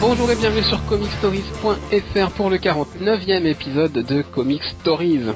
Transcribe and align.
Bonjour, 0.00 0.30
et 0.30 0.36
bienvenue 0.36 0.62
sur 0.62 0.82
comicstories.fr 0.86 2.30
pour 2.34 2.48
le 2.48 2.56
49e 2.56 3.44
épisode 3.44 3.92
de 3.92 4.22
Comic 4.22 4.64
Stories. 4.64 5.26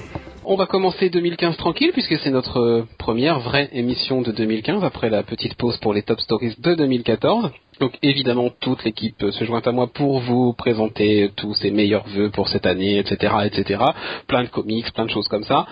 On 0.43 0.57
va 0.57 0.65
commencer 0.65 1.11
2015 1.11 1.59
tranquille 1.59 1.93
puisque 1.93 2.19
c'est 2.21 2.31
notre 2.31 2.61
euh, 2.61 2.89
première 2.99 3.41
vraie 3.41 3.69
émission 3.73 4.23
de 4.23 4.33
2015 4.33 4.83
après 4.83 5.11
la 5.11 5.23
petite 5.23 5.55
pause 5.57 5.77
pour 5.77 5.93
les 5.93 6.03
Top 6.03 6.19
Stories 6.19 6.55
de 6.59 6.75
2014. 6.75 7.51
Donc 7.79 7.99
évidemment 8.03 8.49
toute 8.59 8.83
l'équipe 8.85 9.23
se 9.31 9.45
joint 9.45 9.61
à 9.63 9.71
moi 9.71 9.87
pour 9.87 10.21
vous 10.21 10.55
présenter 10.55 11.31
tous 11.37 11.53
ses 11.57 11.71
meilleurs 11.71 12.09
vœux 12.09 12.31
pour 12.31 12.49
cette 12.49 12.65
année, 12.65 12.99
etc., 12.99 13.35
etc. 13.45 13.83
Plein 14.29 14.45
de 14.45 14.49
comics, 14.49 14.91
plein 14.95 15.05
de 15.05 15.11
choses 15.11 15.29
comme 15.29 15.45
ça. 15.45 15.67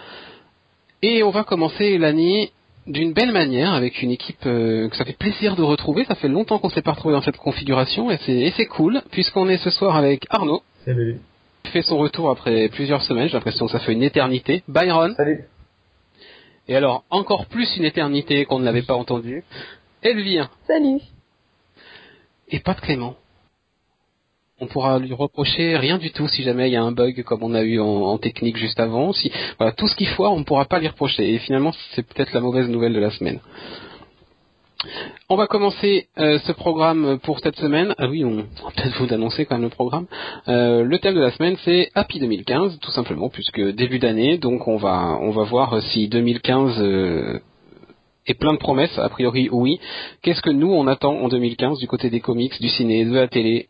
Et 1.00 1.22
on 1.22 1.30
va 1.30 1.44
commencer 1.44 1.96
l'année 1.96 2.52
d'une 2.86 3.12
belle 3.12 3.32
manière 3.32 3.72
avec 3.74 4.02
une 4.02 4.10
équipe 4.10 4.44
euh, 4.46 4.88
que 4.88 4.96
ça 4.96 5.04
fait 5.04 5.16
plaisir 5.16 5.56
de 5.56 5.62
retrouver. 5.62 6.04
Ça 6.04 6.14
fait 6.14 6.28
longtemps 6.28 6.58
qu'on 6.58 6.70
s'est 6.70 6.82
pas 6.82 6.92
retrouvé 6.92 7.14
dans 7.14 7.22
cette 7.22 7.36
configuration 7.36 8.10
et 8.10 8.18
c'est, 8.24 8.32
et 8.32 8.52
c'est 8.56 8.66
cool 8.66 9.02
puisqu'on 9.10 9.48
est 9.48 9.58
ce 9.58 9.70
soir 9.70 9.96
avec 9.96 10.26
Arnaud. 10.30 10.62
Salut. 10.84 11.20
qui 11.62 11.70
fait 11.70 11.82
son 11.82 11.98
retour 11.98 12.30
après 12.30 12.68
plusieurs 12.68 13.02
semaines. 13.02 13.28
J'ai 13.28 13.34
l'impression 13.34 13.66
que 13.66 13.72
ça 13.72 13.78
fait 13.78 13.92
une 13.92 14.02
éternité. 14.02 14.64
Byron. 14.66 15.14
Salut. 15.16 15.44
Et 16.68 16.76
alors 16.76 17.04
encore 17.10 17.46
plus 17.46 17.76
une 17.76 17.84
éternité 17.84 18.44
qu'on 18.44 18.58
ne 18.58 18.64
l'avait 18.64 18.82
pas 18.82 18.94
entendu. 18.94 19.44
Elvire. 20.02 20.50
Salut. 20.66 21.00
Et 22.48 22.60
pas 22.60 22.74
de 22.74 22.80
Clément. 22.80 23.16
On 24.62 24.68
pourra 24.68 25.00
lui 25.00 25.12
reprocher 25.12 25.76
rien 25.76 25.98
du 25.98 26.12
tout 26.12 26.28
si 26.28 26.44
jamais 26.44 26.68
il 26.68 26.72
y 26.72 26.76
a 26.76 26.82
un 26.84 26.92
bug 26.92 27.24
comme 27.24 27.42
on 27.42 27.52
a 27.52 27.62
eu 27.62 27.80
en, 27.80 28.16
technique 28.18 28.56
juste 28.56 28.78
avant. 28.78 29.10
Tout 29.76 29.88
ce 29.88 29.96
qu'il 29.96 30.06
faut, 30.06 30.24
on 30.24 30.38
ne 30.38 30.44
pourra 30.44 30.66
pas 30.66 30.78
lui 30.78 30.86
reprocher. 30.86 31.34
Et 31.34 31.38
finalement, 31.38 31.72
c'est 31.96 32.06
peut-être 32.06 32.32
la 32.32 32.38
mauvaise 32.38 32.68
nouvelle 32.68 32.92
de 32.92 33.00
la 33.00 33.10
semaine. 33.10 33.40
On 35.28 35.34
va 35.34 35.48
commencer 35.48 36.06
euh, 36.16 36.38
ce 36.38 36.52
programme 36.52 37.18
pour 37.24 37.40
cette 37.40 37.56
semaine. 37.56 37.92
Ah 37.98 38.06
oui, 38.06 38.24
on 38.24 38.36
va 38.36 38.70
peut-être 38.76 39.02
vous 39.02 39.12
annoncer 39.12 39.46
quand 39.46 39.56
même 39.56 39.64
le 39.64 39.68
programme. 39.68 40.06
Euh, 40.46 40.84
le 40.84 40.98
thème 41.00 41.16
de 41.16 41.20
la 41.20 41.32
semaine, 41.32 41.56
c'est 41.64 41.90
Happy 41.96 42.20
2015, 42.20 42.78
tout 42.78 42.92
simplement, 42.92 43.30
puisque 43.30 43.60
début 43.60 43.98
d'année, 43.98 44.38
donc 44.38 44.68
on 44.68 44.76
va 44.76 45.18
voir 45.42 45.82
si 45.82 46.06
2015 46.06 46.76
euh, 46.78 47.40
est 48.28 48.34
plein 48.34 48.52
de 48.52 48.58
promesses. 48.58 48.96
A 48.96 49.08
priori, 49.08 49.48
oui. 49.50 49.80
Qu'est-ce 50.22 50.40
que 50.40 50.50
nous 50.50 50.72
on 50.72 50.86
attend 50.86 51.16
en 51.16 51.26
2015 51.26 51.80
du 51.80 51.88
côté 51.88 52.10
des 52.10 52.20
comics, 52.20 52.60
du 52.60 52.68
ciné, 52.68 53.04
de 53.04 53.12
la 53.12 53.26
télé 53.26 53.66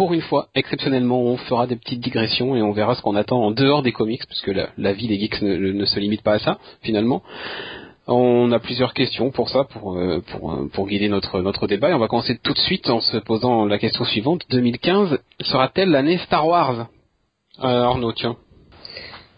pour 0.00 0.14
une 0.14 0.22
fois, 0.22 0.48
exceptionnellement, 0.54 1.20
on 1.20 1.36
fera 1.36 1.66
des 1.66 1.76
petites 1.76 2.00
digressions 2.00 2.56
et 2.56 2.62
on 2.62 2.72
verra 2.72 2.94
ce 2.94 3.02
qu'on 3.02 3.16
attend 3.16 3.44
en 3.44 3.50
dehors 3.50 3.82
des 3.82 3.92
comics, 3.92 4.26
puisque 4.26 4.50
la, 4.78 4.92
vie 4.94 5.08
des 5.08 5.18
geeks 5.18 5.42
ne, 5.42 5.84
se 5.84 6.00
limite 6.00 6.22
pas 6.22 6.32
à 6.32 6.38
ça, 6.38 6.58
finalement. 6.80 7.22
On 8.06 8.50
a 8.50 8.58
plusieurs 8.60 8.94
questions 8.94 9.30
pour 9.30 9.50
ça, 9.50 9.64
pour, 9.64 9.98
euh, 9.98 10.22
euh, 10.42 10.86
guider 10.86 11.10
notre, 11.10 11.66
débat. 11.66 11.90
Et 11.90 11.92
on 11.92 11.98
va 11.98 12.08
commencer 12.08 12.38
tout 12.42 12.54
de 12.54 12.58
suite 12.60 12.88
en 12.88 13.02
se 13.02 13.18
posant 13.18 13.66
la 13.66 13.78
question 13.78 14.06
suivante. 14.06 14.40
2015 14.48 15.18
sera-t-elle 15.42 15.90
l'année 15.90 16.16
Star 16.16 16.48
Wars? 16.48 16.88
Euh, 17.62 17.82
Arnaud, 17.82 18.14
tiens. 18.14 18.36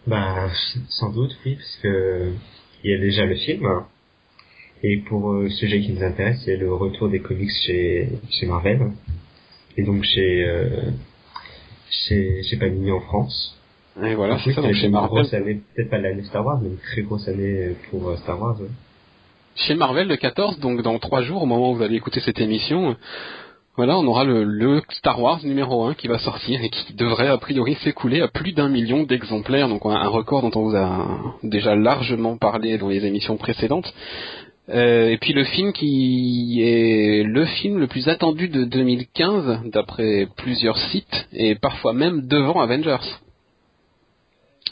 Bah, 0.07 0.47
sans 0.87 1.11
doute, 1.11 1.35
oui, 1.45 1.55
parce 1.55 1.75
que 1.83 2.31
il 2.85 2.91
y 2.91 2.93
a 2.93 2.99
déjà 2.99 3.25
le 3.25 3.35
film. 3.35 3.67
Et 4.81 4.95
pour 5.09 5.33
le 5.33 5.49
sujet 5.49 5.81
qui 5.81 5.91
nous 5.91 6.03
intéresse, 6.03 6.41
c'est 6.45 6.55
le 6.55 6.73
retour 6.73 7.09
des 7.09 7.19
comics 7.19 7.51
chez, 7.65 8.07
chez 8.29 8.45
Marvel. 8.45 8.93
Et 9.77 9.83
donc 9.83 10.03
chez, 10.03 10.45
euh, 10.45 10.67
chez, 11.89 12.43
chez 12.43 12.57
Panini 12.57 12.91
en 12.91 12.99
France. 13.01 13.57
Et 14.03 14.15
voilà, 14.15 14.39
c'est 14.43 14.53
ça, 14.53 14.61
donc 14.61 14.73
chez 14.73 14.89
Marvel. 14.89 15.09
grosse 15.09 15.33
année, 15.33 15.61
peut-être 15.75 15.89
pas 15.89 15.99
l'année 15.99 16.23
Star 16.23 16.45
Wars, 16.45 16.59
mais 16.61 16.69
une 16.69 16.77
très 16.77 17.01
grosse 17.03 17.27
année 17.27 17.75
pour 17.89 18.09
euh, 18.09 18.17
Star 18.17 18.41
Wars. 18.41 18.59
ouais. 18.59 18.67
Chez 19.55 19.75
Marvel, 19.75 20.07
le 20.07 20.15
14, 20.17 20.59
donc 20.59 20.81
dans 20.81 20.97
trois 20.97 21.21
jours, 21.21 21.43
au 21.43 21.45
moment 21.45 21.71
où 21.71 21.75
vous 21.75 21.83
allez 21.83 21.95
écouter 21.95 22.19
cette 22.21 22.39
émission, 22.39 22.95
voilà, 23.75 23.97
on 23.97 24.05
aura 24.07 24.23
le, 24.23 24.43
le 24.43 24.81
Star 24.89 25.19
Wars 25.19 25.39
numéro 25.43 25.85
1 25.85 25.93
qui 25.93 26.07
va 26.07 26.17
sortir 26.19 26.63
et 26.63 26.69
qui 26.69 26.93
devrait 26.93 27.27
a 27.27 27.37
priori 27.37 27.75
s'écouler 27.83 28.21
à 28.21 28.27
plus 28.27 28.53
d'un 28.53 28.69
million 28.69 29.03
d'exemplaires, 29.03 29.67
donc 29.67 29.85
un 29.85 29.89
un 29.91 30.07
record 30.07 30.41
dont 30.41 30.59
on 30.59 30.69
vous 30.69 30.75
a 30.75 31.35
déjà 31.43 31.75
largement 31.75 32.37
parlé 32.37 32.77
dans 32.79 32.89
les 32.89 33.05
émissions 33.05 33.37
précédentes. 33.37 33.91
Euh, 34.69 35.09
et 35.09 35.17
puis 35.17 35.33
le 35.33 35.43
film 35.43 35.73
qui 35.73 36.61
est 36.61 37.23
le 37.23 37.45
film 37.45 37.79
le 37.79 37.87
plus 37.87 38.07
attendu 38.07 38.47
de 38.47 38.63
2015 38.63 39.69
d'après 39.71 40.27
plusieurs 40.37 40.77
sites 40.77 41.27
et 41.33 41.55
parfois 41.55 41.93
même 41.93 42.27
devant 42.27 42.61
Avengers. 42.61 43.05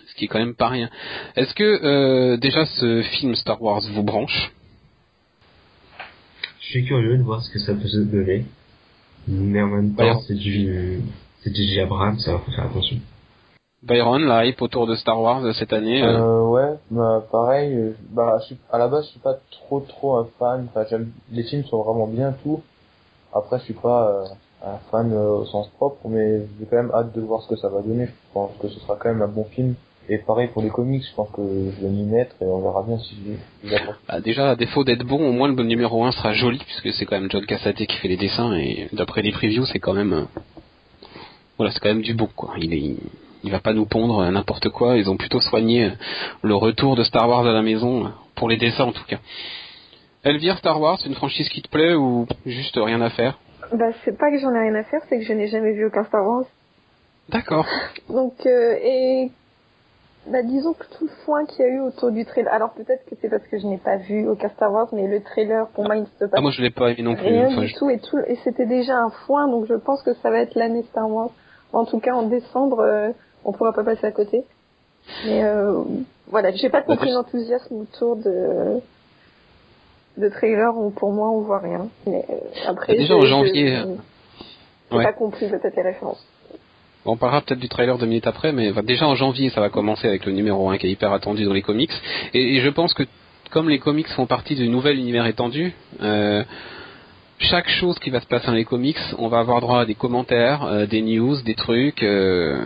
Ce 0.07 0.15
qui 0.15 0.25
est 0.25 0.27
quand 0.27 0.39
même 0.39 0.55
pas 0.55 0.69
rien. 0.69 0.89
Est-ce 1.35 1.53
que 1.53 1.63
euh, 1.63 2.37
déjà 2.37 2.65
ce 2.65 3.01
film 3.01 3.35
Star 3.35 3.61
Wars 3.61 3.81
vous 3.93 4.03
branche? 4.03 4.51
Je 6.61 6.65
suis 6.67 6.85
curieux 6.85 7.17
de 7.17 7.23
voir 7.23 7.41
ce 7.43 7.51
que 7.51 7.59
ça 7.59 7.73
peut 7.73 7.87
se 7.87 7.97
donner. 7.97 8.45
Mais 9.27 9.61
en 9.61 9.67
même 9.67 9.93
temps, 9.93 10.21
c'est 10.21 10.35
du, 10.35 10.99
c'est 11.41 11.51
du 11.51 11.63
J. 11.63 11.81
Abrams, 11.81 12.17
alors 12.25 12.43
faut 12.43 12.51
faire 12.51 12.65
attention. 12.65 12.97
Byron, 13.83 14.25
la 14.25 14.45
hype 14.45 14.61
autour 14.61 14.85
de 14.85 14.95
Star 14.95 15.19
Wars 15.19 15.41
cette 15.55 15.73
année 15.73 16.03
euh, 16.03 16.19
Euh, 16.19 16.41
ouais, 16.43 16.77
bah, 16.91 17.23
pareil, 17.31 17.73
euh, 17.73 17.93
bah, 18.11 18.37
je 18.41 18.45
suis, 18.45 18.57
à 18.71 18.77
la 18.77 18.87
base, 18.87 19.05
je 19.05 19.11
suis 19.11 19.19
pas 19.19 19.37
trop 19.49 19.79
trop 19.79 20.17
un 20.17 20.27
fan, 20.37 20.67
enfin, 20.69 20.85
j'aime, 20.89 21.11
les 21.31 21.43
films 21.43 21.63
sont 21.65 21.81
vraiment 21.81 22.05
bien 22.05 22.33
tout. 22.43 22.61
Après, 23.33 23.57
je 23.59 23.63
suis 23.63 23.73
pas 23.73 24.07
euh, 24.07 24.25
un 24.65 24.77
fan 24.91 25.11
euh, 25.11 25.37
au 25.37 25.45
sens 25.45 25.67
propre, 25.69 26.07
mais 26.07 26.41
j'ai 26.59 26.65
quand 26.69 26.75
même 26.75 26.91
hâte 26.93 27.15
de 27.15 27.21
voir 27.21 27.41
ce 27.41 27.49
que 27.49 27.55
ça 27.55 27.69
va 27.69 27.81
donner. 27.81 28.05
Je 28.05 28.33
pense 28.33 28.51
que 28.61 28.67
ce 28.67 28.79
sera 28.81 28.97
quand 28.97 29.09
même 29.09 29.23
un 29.23 29.27
bon 29.27 29.45
film. 29.45 29.73
Et 30.09 30.17
pareil 30.17 30.47
pour 30.47 30.61
les 30.61 30.69
comics, 30.69 31.03
je 31.03 31.15
pense 31.15 31.29
que 31.29 31.41
je 31.41 31.81
vais 31.81 31.89
m'y 31.89 32.03
mettre 32.03 32.35
et 32.41 32.45
on 32.45 32.59
verra 32.59 32.83
bien 32.83 32.97
si 32.97 33.15
je 33.63 33.69
bah, 34.07 34.19
déjà, 34.19 34.49
à 34.51 34.55
défaut 34.55 34.83
d'être 34.83 35.05
bon, 35.05 35.27
au 35.27 35.31
moins 35.31 35.47
le 35.47 35.63
numéro 35.63 36.03
1 36.03 36.11
sera 36.11 36.33
joli, 36.33 36.57
puisque 36.59 36.91
c'est 36.93 37.05
quand 37.05 37.19
même 37.19 37.31
John 37.31 37.45
Cassaday 37.45 37.85
qui 37.85 37.97
fait 37.97 38.07
les 38.07 38.17
dessins, 38.17 38.53
et 38.55 38.89
d'après 38.93 39.21
les 39.21 39.31
previews, 39.31 39.65
c'est 39.65 39.79
quand 39.79 39.93
même... 39.93 40.27
Voilà, 41.57 41.71
c'est 41.71 41.79
quand 41.79 41.89
même 41.89 42.01
du 42.01 42.15
beau, 42.15 42.27
quoi. 42.35 42.55
Il, 42.57 42.73
est, 42.73 42.97
il 43.43 43.51
va 43.51 43.59
pas 43.59 43.73
nous 43.73 43.85
pondre 43.85 44.23
n'importe 44.31 44.69
quoi, 44.69 44.97
ils 44.97 45.09
ont 45.09 45.17
plutôt 45.17 45.41
soigné 45.41 45.91
le 46.43 46.55
retour 46.55 46.95
de 46.95 47.03
Star 47.03 47.27
Wars 47.27 47.45
à 47.47 47.51
la 47.53 47.61
maison, 47.61 48.11
pour 48.35 48.49
les 48.49 48.57
dessins 48.57 48.85
en 48.85 48.91
tout 48.91 49.05
cas. 49.07 49.17
Elvire, 50.23 50.57
Star 50.59 50.79
Wars, 50.79 50.99
c'est 51.01 51.09
une 51.09 51.15
franchise 51.15 51.49
qui 51.49 51.61
te 51.61 51.69
plaît 51.69 51.95
ou 51.95 52.27
juste 52.45 52.75
rien 52.77 53.01
à 53.01 53.09
faire? 53.09 53.39
Bah, 53.73 53.85
c'est 54.05 54.17
pas 54.17 54.29
que 54.29 54.37
j'en 54.39 54.53
ai 54.53 54.59
rien 54.59 54.75
à 54.75 54.83
faire, 54.83 55.01
c'est 55.09 55.17
que 55.17 55.25
je 55.25 55.33
n'ai 55.33 55.47
jamais 55.47 55.71
vu 55.73 55.85
aucun 55.85 56.03
Star 56.03 56.23
Wars. 56.25 56.43
D'accord. 57.29 57.65
Donc, 58.09 58.33
euh, 58.45 58.75
et 58.83 59.31
bah, 60.27 60.43
disons 60.43 60.73
que 60.73 60.83
tout 60.97 61.05
le 61.05 61.11
foin 61.25 61.45
qu'il 61.45 61.65
y 61.65 61.67
a 61.67 61.71
eu 61.71 61.79
autour 61.79 62.11
du 62.11 62.23
trailer. 62.25 62.53
Alors 62.53 62.73
peut-être 62.73 63.03
que 63.09 63.15
c'est 63.19 63.29
parce 63.29 63.47
que 63.47 63.57
je 63.57 63.65
n'ai 63.65 63.77
pas 63.79 63.97
vu 63.97 64.27
aucun 64.27 64.49
Star 64.49 64.71
Wars, 64.71 64.87
mais 64.91 65.07
le 65.07 65.23
trailer 65.23 65.67
pour 65.69 65.85
moi 65.85 65.95
il 65.95 66.01
ne 66.01 66.05
se 66.05 66.25
passe 66.25 66.29
Ah, 66.33 66.41
moi 66.41 66.51
je 66.51 66.61
l'ai 66.61 66.69
pas 66.69 66.91
aimé 66.91 67.01
non 67.01 67.15
plus. 67.15 67.25
rien 67.25 67.47
Enfin, 67.47 67.61
du 67.61 67.67
je- 67.69 67.75
tout 67.77 67.89
et 67.89 67.97
tout 67.99 68.19
et 68.27 68.35
c'était 68.43 68.67
déjà 68.67 68.97
un 68.97 69.09
foin, 69.25 69.47
donc 69.47 69.65
je 69.67 69.73
pense 69.73 70.03
que 70.03 70.13
ça 70.15 70.29
va 70.29 70.39
être 70.39 70.53
l'année 70.53 70.83
Star 70.91 71.09
Wars. 71.09 71.31
En 71.73 71.85
tout 71.85 71.99
cas 71.99 72.13
en 72.13 72.23
décembre, 72.23 72.81
euh, 72.81 73.09
on 73.45 73.51
pourra 73.51 73.73
pas 73.73 73.83
passer 73.83 74.05
à 74.07 74.11
côté. 74.11 74.43
Mais 75.25 75.43
euh, 75.43 75.81
voilà, 76.27 76.51
j'ai 76.51 76.69
pas 76.69 76.81
compris 76.81 77.11
l'enthousiasme 77.11 77.75
autour 77.81 78.15
de 78.17 78.79
de 80.17 80.29
trailer. 80.29 80.75
où 80.77 80.89
pour 80.91 81.11
moi, 81.11 81.29
on 81.31 81.41
voit 81.41 81.59
rien. 81.59 81.87
Mais 82.05 82.25
euh, 82.29 82.33
après, 82.67 82.95
Déjà 82.95 83.13
je- 83.15 83.19
en 83.19 83.21
janvier, 83.21 83.67
je- 83.77 83.81
euh, 83.87 83.95
j'ai 84.91 84.97
ouais. 84.97 85.03
pas 85.03 85.13
compris 85.13 85.47
peut-être 85.49 85.75
les 85.75 85.81
références. 85.83 86.23
On 87.05 87.17
parlera 87.17 87.41
peut-être 87.41 87.59
du 87.59 87.67
trailer 87.69 87.97
deux 87.97 88.05
minutes 88.05 88.27
après, 88.27 88.51
mais 88.51 88.69
enfin, 88.69 88.83
déjà 88.83 89.07
en 89.07 89.15
janvier, 89.15 89.49
ça 89.49 89.59
va 89.59 89.69
commencer 89.69 90.07
avec 90.07 90.25
le 90.25 90.33
numéro 90.33 90.69
1 90.69 90.77
qui 90.77 90.85
est 90.85 90.91
hyper 90.91 91.11
attendu 91.13 91.45
dans 91.45 91.53
les 91.53 91.63
comics. 91.63 91.91
Et, 92.35 92.57
et 92.57 92.61
je 92.61 92.69
pense 92.69 92.93
que 92.93 93.03
comme 93.49 93.69
les 93.69 93.79
comics 93.79 94.07
font 94.09 94.27
partie 94.27 94.53
du 94.55 94.69
nouvel 94.69 94.97
univers 94.99 95.25
étendu, 95.25 95.73
euh, 96.03 96.43
chaque 97.41 97.69
chose 97.69 97.97
qui 97.99 98.09
va 98.09 98.19
se 98.21 98.25
passer 98.27 98.47
dans 98.47 98.53
les 98.53 98.65
comics, 98.65 98.97
on 99.17 99.27
va 99.27 99.39
avoir 99.39 99.61
droit 99.61 99.81
à 99.81 99.85
des 99.85 99.95
commentaires, 99.95 100.63
euh, 100.63 100.85
des 100.85 101.01
news, 101.01 101.41
des 101.41 101.55
trucs 101.55 102.03
euh, 102.03 102.59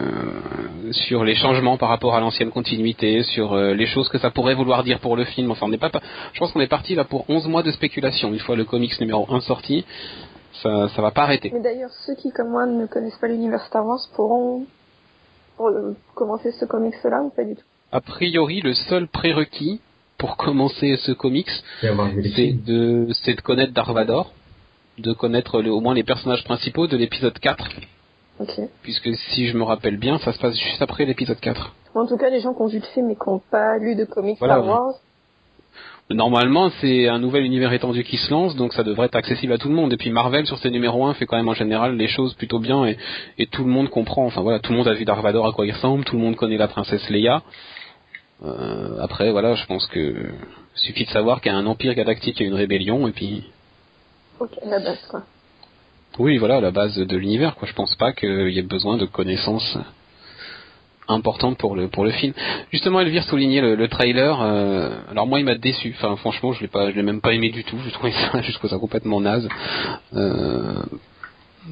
sur 0.91 1.23
les 1.23 1.35
changements 1.35 1.77
par 1.77 1.89
rapport 1.89 2.15
à 2.15 2.19
l'ancienne 2.19 2.51
continuité, 2.51 3.23
sur 3.23 3.53
euh, 3.53 3.73
les 3.73 3.85
choses 3.87 4.09
que 4.09 4.17
ça 4.17 4.31
pourrait 4.31 4.53
vouloir 4.55 4.83
dire 4.83 4.99
pour 4.99 5.15
le 5.15 5.23
film. 5.23 5.51
Enfin, 5.51 5.65
on 5.65 5.69
n'est 5.69 5.77
pas, 5.77 5.89
pas- 5.89 6.01
je 6.33 6.39
pense 6.39 6.51
qu'on 6.51 6.59
est 6.61 6.67
parti 6.67 6.93
là 6.95 7.03
pour 7.05 7.29
11 7.29 7.47
mois 7.47 7.63
de 7.63 7.71
spéculation. 7.71 8.33
Une 8.33 8.39
fois 8.39 8.55
le 8.55 8.65
comics 8.65 8.99
numéro 8.99 9.25
1 9.33 9.39
sorti, 9.41 9.85
ça, 10.61 10.89
ça 10.89 11.01
va 11.01 11.11
pas 11.11 11.23
arrêter. 11.23 11.51
Mais 11.53 11.61
d'ailleurs, 11.61 11.91
ceux 12.05 12.15
qui, 12.15 12.31
comme 12.31 12.49
moi, 12.49 12.65
ne 12.65 12.85
connaissent 12.85 13.17
pas 13.17 13.27
l'univers 13.27 13.61
Star 13.65 13.85
Wars 13.85 13.99
pourront 14.15 14.65
euh, 15.61 15.93
commencer 16.15 16.51
ce 16.51 16.65
comics-là 16.65 17.21
ou 17.23 17.29
pas 17.29 17.43
du 17.43 17.55
tout? 17.55 17.63
A 17.91 18.01
priori, 18.01 18.61
le 18.61 18.73
seul 18.73 19.07
prérequis 19.07 19.79
pour 20.17 20.37
commencer 20.37 20.95
ce 20.97 21.11
comics, 21.11 21.49
c'est 22.35 22.53
de, 22.65 23.07
c'est 23.23 23.35
de 23.35 23.41
connaître 23.41 23.73
Darth 23.73 23.89
Vader, 23.91 24.21
de 24.97 25.13
connaître 25.13 25.61
le- 25.61 25.71
au 25.71 25.81
moins 25.81 25.93
les 25.93 26.03
personnages 26.03 26.43
principaux 26.43 26.87
de 26.87 26.95
l'épisode 26.97 27.37
4, 27.39 27.69
Ok. 28.39 28.51
puisque 28.81 29.13
si 29.15 29.47
je 29.47 29.57
me 29.57 29.63
rappelle 29.63 29.97
bien, 29.97 30.17
ça 30.19 30.31
se 30.33 30.39
passe 30.39 30.57
juste 30.57 30.81
après 30.81 31.05
l'épisode 31.05 31.39
4. 31.39 31.73
En 31.95 32.05
tout 32.05 32.17
cas, 32.17 32.29
les 32.29 32.41
gens 32.41 32.53
qui 32.53 32.61
ont 32.61 32.67
vu 32.67 32.79
le 32.79 32.85
film 32.93 33.09
et 33.11 33.15
qui 33.15 33.29
n'ont 33.29 33.41
pas 33.51 33.77
lu 33.77 33.95
de 33.95 34.03
comics 34.05 34.37
Voilà, 34.39 34.61
Star 34.61 34.85
ouais. 34.87 34.93
Normalement, 36.11 36.69
c'est 36.81 37.07
un 37.07 37.17
nouvel 37.17 37.43
univers 37.43 37.73
étendu 37.73 38.03
qui 38.03 38.17
se 38.17 38.29
lance, 38.29 38.55
donc 38.55 38.73
ça 38.73 38.83
devrait 38.83 39.07
être 39.07 39.15
accessible 39.15 39.53
à 39.53 39.57
tout 39.57 39.69
le 39.69 39.73
monde. 39.73 39.91
Et 39.91 39.97
puis 39.97 40.11
Marvel, 40.11 40.45
sur 40.45 40.59
ses 40.59 40.69
numéros 40.69 41.03
1, 41.07 41.15
fait 41.15 41.25
quand 41.25 41.35
même 41.35 41.47
en 41.47 41.55
général 41.55 41.95
les 41.97 42.07
choses 42.07 42.35
plutôt 42.35 42.59
bien, 42.59 42.85
et, 42.85 42.97
et 43.39 43.47
tout 43.47 43.63
le 43.63 43.71
monde 43.71 43.89
comprend. 43.89 44.25
Enfin 44.27 44.41
voilà, 44.41 44.59
tout 44.59 44.71
le 44.71 44.77
monde 44.77 44.87
a 44.87 44.93
vu 44.93 45.03
Darth 45.03 45.23
Vader 45.23 45.41
à 45.43 45.51
quoi 45.51 45.65
il 45.65 45.71
ressemble, 45.71 46.03
tout 46.05 46.15
le 46.15 46.21
monde 46.21 46.35
connaît 46.35 46.57
la 46.57 46.67
princesse 46.67 47.09
Leia. 47.09 47.41
Euh, 48.45 48.99
après, 49.01 49.31
voilà, 49.31 49.55
je 49.55 49.65
pense 49.65 49.87
que 49.87 50.27
suffit 50.75 51.05
de 51.05 51.09
savoir 51.09 51.41
qu'il 51.41 51.51
y 51.51 51.55
a 51.55 51.57
un 51.57 51.65
empire 51.65 51.95
galactique, 51.95 52.39
a 52.39 52.43
une 52.43 52.53
rébellion, 52.53 53.07
et 53.07 53.11
puis 53.11 53.45
ok, 54.39 54.51
la 54.65 54.79
base 54.79 55.05
quoi. 55.09 55.23
Oui, 56.17 56.37
voilà, 56.37 56.61
la 56.61 56.71
base 56.71 56.95
de 56.95 57.17
l'univers. 57.17 57.55
Quoi. 57.55 57.67
Je 57.67 57.73
pense 57.73 57.95
pas 57.95 58.13
qu'il 58.13 58.49
y 58.49 58.57
ait 58.59 58.61
besoin 58.61 58.97
de 58.97 59.05
connaissances 59.05 59.77
importantes 61.07 61.57
pour 61.57 61.75
le 61.75 61.87
pour 61.87 62.03
le 62.05 62.11
film. 62.11 62.33
Justement, 62.71 62.99
Elvire 63.01 63.23
soulignait 63.25 63.61
le, 63.61 63.75
le 63.75 63.87
trailer. 63.87 64.41
euh, 64.41 64.89
alors 65.11 65.27
moi, 65.27 65.39
il 65.39 65.45
m'a 65.45 65.55
déçu. 65.55 65.93
Enfin, 65.97 66.15
franchement, 66.15 66.53
je 66.53 66.61
l'ai 66.61 66.67
pas, 66.67 66.89
je 66.91 66.95
l'ai 66.95 67.03
même 67.03 67.21
pas 67.21 67.33
aimé 67.33 67.49
du 67.49 67.63
tout. 67.63 67.77
Je 67.85 67.89
trouvais 67.91 68.11
ça, 68.13 68.41
je 68.41 68.67
ça 68.67 68.77
complètement 68.79 69.19
naze. 69.21 69.47
Euh, 70.15 70.81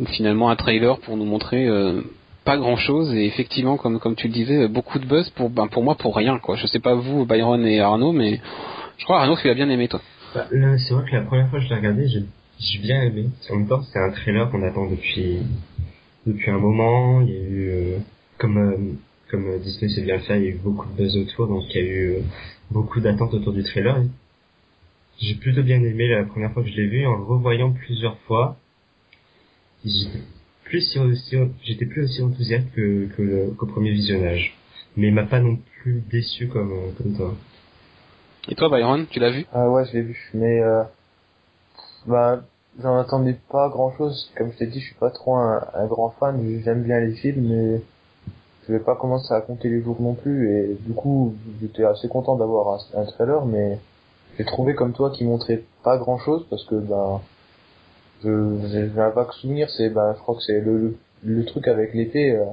finalement, 0.07 0.49
un 0.49 0.55
trailer 0.55 0.99
pour 0.99 1.17
nous 1.17 1.25
montrer. 1.25 1.65
euh, 1.67 2.01
pas 2.45 2.57
grand 2.57 2.75
chose 2.75 3.13
et 3.15 3.25
effectivement 3.25 3.77
comme 3.77 3.99
comme 4.01 4.15
tu 4.17 4.27
le 4.27 4.33
disais 4.33 4.67
beaucoup 4.67 4.99
de 4.99 5.05
buzz 5.05 5.29
pour 5.29 5.49
ben, 5.49 5.67
pour 5.67 5.81
moi 5.81 5.95
pour 5.95 6.13
rien 6.13 6.39
quoi 6.39 6.57
je 6.57 6.67
sais 6.67 6.81
pas 6.81 6.93
vous 6.93 7.25
Byron 7.25 7.65
et 7.65 7.79
Arnaud 7.79 8.11
mais 8.11 8.41
je 8.97 9.03
crois 9.05 9.21
Arnaud 9.21 9.37
tu 9.37 9.47
l'as 9.47 9.53
bien 9.53 9.69
aimé 9.69 9.87
toi 9.87 10.01
Bah, 10.35 10.47
c'est 10.51 10.93
vrai 10.93 11.05
que 11.09 11.15
la 11.15 11.21
première 11.21 11.47
fois 11.49 11.59
que 11.59 11.63
je 11.63 11.69
l'ai 11.69 11.75
regardé, 11.77 12.09
j'ai 12.09 12.25
j'ai 12.63 12.79
bien 12.79 13.01
aimé. 13.03 13.29
En 13.49 13.55
même 13.57 13.67
temps, 13.67 13.83
c'est 13.83 13.99
un 13.99 14.11
trailer 14.11 14.49
qu'on 14.49 14.63
attend 14.63 14.89
depuis 14.89 15.39
depuis 16.25 16.49
un 16.49 16.59
moment. 16.59 17.21
Il 17.21 17.29
y 17.29 17.37
a 17.37 17.41
eu 17.41 17.69
euh, 17.69 17.97
comme 18.37 18.57
euh, 18.57 18.77
comme 19.29 19.47
euh, 19.47 19.59
Disney 19.59 19.89
sait 19.93 20.01
bien 20.01 20.15
le 20.17 20.21
faire, 20.21 20.37
il 20.37 20.43
y 20.43 20.47
a 20.47 20.51
eu 20.51 20.57
beaucoup 20.57 20.87
de 20.87 20.95
buzz 20.97 21.17
autour, 21.17 21.47
donc 21.47 21.63
il 21.69 21.75
y 21.75 21.79
a 21.79 21.87
eu 21.87 22.09
euh, 22.15 22.19
beaucoup 22.71 22.99
d'attentes 22.99 23.33
autour 23.33 23.53
du 23.53 23.63
trailer. 23.63 24.03
J'ai 25.19 25.35
plutôt 25.35 25.63
bien 25.63 25.81
aimé 25.83 26.07
la 26.07 26.23
première 26.23 26.51
fois 26.53 26.63
que 26.63 26.69
je 26.69 26.75
l'ai 26.75 26.87
vu, 26.87 27.05
en 27.05 27.15
le 27.17 27.23
revoyant 27.23 27.71
plusieurs 27.71 28.17
fois. 28.21 28.57
J'étais 29.85 30.19
plus 30.63 30.81
si- 30.81 30.99
aussi- 30.99 31.37
j'étais 31.63 31.85
plus 31.85 32.03
aussi 32.05 32.21
enthousiaste 32.21 32.71
que 32.73 33.07
que 33.17 33.49
qu'au 33.57 33.65
premier 33.65 33.91
visionnage, 33.91 34.55
mais 34.95 35.07
il 35.07 35.13
m'a 35.13 35.23
pas 35.25 35.39
non 35.39 35.57
plus 35.81 36.01
déçu 36.09 36.47
comme 36.47 36.71
euh, 36.71 36.91
comme 36.97 37.15
toi. 37.17 37.35
et 38.49 38.55
toi 38.55 38.69
Byron 38.69 39.05
tu 39.09 39.19
l'as 39.19 39.31
vu? 39.31 39.45
Ah 39.51 39.69
ouais, 39.69 39.83
je 39.85 39.93
l'ai 39.93 40.01
vu, 40.03 40.29
mais 40.33 40.61
euh, 40.61 40.83
bah 42.07 42.45
j'en 42.81 42.97
attendais 42.99 43.37
pas 43.49 43.69
grand 43.69 43.91
chose. 43.97 44.31
Comme 44.37 44.51
je 44.51 44.57
t'ai 44.57 44.67
dit, 44.67 44.79
je 44.79 44.85
suis 44.87 44.95
pas 44.95 45.11
trop 45.11 45.35
un, 45.35 45.61
grand 45.87 46.11
fan. 46.19 46.39
J'aime 46.63 46.83
bien 46.83 46.99
les 46.99 47.13
films, 47.13 47.47
mais 47.47 47.81
je 48.67 48.73
vais 48.73 48.79
pas 48.79 48.95
commencer 48.95 49.33
à 49.33 49.41
compter 49.41 49.69
les 49.69 49.81
jours 49.81 50.01
non 50.01 50.13
plus. 50.13 50.49
Et 50.55 50.77
du 50.81 50.93
coup, 50.93 51.35
j'étais 51.61 51.83
assez 51.85 52.07
content 52.07 52.35
d'avoir 52.35 52.79
un, 52.95 53.05
trailer, 53.05 53.45
mais 53.45 53.79
j'ai 54.37 54.45
trouvé 54.45 54.75
comme 54.75 54.93
toi 54.93 55.11
qui 55.11 55.25
montrait 55.25 55.63
pas 55.83 55.97
grand 55.97 56.17
chose 56.17 56.45
parce 56.49 56.63
que 56.65 56.75
ben 56.75 57.21
je 58.23 58.57
j'ai 58.69 58.99
un 58.99 59.09
vague 59.09 59.31
souvenir. 59.33 59.69
C'est 59.69 59.89
ben 59.89 60.13
je 60.15 60.19
crois 60.19 60.35
que 60.35 60.41
c'est 60.41 60.61
le 60.61 61.45
truc 61.45 61.67
avec 61.67 61.93
l'épée. 61.93 62.31
euh, 62.31 62.45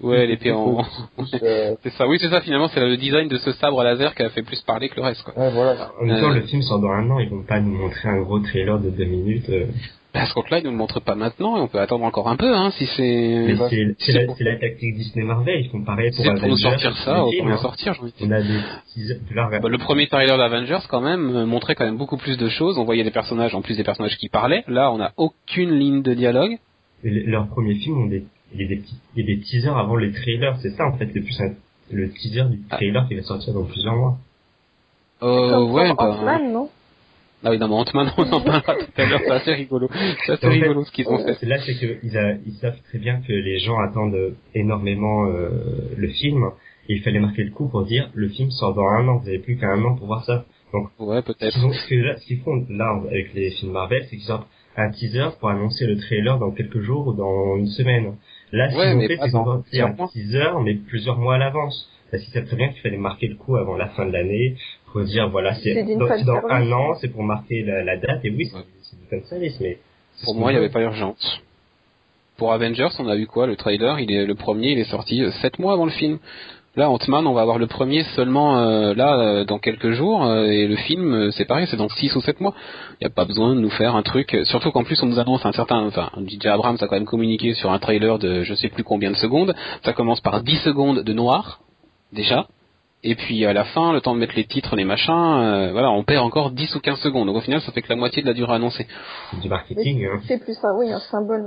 ouais 0.00 0.26
l'épée 0.26 0.52
en 0.52 0.82
plus, 1.16 1.26
euh, 1.42 1.74
c'est 1.82 1.90
ça 1.90 2.06
oui 2.08 2.18
c'est 2.20 2.28
ça 2.30 2.40
finalement 2.40 2.68
c'est 2.68 2.80
le 2.80 2.96
design 2.96 3.28
de 3.28 3.38
ce 3.38 3.52
sabre 3.52 3.82
laser 3.84 4.14
qui 4.14 4.22
a 4.22 4.30
fait 4.30 4.42
plus 4.42 4.60
parler 4.62 4.88
que 4.88 4.96
le 4.96 5.02
reste 5.02 5.22
quoi 5.22 5.34
ouais 5.36 5.50
voilà. 5.52 5.90
En 6.00 6.04
même 6.04 6.20
temps, 6.20 6.30
Euh, 6.30 6.34
le 6.34 6.40
film 6.42 6.62
sort 6.62 6.80
dans 6.80 6.90
un 6.90 7.08
an, 7.10 7.18
ils 7.20 7.28
vont 7.28 7.42
pas 7.42 7.60
nous 7.60 7.76
montrer 7.76 8.08
un 8.08 8.20
gros 8.22 8.40
trailer 8.40 8.78
de 8.80 8.90
deux 8.90 9.04
minutes. 9.04 9.48
euh. 9.50 9.66
à 10.14 10.26
ce 10.26 10.34
compte 10.34 10.50
là 10.50 10.58
ils 10.58 10.64
nous 10.64 10.70
le 10.72 10.76
montrent 10.76 11.00
pas 11.00 11.14
maintenant 11.14 11.56
et 11.58 11.60
on 11.60 11.68
peut 11.68 11.78
attendre 11.78 12.04
encore 12.04 12.28
un 12.28 12.36
peu 12.36 12.52
hein 12.56 12.70
si 12.72 12.86
c'est 12.96 13.56
c'est 14.00 14.12
la, 14.12 14.24
pour- 14.26 14.36
tactique 14.36 14.94
Disney 14.96 15.24
Marvel, 15.24 15.60
ils 15.64 15.68
font 15.70 15.82
pareil 15.84 16.10
pour 16.10 16.24
c'est 16.24 16.34
pour 16.40 16.48
nous 16.48 16.56
sortir 16.56 16.90
pour 16.90 16.98
ça 17.00 17.24
en 17.24 17.30
hein. 17.48 17.56
sortir 17.58 17.94
j'ai 17.94 18.00
envie 18.00 18.12
de 18.12 18.16
dire. 18.16 18.26
On 18.28 18.32
a 18.32 18.40
des. 18.42 19.60
Bah, 19.60 19.68
le 19.68 19.78
premier 19.78 20.08
trailer 20.08 20.36
d'Avengers 20.38 20.86
quand 20.88 21.00
même 21.00 21.36
euh, 21.36 21.46
montrait 21.46 21.74
quand 21.76 21.84
même 21.84 21.98
beaucoup 21.98 22.16
plus 22.16 22.36
de 22.36 22.48
choses 22.48 22.78
on 22.78 22.84
voyait 22.84 23.04
des 23.04 23.12
personnages 23.12 23.54
en 23.54 23.62
plus 23.62 23.76
des 23.76 23.84
personnages 23.84 24.16
qui 24.16 24.28
parlaient 24.28 24.64
là 24.66 24.90
on 24.92 25.00
a 25.00 25.12
aucune 25.16 25.70
ligne 25.78 26.02
de 26.02 26.14
dialogue 26.14 26.56
leurs 27.04 27.46
premiers 27.48 27.74
films 27.76 28.02
ont 28.02 28.06
des, 28.06 28.24
il 28.54 28.60
y 28.62 28.64
a 28.64 28.68
des 28.68 28.76
petits, 28.76 28.96
il 29.16 29.20
y 29.20 29.32
a 29.32 29.36
des 29.36 29.40
teasers 29.42 29.76
avant 29.76 29.96
les 29.96 30.12
trailers, 30.12 30.56
c'est 30.60 30.70
ça 30.70 30.86
en 30.86 30.96
fait, 30.96 31.08
c'est 31.12 31.20
plus 31.20 31.40
un- 31.40 31.54
le 31.90 32.10
teaser 32.10 32.44
du 32.50 32.60
Ah. 32.70 32.76
trailer 32.76 33.06
qui 33.08 33.14
va 33.14 33.22
sortir 33.22 33.54
dans 33.54 33.64
plusieurs 33.64 33.96
mois. 33.96 34.18
euh, 35.22 35.64
ouais 35.66 35.88
bah, 35.96 36.04
Ant-Man, 36.04 36.52
non? 36.52 36.68
Ah 37.44 37.50
oui, 37.50 37.58
non, 37.58 37.68
mais 37.68 37.74
Ant-Man, 37.74 38.12
on 38.18 38.32
en 38.32 38.40
parlera 38.40 38.74
tout 38.74 38.86
à 38.96 39.06
l'heure, 39.06 39.20
c'est 39.24 39.30
assez 39.30 39.52
rigolo. 39.52 39.88
C'est 40.26 40.32
assez 40.32 40.46
En 40.46 40.50
fait, 40.50 40.56
rigolo 40.60 40.84
ce 40.84 40.90
qu'ils 40.90 41.08
ont 41.08 41.18
fait. 41.24 41.34
C'est 41.38 41.46
là, 41.46 41.58
c'est 41.60 41.74
que 41.78 41.98
ils, 42.02 42.52
savent 42.60 42.80
très 42.88 42.98
bien 42.98 43.20
que 43.20 43.32
les 43.32 43.58
gens 43.60 43.78
attendent 43.78 44.34
énormément 44.54 45.26
euh, 45.26 45.48
le 45.96 46.08
film. 46.08 46.50
Et 46.88 46.94
il 46.94 47.02
fallait 47.02 47.20
marquer 47.20 47.44
le 47.44 47.50
coup 47.50 47.68
pour 47.68 47.84
dire 47.84 48.10
le 48.14 48.28
film 48.28 48.50
sort 48.50 48.74
dans 48.74 48.86
un 48.88 49.06
an. 49.08 49.18
Vous 49.18 49.28
avez 49.28 49.38
plus 49.38 49.56
qu'un 49.56 49.80
an 49.84 49.94
pour 49.94 50.06
voir 50.08 50.24
ça. 50.24 50.46
Donc 50.72 50.88
Ouais, 50.98 51.22
peut-être. 51.22 51.52
qu'ils 51.60 51.74
ce 52.18 52.26
qu'ils 52.26 52.40
font 52.40 52.64
là 52.70 52.98
avec 53.08 53.32
les 53.34 53.50
films 53.50 53.72
Marvel, 53.72 54.02
c'est 54.10 54.16
qu'ils 54.16 54.24
sortent 54.26 54.48
un 54.76 54.90
teaser 54.90 55.28
pour 55.38 55.48
annoncer 55.50 55.86
le 55.86 55.96
trailer 55.98 56.38
dans 56.38 56.50
quelques 56.50 56.80
jours 56.80 57.08
ou 57.08 57.12
dans 57.12 57.56
une 57.56 57.66
semaine. 57.68 58.14
Là, 58.52 58.68
Ouais, 58.74 58.94
mais 58.94 59.08
fait, 59.08 59.18
qu'ils 59.18 59.36
ont 59.36 59.44
sorti 59.44 59.80
un 59.80 59.94
teaser, 60.12 60.50
mais 60.64 60.74
plusieurs 60.74 61.18
mois 61.18 61.34
à 61.34 61.38
l'avance. 61.38 61.88
Parce 62.10 62.22
qu'ils 62.22 62.32
savent 62.32 62.46
très 62.46 62.56
bien 62.56 62.68
qu'il 62.70 62.80
fallait 62.80 62.96
marquer 62.96 63.26
le 63.28 63.34
coup 63.34 63.56
avant 63.56 63.76
la 63.76 63.88
fin 63.88 64.06
de 64.06 64.12
l'année 64.12 64.56
pour 64.90 65.02
dire 65.04 65.28
voilà, 65.28 65.54
c'est 65.56 65.74
dans, 65.98 66.06
dans 66.24 66.48
un 66.48 66.72
an, 66.72 66.94
c'est 67.00 67.08
pour 67.08 67.22
marquer 67.22 67.62
la, 67.62 67.84
la 67.84 67.96
date. 67.98 68.24
Et 68.24 68.30
oui, 68.30 68.50
c'est 68.82 68.98
du 68.98 69.04
fan 69.10 69.22
service, 69.24 69.60
mais 69.60 69.78
c'est 70.16 70.24
Pour 70.24 70.34
moi, 70.34 70.50
il 70.50 70.54
n'y 70.54 70.58
avait 70.58 70.70
pas 70.72 70.80
urgence. 70.80 71.40
Pour 72.38 72.52
Avengers, 72.52 72.88
on 72.98 73.08
a 73.08 73.16
eu 73.16 73.26
quoi 73.26 73.46
Le 73.46 73.56
trailer, 73.56 73.98
il 74.00 74.10
est 74.12 74.24
le 74.24 74.34
premier, 74.36 74.70
il 74.70 74.78
est 74.78 74.84
sorti 74.90 75.22
euh, 75.22 75.30
sept 75.42 75.58
mois 75.58 75.72
avant 75.74 75.84
le 75.84 75.90
film. 75.90 76.18
Là, 76.78 76.88
Ant-Man, 76.90 77.26
on 77.26 77.32
va 77.32 77.40
avoir 77.40 77.58
le 77.58 77.66
premier 77.66 78.04
seulement 78.14 78.60
euh, 78.60 78.94
là 78.94 79.18
euh, 79.18 79.44
dans 79.44 79.58
quelques 79.58 79.90
jours, 79.90 80.24
euh, 80.24 80.44
et 80.44 80.68
le 80.68 80.76
film, 80.76 81.12
euh, 81.12 81.30
c'est 81.32 81.44
pareil, 81.44 81.66
c'est 81.68 81.76
dans 81.76 81.88
six 81.88 82.14
ou 82.14 82.20
sept 82.20 82.40
mois. 82.40 82.54
Il 82.92 83.04
n'y 83.04 83.08
a 83.08 83.10
pas 83.10 83.24
besoin 83.24 83.56
de 83.56 83.60
nous 83.60 83.68
faire 83.70 83.96
un 83.96 84.04
truc. 84.04 84.36
Surtout 84.44 84.70
qu'en 84.70 84.84
plus, 84.84 85.02
on 85.02 85.06
nous 85.06 85.18
annonce 85.18 85.44
un 85.44 85.50
certain, 85.50 85.84
enfin, 85.88 86.08
DJ 86.24 86.46
Abrams 86.46 86.76
a 86.80 86.86
quand 86.86 86.94
même 86.94 87.04
communiqué 87.04 87.54
sur 87.54 87.72
un 87.72 87.80
trailer 87.80 88.20
de 88.20 88.42
je 88.44 88.54
sais 88.54 88.68
plus 88.68 88.84
combien 88.84 89.10
de 89.10 89.16
secondes. 89.16 89.56
Ça 89.84 89.92
commence 89.92 90.20
par 90.20 90.40
10 90.44 90.54
secondes 90.58 91.02
de 91.02 91.12
noir 91.12 91.58
déjà. 92.12 92.46
Et 93.02 93.16
puis 93.16 93.44
à 93.44 93.52
la 93.52 93.64
fin, 93.64 93.92
le 93.92 94.00
temps 94.00 94.14
de 94.14 94.20
mettre 94.20 94.36
les 94.36 94.44
titres, 94.44 94.76
les 94.76 94.84
machins, 94.84 95.12
euh, 95.12 95.72
voilà, 95.72 95.90
on 95.90 96.04
perd 96.04 96.24
encore 96.24 96.52
10 96.52 96.76
ou 96.76 96.80
15 96.80 97.00
secondes. 97.00 97.26
Donc 97.26 97.36
au 97.36 97.40
final, 97.40 97.60
ça 97.60 97.72
fait 97.72 97.82
que 97.82 97.88
la 97.88 97.96
moitié 97.96 98.22
de 98.22 98.28
la 98.28 98.34
durée 98.34 98.54
annoncée. 98.54 98.86
C'est 99.32 99.40
du 99.40 99.48
marketing. 99.48 100.04
hein. 100.04 100.20
C'est 100.28 100.38
plus 100.40 100.54
ça, 100.54 100.68
oui, 100.74 100.92
un 100.92 101.00
symbole 101.00 101.44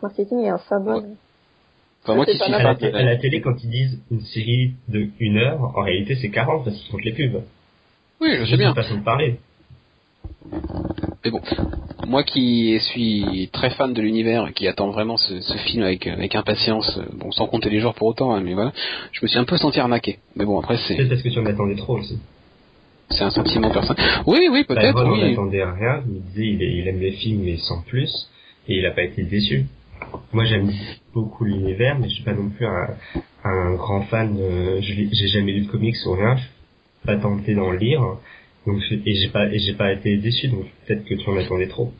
marketing 0.00 0.44
et 0.44 0.48
un 0.50 0.58
symbole. 0.58 1.06
Enfin, 2.02 2.14
moi 2.14 2.24
C'est 2.26 2.32
qui 2.32 2.38
pas 2.38 2.44
suis 2.46 2.54
À 2.54 2.62
la, 2.62 2.98
à 2.98 3.02
la 3.02 3.16
télé, 3.16 3.40
quand 3.40 3.54
ils 3.62 3.70
disent 3.70 4.00
une 4.10 4.20
série 4.22 4.72
de 4.88 5.08
une 5.18 5.36
heure, 5.36 5.60
en 5.76 5.82
réalité, 5.82 6.14
c'est 6.16 6.30
40 6.30 6.64
parce 6.64 6.76
qu'ils 6.76 6.90
comptent 6.90 7.04
les 7.04 7.12
pubs. 7.12 7.42
Oui, 8.20 8.30
je 8.38 8.44
C'est 8.44 8.50
sais 8.52 8.56
bien. 8.56 8.70
une 8.70 8.74
façon 8.74 8.96
de 8.96 9.04
parler. 9.04 9.36
Mais 11.24 11.30
bon, 11.30 11.40
moi 12.06 12.22
qui 12.24 12.78
suis 12.80 13.48
très 13.52 13.70
fan 13.70 13.92
de 13.92 14.00
l'univers, 14.00 14.52
qui 14.54 14.66
attend 14.68 14.90
vraiment 14.90 15.16
ce, 15.16 15.40
ce 15.40 15.56
film 15.58 15.82
avec, 15.82 16.06
avec 16.06 16.34
impatience, 16.34 16.98
bon, 17.14 17.30
sans 17.32 17.46
compter 17.46 17.68
les 17.70 17.80
jours 17.80 17.94
pour 17.94 18.08
autant, 18.08 18.34
hein, 18.34 18.40
mais 18.42 18.54
voilà, 18.54 18.72
je 19.12 19.20
me 19.22 19.28
suis 19.28 19.38
un 19.38 19.44
peu 19.44 19.56
senti 19.58 19.78
arnaqué. 19.80 20.18
Mais 20.36 20.44
bon, 20.44 20.58
après, 20.58 20.76
c'est 20.88 20.96
Peut-être 20.96 21.10
parce 21.10 21.22
que 21.22 21.28
tu 21.28 21.38
en 21.38 21.46
attendais 21.46 21.76
trop 21.76 21.98
aussi. 21.98 22.18
c'est 23.10 23.24
un 23.24 23.30
sentiment 23.30 23.70
personnel. 23.70 24.02
Oui, 24.26 24.48
oui, 24.50 24.64
peut-être, 24.64 24.94
Byron, 24.94 25.10
on 25.10 25.12
oui. 25.22 25.30
n'attendait 25.30 25.64
rien. 25.64 26.02
Il 26.06 26.22
disait 26.22 26.46
il, 26.46 26.62
il 26.62 26.88
aime 26.88 27.00
les 27.00 27.12
films, 27.12 27.42
mais 27.44 27.56
sans 27.58 27.82
plus. 27.82 28.28
Et 28.68 28.78
il 28.78 28.86
a 28.86 28.90
pas 28.92 29.02
été 29.02 29.22
déçu. 29.22 29.66
Moi, 30.32 30.44
j'aime 30.44 30.70
beaucoup 31.14 31.44
l'univers, 31.44 31.98
mais 31.98 32.08
je 32.08 32.14
suis 32.14 32.24
pas 32.24 32.32
non 32.34 32.48
plus 32.50 32.66
un, 32.66 32.88
un 33.44 33.74
grand 33.74 34.02
fan. 34.02 34.36
Lis- 34.80 35.08
j'ai 35.12 35.28
jamais 35.28 35.52
lu 35.52 35.62
de 35.62 35.70
comics 35.70 35.96
ou 36.06 36.12
rien. 36.12 36.36
Je 36.36 36.42
suis 36.42 36.50
pas 37.06 37.16
tenté 37.16 37.54
d'en 37.54 37.72
lire. 37.72 38.00
Donc, 38.66 38.78
je- 38.88 38.94
et 38.94 39.14
j'ai 39.14 39.28
pas, 39.28 39.46
et 39.46 39.58
j'ai 39.58 39.72
pas 39.74 39.92
été 39.92 40.16
déçu. 40.18 40.48
Donc, 40.48 40.64
peut-être 40.86 41.04
que 41.04 41.14
tu 41.14 41.28
en 41.28 41.36
attendais 41.36 41.66
trop. 41.68 41.92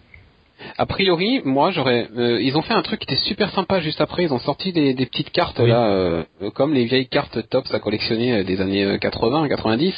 A 0.77 0.85
priori, 0.85 1.41
moi, 1.45 1.71
j'aurais. 1.71 2.07
euh, 2.17 2.39
ils 2.41 2.55
ont 2.57 2.61
fait 2.63 2.75
un 2.75 2.83
truc 2.83 3.01
qui 3.01 3.13
était 3.13 3.23
super 3.23 3.51
sympa 3.53 3.81
juste 3.81 4.01
après. 4.01 4.25
Ils 4.25 4.33
ont 4.33 4.39
sorti 4.39 4.73
des, 4.73 4.93
des 4.93 5.07
petites 5.07 5.31
cartes 5.31 5.59
Oui. 5.59 5.71
là, 5.71 5.89
euh, 5.91 6.23
euh, 6.43 6.51
comme 6.51 6.75
les 6.75 6.85
vieilles 6.85 7.09
cartes 7.09 7.49
tops 7.49 7.73
à 7.73 7.81
collectionner 7.81 8.33
euh, 8.35 8.45
des 8.45 8.61
années 8.61 8.85
euh, 8.85 8.99
80, 8.99 9.49
90, 9.49 9.95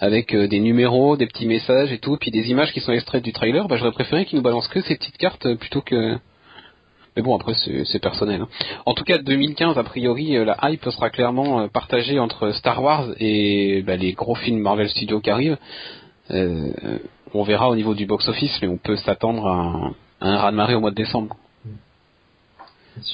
avec 0.00 0.34
euh, 0.34 0.46
des 0.46 0.60
numéros, 0.60 1.16
des 1.16 1.26
petits 1.26 1.46
messages 1.46 1.90
et 1.90 1.98
tout, 1.98 2.18
puis 2.18 2.30
des 2.30 2.50
images 2.50 2.70
qui 2.74 2.80
sont 2.80 2.92
extraites 2.92 3.24
du 3.24 3.32
trailer. 3.32 3.66
Bah, 3.66 3.76
j'aurais 3.78 3.92
préféré 3.92 4.26
qu'ils 4.26 4.36
nous 4.36 4.42
balancent 4.44 4.68
que 4.68 4.82
ces 4.82 4.94
petites 4.96 5.16
cartes 5.16 5.46
euh, 5.46 5.56
plutôt 5.56 5.80
que. 5.80 6.18
Mais 7.16 7.22
bon, 7.22 7.36
après, 7.36 7.54
c'est 7.54 7.98
personnel. 8.00 8.42
hein. 8.42 8.48
En 8.86 8.94
tout 8.94 9.04
cas, 9.04 9.18
2015, 9.18 9.78
a 9.78 9.84
priori, 9.84 10.36
euh, 10.36 10.44
la 10.44 10.56
hype 10.64 10.84
sera 10.90 11.10
clairement 11.10 11.60
euh, 11.60 11.68
partagée 11.68 12.18
entre 12.18 12.50
Star 12.52 12.82
Wars 12.82 13.08
et 13.20 13.82
bah, 13.86 13.96
les 13.96 14.12
gros 14.14 14.34
films 14.34 14.60
Marvel 14.60 14.88
Studios 14.88 15.20
qui 15.20 15.30
arrivent. 15.30 15.58
Euh, 16.30 16.98
on 17.32 17.42
verra 17.44 17.68
au 17.70 17.76
niveau 17.76 17.94
du 17.94 18.06
box-office, 18.06 18.58
mais 18.62 18.68
on 18.68 18.78
peut 18.78 18.96
s'attendre 18.96 19.46
à 19.46 19.54
un, 19.54 19.94
à 20.20 20.28
un 20.28 20.36
raz-de-marée 20.38 20.74
au 20.74 20.80
mois 20.80 20.90
de 20.90 20.96
décembre. 20.96 21.36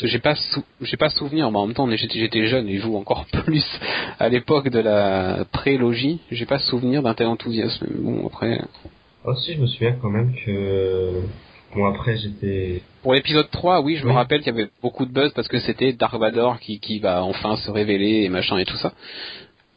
J'ai 0.02 0.18
pas 0.18 0.34
j'ai 0.82 0.96
pas 0.98 1.08
souvenir, 1.08 1.50
mais 1.50 1.56
en 1.56 1.66
même 1.66 1.74
temps, 1.74 1.88
j'étais 1.90 2.46
jeune 2.46 2.68
et 2.68 2.76
joue 2.78 2.96
encore 2.96 3.24
plus 3.44 3.64
à 4.18 4.28
l'époque 4.28 4.68
de 4.68 4.78
la 4.78 5.44
prélogie. 5.52 6.20
J'ai 6.30 6.44
pas 6.46 6.58
souvenir 6.58 7.02
d'un 7.02 7.14
tel 7.14 7.26
enthousiasme. 7.28 7.86
Bon, 7.98 8.26
après, 8.26 8.60
Aussi, 9.24 9.54
je 9.54 9.60
me 9.60 9.66
souviens 9.66 9.92
quand 10.00 10.10
même 10.10 10.34
que, 10.44 11.22
bon, 11.74 11.86
après, 11.86 12.18
j'étais, 12.18 12.82
pour 13.02 13.14
l'épisode 13.14 13.50
3, 13.50 13.80
oui, 13.80 13.96
je 13.96 14.06
me 14.06 14.12
rappelle 14.12 14.42
qu'il 14.42 14.54
y 14.54 14.60
avait 14.60 14.70
beaucoup 14.82 15.06
de 15.06 15.12
buzz 15.12 15.32
parce 15.34 15.48
que 15.48 15.58
c'était 15.60 15.92
Dark 15.92 16.14
Vador 16.14 16.60
qui, 16.60 16.80
qui 16.80 16.98
va 16.98 17.22
enfin 17.24 17.56
se 17.56 17.70
révéler 17.70 18.24
et 18.24 18.28
machin 18.28 18.58
et 18.58 18.64
tout 18.64 18.76
ça. 18.76 18.92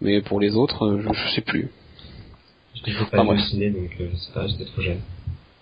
Mais 0.02 0.22
pour 0.22 0.40
les 0.40 0.56
autres, 0.56 0.86
euh, 0.86 1.02
je, 1.02 1.14
je 1.14 1.36
sais 1.36 1.42
plus. 1.42 1.70
pas 3.12 3.22
au 3.22 3.26
bref. 3.26 3.42
ciné, 3.46 3.70
donc, 3.70 3.90
euh, 4.00 4.10
je 4.12 4.18
sais 4.18 4.32
pas, 4.34 4.48
j'étais 4.48 4.66
trop 4.66 4.82
jeune. 4.82 5.00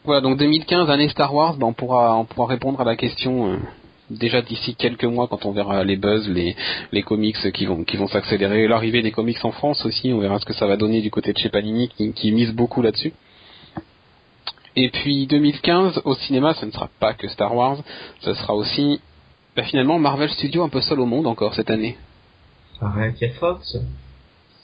Voilà, 0.04 0.22
donc 0.22 0.38
2015, 0.40 0.90
année 0.90 1.10
Star 1.10 1.32
Wars, 1.34 1.58
ben 1.58 1.68
on 1.68 1.74
pourra 1.74 2.18
on 2.18 2.26
pourra 2.26 2.48
répondre 2.48 2.82
à 2.82 2.84
la 2.84 2.96
question 2.96 3.54
euh, 3.54 3.58
déjà 4.10 4.42
d'ici 4.42 4.74
quelques 4.74 5.04
mois 5.04 5.28
quand 5.28 5.46
on 5.46 5.52
verra 5.52 5.84
les 5.84 5.98
buzz, 5.98 6.28
les 6.28 6.56
les 6.92 7.04
comics 7.04 7.52
qui 7.54 7.66
vont 7.68 7.84
qui 7.84 7.98
vont 7.98 8.08
s'accélérer, 8.08 8.68
l'arrivée 8.68 9.04
des 9.04 9.12
comics 9.12 9.44
en 9.46 9.52
France 9.52 9.86
aussi, 9.86 10.12
on 10.12 10.18
verra 10.20 10.40
ce 10.40 10.46
que 10.46 10.54
ça 10.54 10.66
va 10.66 10.76
donner 10.76 11.02
du 11.02 11.12
côté 11.12 11.34
de 11.34 11.38
chez 11.38 11.50
Panini 11.50 11.90
qui, 11.90 12.14
qui 12.14 12.32
mise 12.32 12.52
beaucoup 12.52 12.82
là-dessus. 12.82 13.14
Et 14.76 14.90
puis 14.90 15.28
2015 15.28 16.02
au 16.06 16.16
cinéma, 16.16 16.54
ce 16.54 16.66
ne 16.66 16.72
sera 16.72 16.90
pas 17.00 17.14
que 17.14 17.28
Star 17.28 17.56
Wars, 17.56 17.78
ce 18.22 18.34
sera 18.34 18.56
aussi 18.56 19.02
bah, 19.56 19.64
finalement 19.64 20.00
Marvel 20.00 20.30
Studios 20.30 20.64
un 20.64 20.70
peu 20.70 20.82
seul 20.82 21.00
au 21.00 21.06
monde 21.06 21.28
encore 21.28 21.54
cette 21.54 21.70
année. 21.70 21.98
Il 22.82 23.16
y 23.22 23.26
a 23.26 23.34
Fox. 23.34 23.78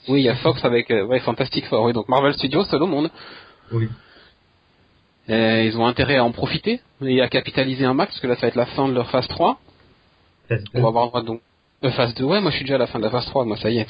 Oui, 0.08 0.20
il 0.20 0.24
y 0.24 0.28
a 0.28 0.36
Fox 0.36 0.64
avec 0.64 0.90
euh, 0.90 1.04
ouais, 1.04 1.20
Fantastic 1.20 1.66
Four, 1.66 1.82
oui, 1.84 1.92
donc 1.92 2.08
Marvel 2.08 2.32
Studios 2.34 2.64
seul 2.64 2.82
au 2.82 2.86
monde. 2.86 3.10
Oui. 3.72 3.88
Euh, 5.28 5.62
ils 5.64 5.76
ont 5.76 5.86
intérêt 5.86 6.16
à 6.16 6.24
en 6.24 6.32
profiter 6.32 6.80
et 7.02 7.20
à 7.20 7.28
capitaliser 7.28 7.84
un 7.84 7.92
max, 7.92 8.12
parce 8.12 8.20
que 8.20 8.26
là 8.26 8.34
ça 8.36 8.42
va 8.42 8.48
être 8.48 8.54
la 8.54 8.66
fin 8.66 8.88
de 8.88 8.94
leur 8.94 9.10
phase 9.10 9.28
3. 9.28 9.58
Phase 10.48 10.64
On 10.72 10.80
va 10.80 10.88
avoir 10.88 11.08
droit 11.08 11.22
donc 11.22 11.40
euh, 11.84 11.90
phase 11.90 12.14
2, 12.14 12.24
ouais, 12.24 12.40
moi 12.40 12.50
je 12.50 12.56
suis 12.56 12.64
déjà 12.64 12.76
à 12.76 12.78
la 12.78 12.86
fin 12.86 12.98
de 12.98 13.04
la 13.04 13.10
phase 13.10 13.26
3, 13.26 13.44
moi 13.44 13.58
ça 13.58 13.70
y 13.70 13.78
est. 13.78 13.86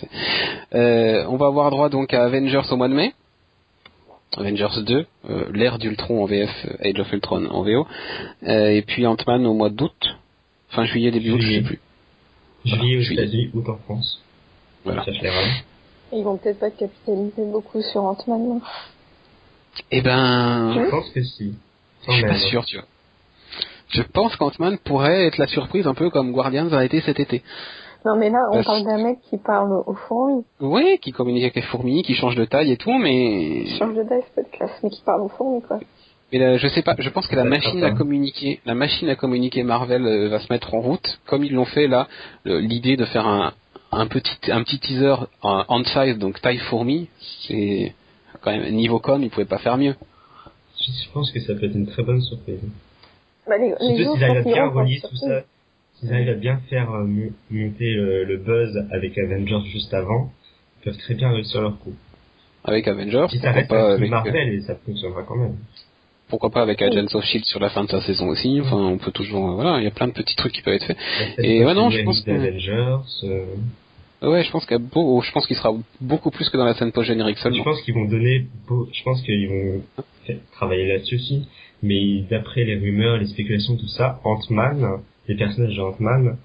Euh, 0.75 1.25
on 1.29 1.37
va 1.37 1.47
avoir 1.47 1.71
droit 1.71 1.89
donc 1.89 2.13
à 2.13 2.25
Avengers 2.25 2.63
au 2.71 2.77
mois 2.77 2.89
de 2.89 2.95
mai. 2.95 3.15
Avengers 4.37 4.83
2, 4.87 5.07
euh, 5.31 5.45
l'ère 5.53 5.79
d'Ultron 5.79 6.23
en 6.23 6.27
VF, 6.27 6.51
euh, 6.67 6.89
Age 6.91 7.01
of 7.01 7.13
Ultron 7.13 7.47
en 7.47 7.63
VO. 7.63 7.87
Euh, 8.47 8.69
et 8.71 8.83
puis 8.83 9.07
Ant-Man 9.07 9.47
au 9.47 9.55
mois 9.55 9.71
d'août. 9.71 10.17
Fin 10.71 10.85
juillet, 10.85 11.11
début 11.11 11.33
août, 11.33 11.41
je 11.41 11.53
sais 11.55 11.63
plus. 11.63 11.81
Juillet 12.65 12.99
aux 12.99 13.01
Juillet. 13.01 13.23
États-Unis, 13.23 13.51
août 13.55 13.69
en 13.69 13.77
France. 13.79 14.21
Voilà. 14.85 15.05
Ça. 15.05 15.11
Ils 16.13 16.25
vont 16.25 16.37
peut-être 16.37 16.59
pas 16.61 16.71
capitaliser 16.71 17.45
beaucoup 17.51 17.81
sur 17.83 18.03
Ant-Man. 18.03 18.49
non? 18.49 18.61
Eh 19.91 20.03
ben, 20.03 20.73
Je 20.75 20.91
pense 20.91 21.09
que 21.11 21.23
si. 21.23 21.55
je 22.07 22.13
suis 22.13 22.23
pas 22.23 22.39
sûr, 22.39 22.65
tu 22.67 22.77
vois. 22.77 22.87
Je 23.91 24.03
pense 24.03 24.37
qu'Ant-Man 24.37 24.79
pourrait 24.85 25.27
être 25.27 25.39
la 25.39 25.47
surprise 25.47 25.87
un 25.87 25.95
peu 25.95 26.11
comme 26.11 26.33
Guardians 26.33 26.71
a 26.73 26.85
été 26.85 27.01
cet 27.01 27.19
été. 27.21 27.43
Non, 28.05 28.17
mais 28.17 28.31
là, 28.31 28.39
on 28.53 28.63
parle 28.63 28.85
d'un 28.85 29.03
mec 29.03 29.19
qui 29.29 29.39
parle 29.39 29.83
aux 29.87 29.95
fourmis. 29.95 30.45
Ouais, 30.61 30.99
qui 30.99 31.13
communique 31.13 31.43
avec 31.43 31.57
les 31.57 31.63
fourmis, 31.63 32.03
qui 32.03 32.15
change 32.15 32.37
de 32.37 32.45
taille 32.45 32.71
et 32.73 32.77
tout, 32.77 32.97
mais 32.97 33.65
Qui 33.65 33.77
change 33.79 33.95
de 33.95 34.03
dive, 34.03 34.25
pas 34.35 34.43
de 34.43 34.49
classe, 34.49 34.81
mais 34.83 34.91
qui 34.91 35.03
parle 35.03 35.23
aux 35.23 35.29
fourmis, 35.29 35.63
quoi. 35.63 35.81
Mais 36.33 36.39
là, 36.39 36.57
je 36.59 36.69
sais 36.69 36.83
pas, 36.83 36.95
je 36.99 37.09
pense 37.09 37.27
que 37.27 37.37
la 37.37 37.45
machine 37.45 37.83
à 37.83 37.93
communiquer, 37.93 38.61
la 38.67 38.75
machine 38.75 39.09
à 39.09 39.17
communiquer 39.17 39.63
Marvel 39.63 40.05
euh, 40.07 40.29
va 40.29 40.41
se 40.41 40.53
mettre 40.53 40.75
en 40.75 40.81
route, 40.81 41.21
comme 41.27 41.43
ils 41.43 41.55
l'ont 41.55 41.65
fait 41.65 41.89
là, 41.89 42.07
l'idée 42.45 42.97
de 42.97 43.07
faire 43.07 43.27
un, 43.27 43.55
un 43.93 44.07
petit 44.07 44.37
un 44.51 44.63
petit 44.63 44.79
teaser 44.79 45.15
en 45.43 45.65
hand 45.69 45.87
size, 45.87 46.19
donc 46.19 46.41
taille 46.43 46.59
fourmi, 46.59 47.09
c'est 47.47 47.95
quand 48.43 48.51
même 48.51 48.71
niveau 48.75 48.99
com, 48.99 49.23
ils 49.23 49.31
pouvaient 49.31 49.47
pas 49.47 49.59
faire 49.59 49.79
mieux. 49.79 49.95
Je 50.79 51.11
pense 51.13 51.33
que 51.33 51.41
ça 51.41 51.55
peut 51.55 51.65
être 51.65 51.75
une 51.75 51.87
très 51.87 52.03
bonne 52.03 52.21
surprise. 52.21 52.61
Bah, 53.49 53.57
les, 53.57 53.71
les 53.71 53.75
Surtout 53.97 54.03
gens 54.05 54.15
s'ils 54.15 54.25
arrivent 54.25 54.39
à 54.39 54.43
bien 54.53 54.69
relier 54.69 55.01
tout 55.01 55.17
ça, 55.17 55.43
s'ils 56.01 56.13
arrivent 56.13 56.29
à 56.29 56.35
bien 56.35 56.59
faire 56.71 56.91
euh, 56.93 57.05
mo- 57.05 57.31
monter 57.51 57.93
le, 57.95 58.25
le 58.25 58.37
buzz 58.37 58.87
avec 58.93 59.17
Avengers 59.19 59.65
juste 59.67 59.93
avant, 59.95 60.33
ils 60.81 60.85
peuvent 60.85 60.99
très 60.99 61.15
bien 61.15 61.31
réussir 61.33 61.61
leur 61.63 61.79
coup. 61.79 61.95
Avec 62.65 62.87
Avengers, 62.89 63.27
Si 63.31 63.39
ça 63.39 63.53
pourquoi 63.53 63.53
reste 63.53 63.69
pas 63.71 63.93
avec, 63.95 64.11
Marvel, 64.11 64.49
et 64.55 64.61
ça 64.63 64.75
fonctionnera 64.85 65.23
quand 65.23 65.37
même. 65.37 65.57
pourquoi 66.29 66.51
pas 66.51 66.63
avec 66.63 66.83
Agents 66.83 67.07
of 67.15 67.25
Shield 67.25 67.45
sur 67.47 67.61
la 67.61 67.71
fin 67.71 67.85
de 67.85 67.89
sa 67.91 68.01
saison 68.03 68.29
aussi. 68.29 68.61
Enfin, 68.61 68.77
on 68.77 68.99
peut 68.99 69.13
toujours, 69.13 69.51
euh, 69.51 69.55
voilà, 69.55 69.79
il 69.79 69.85
y 69.85 69.87
a 69.87 69.91
plein 69.91 70.09
de 70.09 70.13
petits 70.13 70.37
trucs 70.37 70.53
qui 70.53 70.63
peuvent 70.63 70.75
être 70.75 70.85
faits. 70.87 70.97
Et 71.39 71.65
ouais, 71.65 71.75
non, 71.75 71.89
je 71.91 72.03
pense 72.03 72.21
que- 72.23 72.31
euh, 72.31 73.45
Ouais, 74.21 74.43
je 74.43 74.51
pense 74.51 74.67
qu'il 74.67 74.79
beau, 74.79 75.23
je 75.23 75.31
pense 75.31 75.47
qu'il 75.47 75.55
sera 75.57 75.73
beaucoup 76.01 76.31
plus 76.33 76.49
que 76.51 76.57
dans 76.57 76.65
la 76.65 76.75
scène 76.75 76.91
post 76.91 77.07
générique 77.07 77.37
je 77.37 77.43
seulement. 77.43 77.63
pense 77.63 77.81
qu'ils 77.83 77.95
vont 77.95 78.05
donner, 78.07 78.47
beau- 78.67 78.89
je 78.93 79.03
pense 79.05 79.23
qu'ils 79.23 79.49
vont 79.49 79.83
travailler 80.53 80.89
là-dessus 80.89 81.15
aussi, 81.15 81.49
mais 81.85 82.23
d'après 82.29 82.65
les 82.65 82.75
rumeurs, 82.77 83.17
les 83.19 83.27
spéculations, 83.27 83.77
tout 83.77 83.87
ça, 83.87 84.21
Ant-Man, 84.25 85.01
les 85.29 85.37
personnages 85.37 85.77
de 85.77 85.81
Ant-Man, 85.83 86.37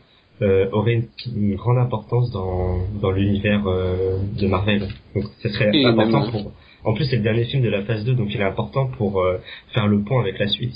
euh, 0.42 0.68
auraient 0.72 0.94
une, 0.96 1.08
une 1.36 1.56
grande 1.56 1.78
importance 1.78 2.32
dans, 2.32 2.80
dans 3.02 3.12
l'univers 3.12 3.62
euh, 3.68 4.18
de 4.40 4.48
Marvel. 4.48 4.88
Donc 5.16 5.26
ça 5.42 5.50
serait 5.50 5.70
Et 5.74 5.86
important 5.86 6.22
même- 6.22 6.32
pour... 6.32 6.52
En 6.86 6.94
plus 6.94 7.06
c'est 7.06 7.16
le 7.16 7.22
dernier 7.22 7.46
film 7.46 7.64
de 7.64 7.70
la 7.70 7.84
phase 7.84 8.04
2, 8.04 8.14
donc 8.14 8.28
il 8.34 8.42
est 8.42 8.44
important 8.44 8.88
pour 8.88 9.22
euh, 9.22 9.38
faire 9.74 9.88
le 9.88 10.02
pont 10.04 10.20
avec 10.20 10.38
la 10.40 10.48
suite. 10.48 10.76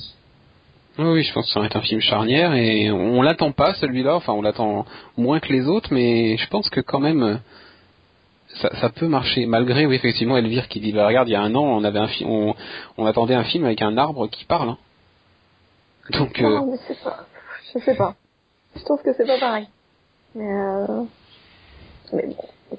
Oui, 0.99 1.21
je 1.23 1.33
pense 1.33 1.45
que 1.47 1.51
ça 1.51 1.59
va 1.59 1.65
être 1.67 1.75
un 1.75 1.81
film 1.81 1.99
charnière 2.01 2.53
et 2.55 2.89
on 2.91 3.21
l'attend 3.21 3.51
pas 3.51 3.73
celui-là, 3.75 4.15
enfin 4.15 4.33
on 4.33 4.41
l'attend 4.41 4.85
moins 5.17 5.39
que 5.39 5.51
les 5.51 5.67
autres, 5.67 5.89
mais 5.93 6.37
je 6.37 6.47
pense 6.47 6.69
que 6.69 6.79
quand 6.81 6.99
même 6.99 7.21
euh, 7.23 7.35
ça, 8.61 8.69
ça 8.79 8.89
peut 8.89 9.07
marcher 9.07 9.45
malgré 9.47 9.85
oui 9.85 9.95
effectivement 9.95 10.37
Elvire 10.37 10.67
qui 10.69 10.79
dit 10.79 10.93
bah 10.93 11.05
regarde 11.05 11.27
il 11.27 11.33
y 11.33 11.35
a 11.35 11.41
un 11.41 11.53
an 11.55 11.63
on 11.63 11.83
avait 11.83 11.99
un 11.99 12.07
film 12.07 12.29
on, 12.29 12.55
on 12.97 13.05
attendait 13.05 13.35
un 13.35 13.43
film 13.43 13.65
avec 13.65 13.81
un 13.81 13.97
arbre 13.97 14.27
qui 14.27 14.45
parle. 14.45 14.69
hein. 14.69 14.77
Donc 16.13 16.39
euh, 16.41 16.49
Non, 16.49 16.71
mais 16.71 16.77
c'est 16.87 17.03
pas. 17.03 17.25
Je 17.77 17.83
sais 17.83 17.95
pas. 17.95 18.15
Je 18.75 18.83
trouve 18.83 19.01
que 19.01 19.13
c'est 19.13 19.25
pas 19.25 19.39
pareil. 19.39 19.67
Mais 20.35 20.51
euh... 20.51 21.03
Mais 22.13 22.27
bon. 22.27 22.77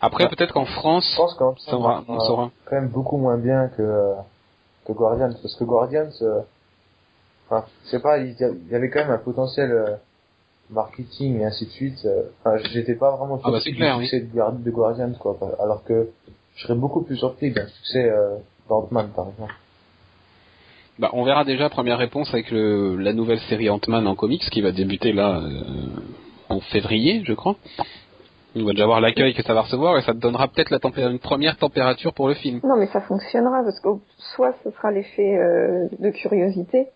après 0.00 0.28
peut-être 0.28 0.52
qu'en 0.52 0.64
Je 0.64 0.72
France 0.72 1.14
pense 1.16 1.34
qu'en 1.34 1.56
ça 1.56 1.76
on 2.08 2.20
saura. 2.20 2.50
quand 2.64 2.76
même 2.76 2.88
beaucoup 2.88 3.16
moins 3.16 3.38
bien 3.38 3.68
que, 3.68 4.14
que 4.86 4.92
Guardians, 4.92 5.32
parce 5.42 5.54
que 5.56 5.64
Guardians, 5.64 6.10
euh, 6.22 6.40
enfin, 7.48 7.64
je 7.84 7.90
sais 7.90 8.00
pas, 8.00 8.18
il 8.18 8.36
y 8.70 8.74
avait 8.74 8.90
quand 8.90 9.00
même 9.00 9.10
un 9.10 9.18
potentiel 9.18 9.70
euh, 9.72 9.96
marketing 10.70 11.40
et 11.40 11.44
ainsi 11.44 11.66
de 11.66 11.70
suite. 11.70 12.06
Enfin, 12.44 12.56
j'étais 12.72 12.94
pas 12.94 13.14
vraiment 13.16 13.40
Ah 13.44 13.50
bah, 13.50 13.60
clair, 13.60 13.98
du 13.98 14.04
succès 14.06 14.20
de, 14.20 14.32
Guard- 14.32 14.52
de 14.52 14.70
Guardians, 14.70 15.12
quoi. 15.18 15.36
Alors 15.62 15.82
que 15.84 16.10
je 16.56 16.62
serais 16.62 16.74
beaucoup 16.74 17.02
plus 17.02 17.16
surpris 17.16 17.50
d'un 17.52 17.66
succès 17.66 18.08
euh, 18.10 18.36
d'Ant-Man, 18.68 19.10
par 19.14 19.28
exemple. 19.28 19.54
Bah, 20.98 21.10
on 21.12 21.24
verra 21.24 21.44
déjà 21.44 21.68
première 21.68 21.98
réponse 21.98 22.32
avec 22.32 22.50
le, 22.50 22.96
la 22.96 23.12
nouvelle 23.12 23.40
série 23.40 23.68
Ant-Man 23.68 24.06
en 24.06 24.14
comics 24.14 24.48
qui 24.50 24.62
va 24.62 24.72
débuter 24.72 25.12
là 25.12 25.40
euh, 25.40 25.62
en 26.48 26.60
février 26.60 27.22
je 27.26 27.34
crois. 27.34 27.56
On 28.58 28.64
va 28.64 28.70
déjà 28.72 28.86
voir 28.86 29.02
l'accueil 29.02 29.34
que 29.34 29.42
ça 29.42 29.52
va 29.52 29.60
recevoir 29.62 29.98
et 29.98 30.02
ça 30.02 30.14
te 30.14 30.18
donnera 30.18 30.48
peut-être 30.48 30.70
la 30.70 30.78
tempé- 30.78 31.02
une 31.06 31.18
première 31.18 31.58
température 31.58 32.14
pour 32.14 32.28
le 32.28 32.34
film. 32.34 32.60
Non, 32.64 32.76
mais 32.76 32.86
ça 32.86 33.02
fonctionnera 33.02 33.62
parce 33.62 33.78
que 33.80 33.88
soit 34.16 34.54
ce 34.64 34.70
sera 34.70 34.90
l'effet 34.90 35.36
euh, 35.36 35.88
de 35.98 36.08
curiosité 36.10 36.86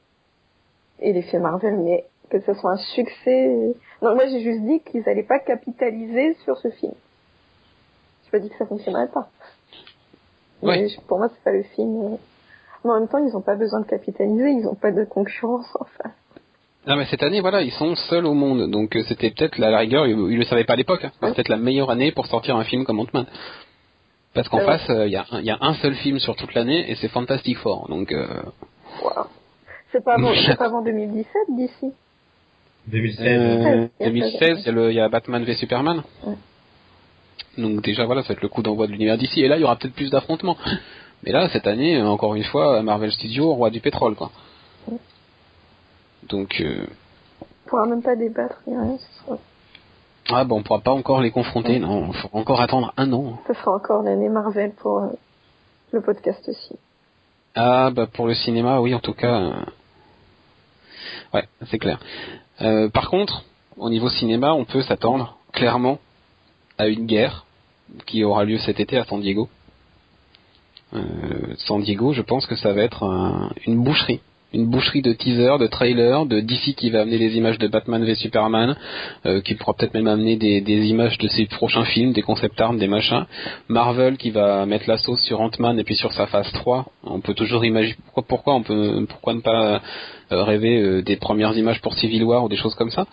et 1.01 1.13
l'effet 1.13 1.39
Marvel, 1.39 1.77
mais 1.77 2.07
que 2.31 2.41
ce 2.41 2.55
soit 2.55 2.71
un 2.73 2.77
succès. 2.79 3.49
Non, 4.01 4.15
moi 4.15 4.27
j'ai 4.29 4.41
juste 4.41 4.63
dit 4.63 4.81
qu'ils 4.81 5.07
allaient 5.07 5.23
pas 5.25 5.41
capitaliser 5.41 6.35
sur 6.45 6.57
ce 6.57 6.71
film. 6.71 6.93
J'ai 8.25 8.31
pas 8.31 8.39
dit 8.39 8.49
que 8.49 8.57
ça 8.57 8.65
fonctionnerait 8.65 9.09
pas. 9.09 9.29
Mais 10.63 10.89
je- 10.89 11.01
pour 11.03 11.19
moi, 11.19 11.29
c'est 11.35 11.43
pas 11.45 11.53
le 11.53 11.65
film. 11.75 12.17
Euh. 12.85 12.89
Mais 12.89 12.91
en 12.93 13.01
même 13.01 13.09
temps, 13.09 13.19
ils 13.19 13.37
ont 13.37 13.43
pas 13.43 13.57
besoin 13.57 13.81
de 13.81 13.87
capitaliser, 13.87 14.51
ils 14.51 14.67
ont 14.67 14.75
pas 14.75 14.93
de 14.93 15.05
concurrence 15.05 15.67
en 15.79 15.85
face. 15.85 16.13
Non 16.87 16.97
mais 16.97 17.05
cette 17.11 17.23
année 17.23 17.43
voilà 17.43 17.61
ils 17.61 17.73
sont 17.73 17.95
seuls 17.95 18.25
au 18.25 18.33
monde 18.33 18.71
donc 18.71 18.97
euh, 18.97 19.03
c'était 19.07 19.31
peut-être 19.31 19.59
la, 19.59 19.69
la 19.71 19.81
rigueur 19.81 20.07
ils, 20.07 20.17
ils 20.33 20.39
le 20.39 20.45
savaient 20.45 20.65
pas 20.65 20.73
à 20.73 20.77
l'époque 20.77 21.05
hein, 21.05 21.11
peut-être 21.21 21.51
la 21.51 21.59
meilleure 21.59 21.91
année 21.91 22.11
pour 22.11 22.27
sortir 22.27 22.57
un 22.57 22.65
film 22.65 22.85
comme 22.87 22.99
Ant-Man. 23.01 23.27
Parce 24.33 24.49
qu'en 24.49 24.61
ouais. 24.61 24.65
face 24.65 24.89
euh, 24.89 25.07
il 25.07 25.13
y, 25.13 25.17
a 25.17 25.27
un- 25.31 25.41
il 25.41 25.45
y 25.45 25.51
a 25.51 25.59
un 25.61 25.75
seul 25.75 25.95
film 25.97 26.19
sur 26.19 26.37
toute 26.37 26.55
l'année 26.55 26.91
et 26.91 26.95
c'est 26.95 27.09
Fantastic 27.09 27.59
Four 27.59 27.87
donc 27.91 28.11
euh, 28.13 28.27
Waouh. 29.05 29.27
C'est 29.93 30.03
pas 30.03 30.15
avant, 30.15 30.33
c'est 30.47 30.57
pas 30.57 30.65
avant 30.67 30.81
2017 30.83 31.27
d'ici. 31.51 31.93
2016, 32.87 33.27
Euh, 33.27 33.89
Il 34.01 34.03
y 34.05 34.07
a 34.07 34.11
2016, 34.11 34.59
il 34.61 34.65
y, 34.65 34.69
a 34.71 34.73
le- 34.73 34.91
il 34.91 34.97
y 34.97 35.01
a 35.01 35.09
Batman 35.11 35.45
v 35.45 35.55
Superman. 35.57 36.03
Ouais. 36.27 36.35
Donc 37.59 37.83
déjà 37.83 38.07
voilà, 38.07 38.23
ça 38.23 38.29
va 38.29 38.35
être 38.35 38.43
le 38.43 38.49
coup 38.49 38.63
d'envoi 38.63 38.87
de 38.87 38.93
l'univers 38.93 39.19
d'ici. 39.19 39.43
Et 39.43 39.49
là, 39.49 39.57
il 39.57 39.61
y 39.61 39.65
aura 39.65 39.77
peut-être 39.77 39.95
plus 39.95 40.11
d'affrontements. 40.11 40.57
Mais 41.23 41.33
là, 41.33 41.49
cette 41.51 41.67
année, 41.67 41.97
euh, 41.99 42.07
encore 42.07 42.35
une 42.35 42.45
fois, 42.45 42.83
Marvel 42.83 43.13
Studios, 43.13 43.53
roi 43.55 43.71
du 43.71 43.81
pétrole, 43.81 44.15
quoi. 44.15 44.31
Ouais. 44.89 44.99
Donc, 46.29 46.61
euh, 46.61 46.87
On 47.67 47.69
pourra 47.69 47.87
même 47.87 48.03
pas 48.03 48.17
débattre, 48.17 48.61
ni 48.67 48.77
rien. 48.77 48.97
Ce 48.99 49.25
sera, 49.25 49.39
ah 50.33 50.45
bon, 50.45 50.59
on 50.59 50.63
pourra 50.63 50.81
pas 50.81 50.93
encore 50.93 51.21
les 51.21 51.31
confronter, 51.31 51.79
non. 51.79 52.09
Il 52.09 52.15
faudra 52.19 52.39
encore 52.39 52.61
attendre 52.61 52.93
un 52.97 53.13
an. 53.13 53.39
ce 53.47 53.55
sera 53.55 53.73
encore 53.75 54.03
l'année 54.03 54.29
Marvel 54.29 54.73
pour 54.75 54.99
euh, 55.01 55.09
le 55.93 56.01
podcast 56.01 56.47
aussi. 56.49 56.77
Ah 57.57 57.91
bah 57.91 58.07
pour 58.07 58.27
le 58.29 58.35
cinéma, 58.35 58.81
oui, 58.81 58.95
en 58.95 59.01
tout 59.01 59.13
cas. 59.15 59.35
euh, 59.41 59.53
Ouais, 61.35 61.49
c'est 61.71 61.79
clair. 61.79 61.99
Euh, 62.61 62.89
par 62.89 63.11
contre, 63.11 63.45
au 63.77 63.91
niveau 63.91 64.09
cinéma, 64.09 64.53
on 64.53 64.65
peut 64.65 64.83
s'attendre 64.83 65.37
clairement 65.53 65.99
à 66.79 66.87
une 66.87 67.07
guerre 67.07 67.45
qui 68.07 68.23
aura 68.25 68.45
lieu 68.45 68.59
cet 68.59 68.79
été 68.79 68.99
à 68.99 69.05
San 69.05 69.21
Diego. 69.21 69.49
Euh, 70.95 71.01
San 71.59 71.83
Diego, 71.83 72.13
je 72.13 72.23
pense 72.23 72.47
que 72.47 72.57
ça 72.57 72.73
va 72.73 72.83
être 72.83 73.05
un- 73.05 73.51
une 73.67 73.83
boucherie. 73.83 74.21
Une 74.53 74.67
boucherie 74.67 75.01
de 75.01 75.13
teasers, 75.13 75.59
de 75.59 75.69
trailers, 75.69 76.27
de 76.27 76.41
DC 76.41 76.75
qui 76.75 76.91
va 76.91 77.03
amener 77.03 77.19
des 77.19 77.37
images 77.37 77.59
de 77.59 77.69
Batman 77.69 78.05
v 78.05 78.17
Superman, 78.17 78.75
euh, 79.25 79.41
qui 79.43 79.55
pourra 79.55 79.75
peut-être 79.75 79.95
même 79.95 80.09
amener 80.09 80.35
des, 80.35 80.87
images 80.89 81.17
de 81.19 81.29
ses 81.29 81.47
prochains 81.47 81.85
films, 81.85 82.13
des 82.13 82.23
concept 82.23 82.61
art, 82.61 82.75
des 82.75 82.89
machins. 82.89 83.27
Marvel 83.69 84.17
qui 84.17 84.31
va 84.31 84.67
mettre 84.67 84.89
la 84.89 84.97
sauce 84.97 85.21
sur 85.23 85.41
Ant-Man 85.41 85.79
et 85.79 85.85
puis 85.85 85.95
sur 85.95 86.13
sa 86.13 86.27
phase 86.27 86.51
3. 86.51 86.87
On 87.05 87.21
peut 87.21 87.35
toujours 87.35 87.65
imaginer 87.65 87.97
pourquoi, 88.07 88.25
pourquoi 88.27 88.55
on 88.57 88.63
peut 88.63 89.07
pourquoi 89.09 89.35
ne 89.35 89.41
pas 89.41 89.81
euh, 90.33 90.43
rêver 90.43 90.81
euh, 90.83 91.03
des 91.03 91.15
premières 91.15 91.57
images 91.57 91.81
pour 91.81 91.95
Civil 91.95 92.25
War 92.25 92.43
ou 92.43 92.49
des 92.49 92.57
choses 92.57 92.75
comme 92.75 92.91
ça? 92.91 93.07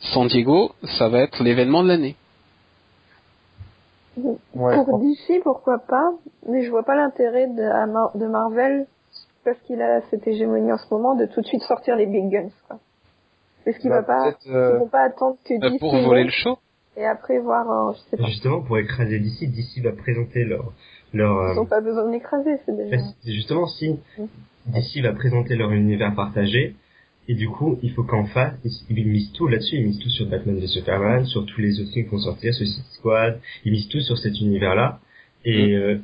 San 0.00 0.26
Diego, 0.28 0.72
ça 0.98 1.08
va 1.10 1.20
être 1.20 1.42
l'événement 1.44 1.82
de 1.82 1.88
l'année. 1.88 2.16
Ouais, 4.54 4.84
Pour 4.84 4.98
DC, 4.98 5.40
pourquoi 5.42 5.78
pas, 5.78 6.12
mais 6.48 6.64
je 6.64 6.70
vois 6.70 6.82
pas 6.84 6.96
l'intérêt 6.96 7.46
de, 7.46 7.62
à 7.62 7.86
Mar- 7.86 8.16
de 8.16 8.26
Marvel, 8.26 8.86
parce 9.44 9.58
qu'il 9.66 9.80
a 9.82 10.00
cette 10.10 10.26
hégémonie 10.26 10.72
en 10.72 10.78
ce 10.78 10.92
moment, 10.92 11.14
de 11.14 11.26
tout 11.26 11.40
de 11.40 11.46
suite 11.46 11.62
sortir 11.62 11.96
les 11.96 12.06
big 12.06 12.28
guns. 12.30 12.48
Quoi. 12.66 12.78
Est-ce 13.66 13.78
qu'il 13.78 13.90
bah, 13.90 14.00
va 14.00 14.02
pas, 14.02 14.34
ils 14.46 14.52
euh, 14.54 14.78
vont 14.78 14.88
pas 14.88 15.02
attendre 15.02 15.36
que 15.44 15.54
Euh, 15.54 15.70
DC 15.70 15.78
pour 15.80 15.92
voler 15.92 16.24
le 16.24 16.30
show 16.30 16.58
et 16.96 17.04
après 17.06 17.38
voir, 17.38 17.70
euh, 17.70 17.92
je 17.94 17.98
sais 18.10 18.16
pas. 18.16 18.24
Justement, 18.24 18.60
pour 18.62 18.78
écraser 18.78 19.18
DC, 19.18 19.44
DC 19.50 19.82
va 19.84 19.92
présenter 19.92 20.44
leur, 20.44 20.72
leur 21.12 21.52
Ils 21.52 21.56
n'ont 21.56 21.66
pas 21.66 21.80
besoin 21.80 22.04
de 22.06 22.10
l'écraser, 22.12 22.58
c'est 22.66 22.76
déjà. 22.76 22.96
Bah, 22.96 23.02
justement 23.24 23.66
si 23.66 23.98
Mm. 24.18 24.24
DC 24.66 25.02
va 25.02 25.12
présenter 25.12 25.54
leur 25.56 25.70
univers 25.72 26.14
partagé 26.14 26.74
et 27.28 27.34
du 27.34 27.48
coup 27.48 27.78
il 27.82 27.92
faut 27.92 28.02
qu'en 28.02 28.24
face 28.26 28.54
ils, 28.90 29.06
misent 29.06 29.32
tout 29.32 29.46
là-dessus. 29.46 29.76
Ils 29.76 29.86
misent 29.86 29.98
tout 30.00 30.08
sur 30.08 30.26
Batman 30.26 30.58
et 30.60 30.66
Superman 30.66 31.26
sur 31.26 31.44
tous 31.46 31.60
les 31.60 31.80
autres 31.80 31.92
films 31.92 32.06
qui 32.06 32.10
vont 32.10 32.18
sortir 32.18 32.54
Suicide 32.54 32.84
Squad. 32.92 33.40
Ils 33.64 33.72
misent 33.72 33.88
tout 33.88 34.00
sur 34.00 34.18
cet 34.18 34.40
univers 34.40 34.74
là 34.74 35.00
et 35.44 35.74
euh, 35.74 35.98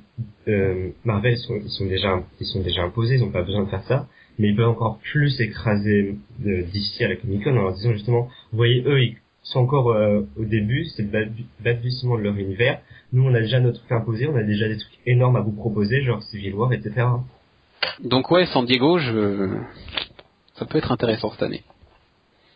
euh, 0.48 0.90
Marvel 1.04 1.32
ils 1.34 1.38
sont, 1.38 1.56
ils 1.56 1.70
sont 1.70 1.86
déjà 1.86 2.22
ils 2.40 2.46
sont 2.46 2.60
déjà 2.60 2.82
imposés. 2.82 3.16
Ils 3.16 3.20
n'ont 3.20 3.30
pas 3.30 3.42
besoin 3.42 3.64
de 3.64 3.70
faire 3.70 3.84
ça. 3.84 4.06
Mais 4.38 4.48
ils 4.48 4.56
peuvent 4.56 4.68
encore 4.68 4.98
plus 4.98 5.40
écraser 5.40 6.16
euh, 6.44 6.62
DC 6.72 7.02
à 7.02 7.08
la 7.08 7.16
Comic 7.16 7.44
Con 7.44 7.50
en 7.50 7.62
leur 7.62 7.72
disant 7.74 7.92
justement 7.92 8.28
vous 8.52 8.56
voyez 8.56 8.82
eux 8.86 9.02
ils 9.02 9.16
sont 9.42 9.60
encore 9.60 9.90
euh, 9.92 10.22
au 10.36 10.44
début. 10.44 10.84
C'est 10.96 11.02
le 11.02 11.08
balbu- 11.08 11.46
balbutiement 11.60 12.18
de 12.18 12.22
leur 12.22 12.36
univers. 12.36 12.80
Nous 13.12 13.24
on 13.24 13.34
a 13.34 13.40
déjà 13.40 13.60
notre 13.60 13.78
truc 13.78 13.92
imposé. 13.92 14.26
On 14.26 14.36
a 14.36 14.42
déjà 14.42 14.68
des 14.68 14.76
trucs 14.76 14.98
énormes 15.06 15.36
à 15.36 15.40
vous 15.40 15.52
proposer 15.52 16.02
genre 16.02 16.22
Civil 16.22 16.54
War 16.54 16.72
etc 16.72 17.06
Donc 18.02 18.30
ouais, 18.30 18.46
San 18.46 18.66
Diego, 18.66 18.98
je... 18.98 19.48
ça 20.56 20.64
peut 20.64 20.78
être 20.78 20.92
intéressant 20.92 21.30
cette 21.32 21.42
année. 21.42 21.62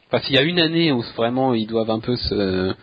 Enfin, 0.07 0.23
s'il 0.25 0.35
y 0.35 0.38
a 0.38 0.43
une 0.43 0.61
année 0.61 0.93
où 0.93 1.02
vraiment 1.17 1.55
ils 1.55 1.67
doivent 1.67 1.90
un 1.90 2.00
peu 2.00 2.17
se 2.17 2.75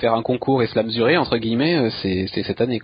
faire 0.00 0.14
un 0.14 0.22
concours 0.22 0.62
et 0.62 0.66
se 0.66 0.74
la 0.74 0.82
mesurer 0.82 1.16
entre 1.16 1.36
guillemets, 1.36 1.76
euh, 1.76 1.90
c'est 2.02 2.26
c'est 2.32 2.42
cette 2.42 2.60
année. 2.60 2.80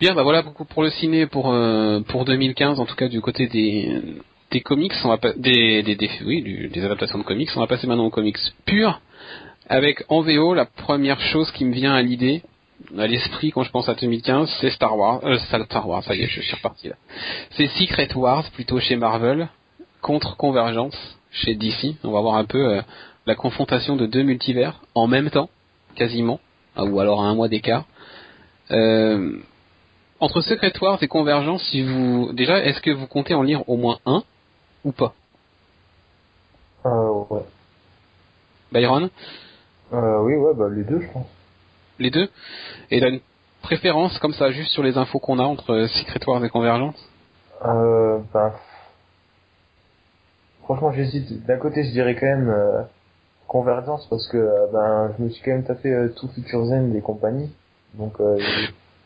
Bien, 0.00 0.14
bah 0.14 0.22
voilà 0.22 0.42
beaucoup 0.42 0.64
pour 0.64 0.82
le 0.82 0.90
ciné 0.90 1.26
pour 1.26 1.52
euh, 1.52 2.00
pour 2.00 2.24
2015, 2.24 2.80
en 2.80 2.86
tout 2.86 2.96
cas 2.96 3.08
du 3.08 3.20
côté 3.20 3.46
des 3.46 4.02
des 4.50 4.60
comics, 4.60 4.92
on 5.04 5.08
va 5.08 5.18
pas, 5.18 5.32
des, 5.32 5.82
des, 5.82 5.96
des 5.96 6.10
oui 6.24 6.68
des 6.72 6.84
adaptations 6.84 7.18
de 7.18 7.24
comics. 7.24 7.50
On 7.56 7.60
va 7.60 7.66
passer 7.66 7.86
maintenant 7.86 8.06
aux 8.06 8.10
comics 8.10 8.38
purs 8.64 9.00
avec 9.68 10.04
en 10.08 10.20
VO 10.20 10.54
la 10.54 10.66
première 10.66 11.20
chose 11.20 11.50
qui 11.52 11.64
me 11.64 11.72
vient 11.72 11.94
à 11.94 12.02
l'idée 12.02 12.42
à 12.98 13.06
l'esprit 13.06 13.50
quand 13.50 13.62
je 13.62 13.70
pense 13.70 13.88
à 13.88 13.94
2015, 13.94 14.58
c'est 14.60 14.70
Star 14.70 14.96
Wars. 14.96 15.20
Euh, 15.24 15.38
Star 15.38 15.88
Wars, 15.88 16.04
ça 16.04 16.14
y 16.14 16.22
est, 16.22 16.26
je 16.26 16.40
suis 16.40 16.54
reparti 16.54 16.88
là. 16.88 16.96
C'est 17.52 17.66
Secret 17.68 18.14
Wars 18.14 18.44
plutôt 18.52 18.78
chez 18.78 18.96
Marvel 18.96 19.48
contre 20.06 20.36
Convergence 20.36 20.96
chez 21.32 21.56
DC. 21.56 21.96
On 22.04 22.12
va 22.12 22.20
voir 22.20 22.36
un 22.36 22.44
peu 22.44 22.64
euh, 22.76 22.82
la 23.26 23.34
confrontation 23.34 23.96
de 23.96 24.06
deux 24.06 24.22
multivers 24.22 24.80
en 24.94 25.08
même 25.08 25.30
temps, 25.30 25.50
quasiment, 25.96 26.38
Ah, 26.76 26.84
ou 26.84 27.00
alors 27.00 27.20
à 27.22 27.26
un 27.26 27.34
mois 27.34 27.48
d'écart. 27.48 27.86
Euh, 28.70 29.32
entre 30.20 30.42
Secret 30.42 30.72
Wars 30.80 31.02
et 31.02 31.08
Convergence, 31.08 31.60
si 31.70 31.82
vous 31.82 32.30
déjà, 32.32 32.64
est-ce 32.64 32.80
que 32.80 32.92
vous 32.92 33.08
comptez 33.08 33.34
en 33.34 33.42
lire 33.42 33.68
au 33.68 33.76
moins 33.76 33.98
un 34.06 34.22
ou 34.84 34.92
pas, 34.92 35.12
Euh, 36.86 37.24
ouais. 37.30 37.42
Byron? 38.70 39.10
Euh, 39.92 40.18
oui, 40.22 40.34
ouais, 40.36 40.54
bah, 40.54 40.68
les 40.70 40.84
deux, 40.84 41.00
je 41.00 41.08
pense. 41.12 41.26
Les 41.98 42.10
deux? 42.10 42.28
Et 42.92 43.00
là, 43.00 43.08
une 43.08 43.20
préférence 43.62 44.16
comme 44.20 44.34
ça, 44.34 44.52
juste 44.52 44.70
sur 44.70 44.84
les 44.84 44.96
infos 44.98 45.18
qu'on 45.18 45.40
a 45.40 45.42
entre 45.42 45.86
Secret 45.88 46.20
Wars 46.28 46.44
et 46.44 46.48
Convergence? 46.48 46.94
Euh, 47.64 48.20
ben, 48.32 48.52
franchement, 50.66 50.92
j'hésite. 50.92 51.46
D'un 51.46 51.56
côté, 51.56 51.82
je 51.84 51.90
dirais 51.90 52.14
quand 52.14 52.26
même 52.26 52.50
euh, 52.50 52.82
Convergence 53.48 54.06
parce 54.10 54.26
que 54.28 54.36
euh, 54.36 54.66
ben, 54.72 55.14
je 55.16 55.24
me 55.24 55.28
suis 55.30 55.42
quand 55.42 55.52
même 55.52 55.64
tapé 55.64 55.88
euh, 55.92 56.08
tout 56.16 56.28
Future 56.28 56.64
Zen 56.66 56.94
et 56.94 57.00
compagnie. 57.00 57.50
Donc, 57.94 58.14
euh, 58.20 58.36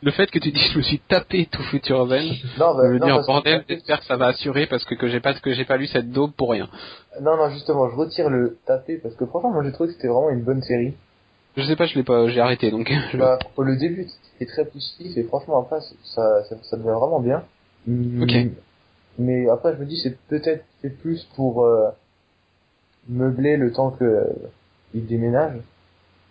Le 0.02 0.10
fait 0.12 0.30
que 0.30 0.38
tu 0.38 0.50
dis 0.50 0.58
je 0.72 0.78
me 0.78 0.82
suis 0.82 0.98
tapé 0.98 1.46
tout 1.50 1.62
Future 1.64 2.08
Zen, 2.08 2.24
non, 2.24 2.32
je 2.32 2.58
bah, 2.58 2.72
veux 2.88 2.98
non, 2.98 3.06
dire 3.06 3.14
parce 3.16 3.26
que- 3.26 3.32
bordel, 3.32 3.64
j'espère 3.68 4.00
que 4.00 4.06
ça 4.06 4.16
va 4.16 4.26
assurer 4.28 4.66
parce 4.66 4.84
que, 4.84 4.94
que 4.94 5.08
j'ai 5.08 5.20
pas 5.20 5.34
que 5.34 5.52
j'ai 5.52 5.66
pas 5.66 5.76
lu 5.76 5.86
cette 5.86 6.10
daube 6.10 6.32
pour 6.32 6.50
rien. 6.50 6.68
non, 7.20 7.36
non, 7.36 7.50
justement, 7.50 7.88
je 7.90 7.96
retire 7.96 8.30
le 8.30 8.58
tapé 8.66 8.96
parce 8.96 9.14
que 9.14 9.26
franchement, 9.26 9.50
moi, 9.52 9.62
j'ai 9.62 9.72
trouvé 9.72 9.88
que 9.90 9.94
c'était 9.96 10.08
vraiment 10.08 10.30
une 10.30 10.42
bonne 10.42 10.62
série. 10.62 10.94
Je 11.56 11.62
sais 11.64 11.76
pas, 11.76 11.84
je 11.86 11.96
l'ai 11.96 12.04
pas, 12.04 12.28
j'ai 12.28 12.40
arrêté 12.40 12.70
donc. 12.70 12.90
Bah, 13.14 13.38
pour 13.54 13.64
le 13.64 13.76
début, 13.76 14.06
c'était 14.32 14.50
très 14.50 14.64
positif 14.64 15.16
et 15.18 15.24
franchement, 15.24 15.60
après, 15.60 15.80
ça, 16.04 16.44
ça, 16.44 16.56
ça 16.62 16.76
devient 16.78 16.96
vraiment 16.98 17.20
bien. 17.20 17.42
Ok. 18.22 18.34
Mais 19.18 19.48
après, 19.48 19.74
je 19.74 19.80
me 19.80 19.86
dis, 19.86 20.00
c'est 20.02 20.16
peut-être 20.28 20.64
c'est 20.82 20.90
plus 20.90 21.24
pour 21.36 21.64
euh, 21.64 21.90
meubler 23.08 23.56
le 23.56 23.72
temps 23.72 23.90
que 23.90 24.04
euh, 24.04 24.24
il 24.94 25.06
déménage. 25.06 25.58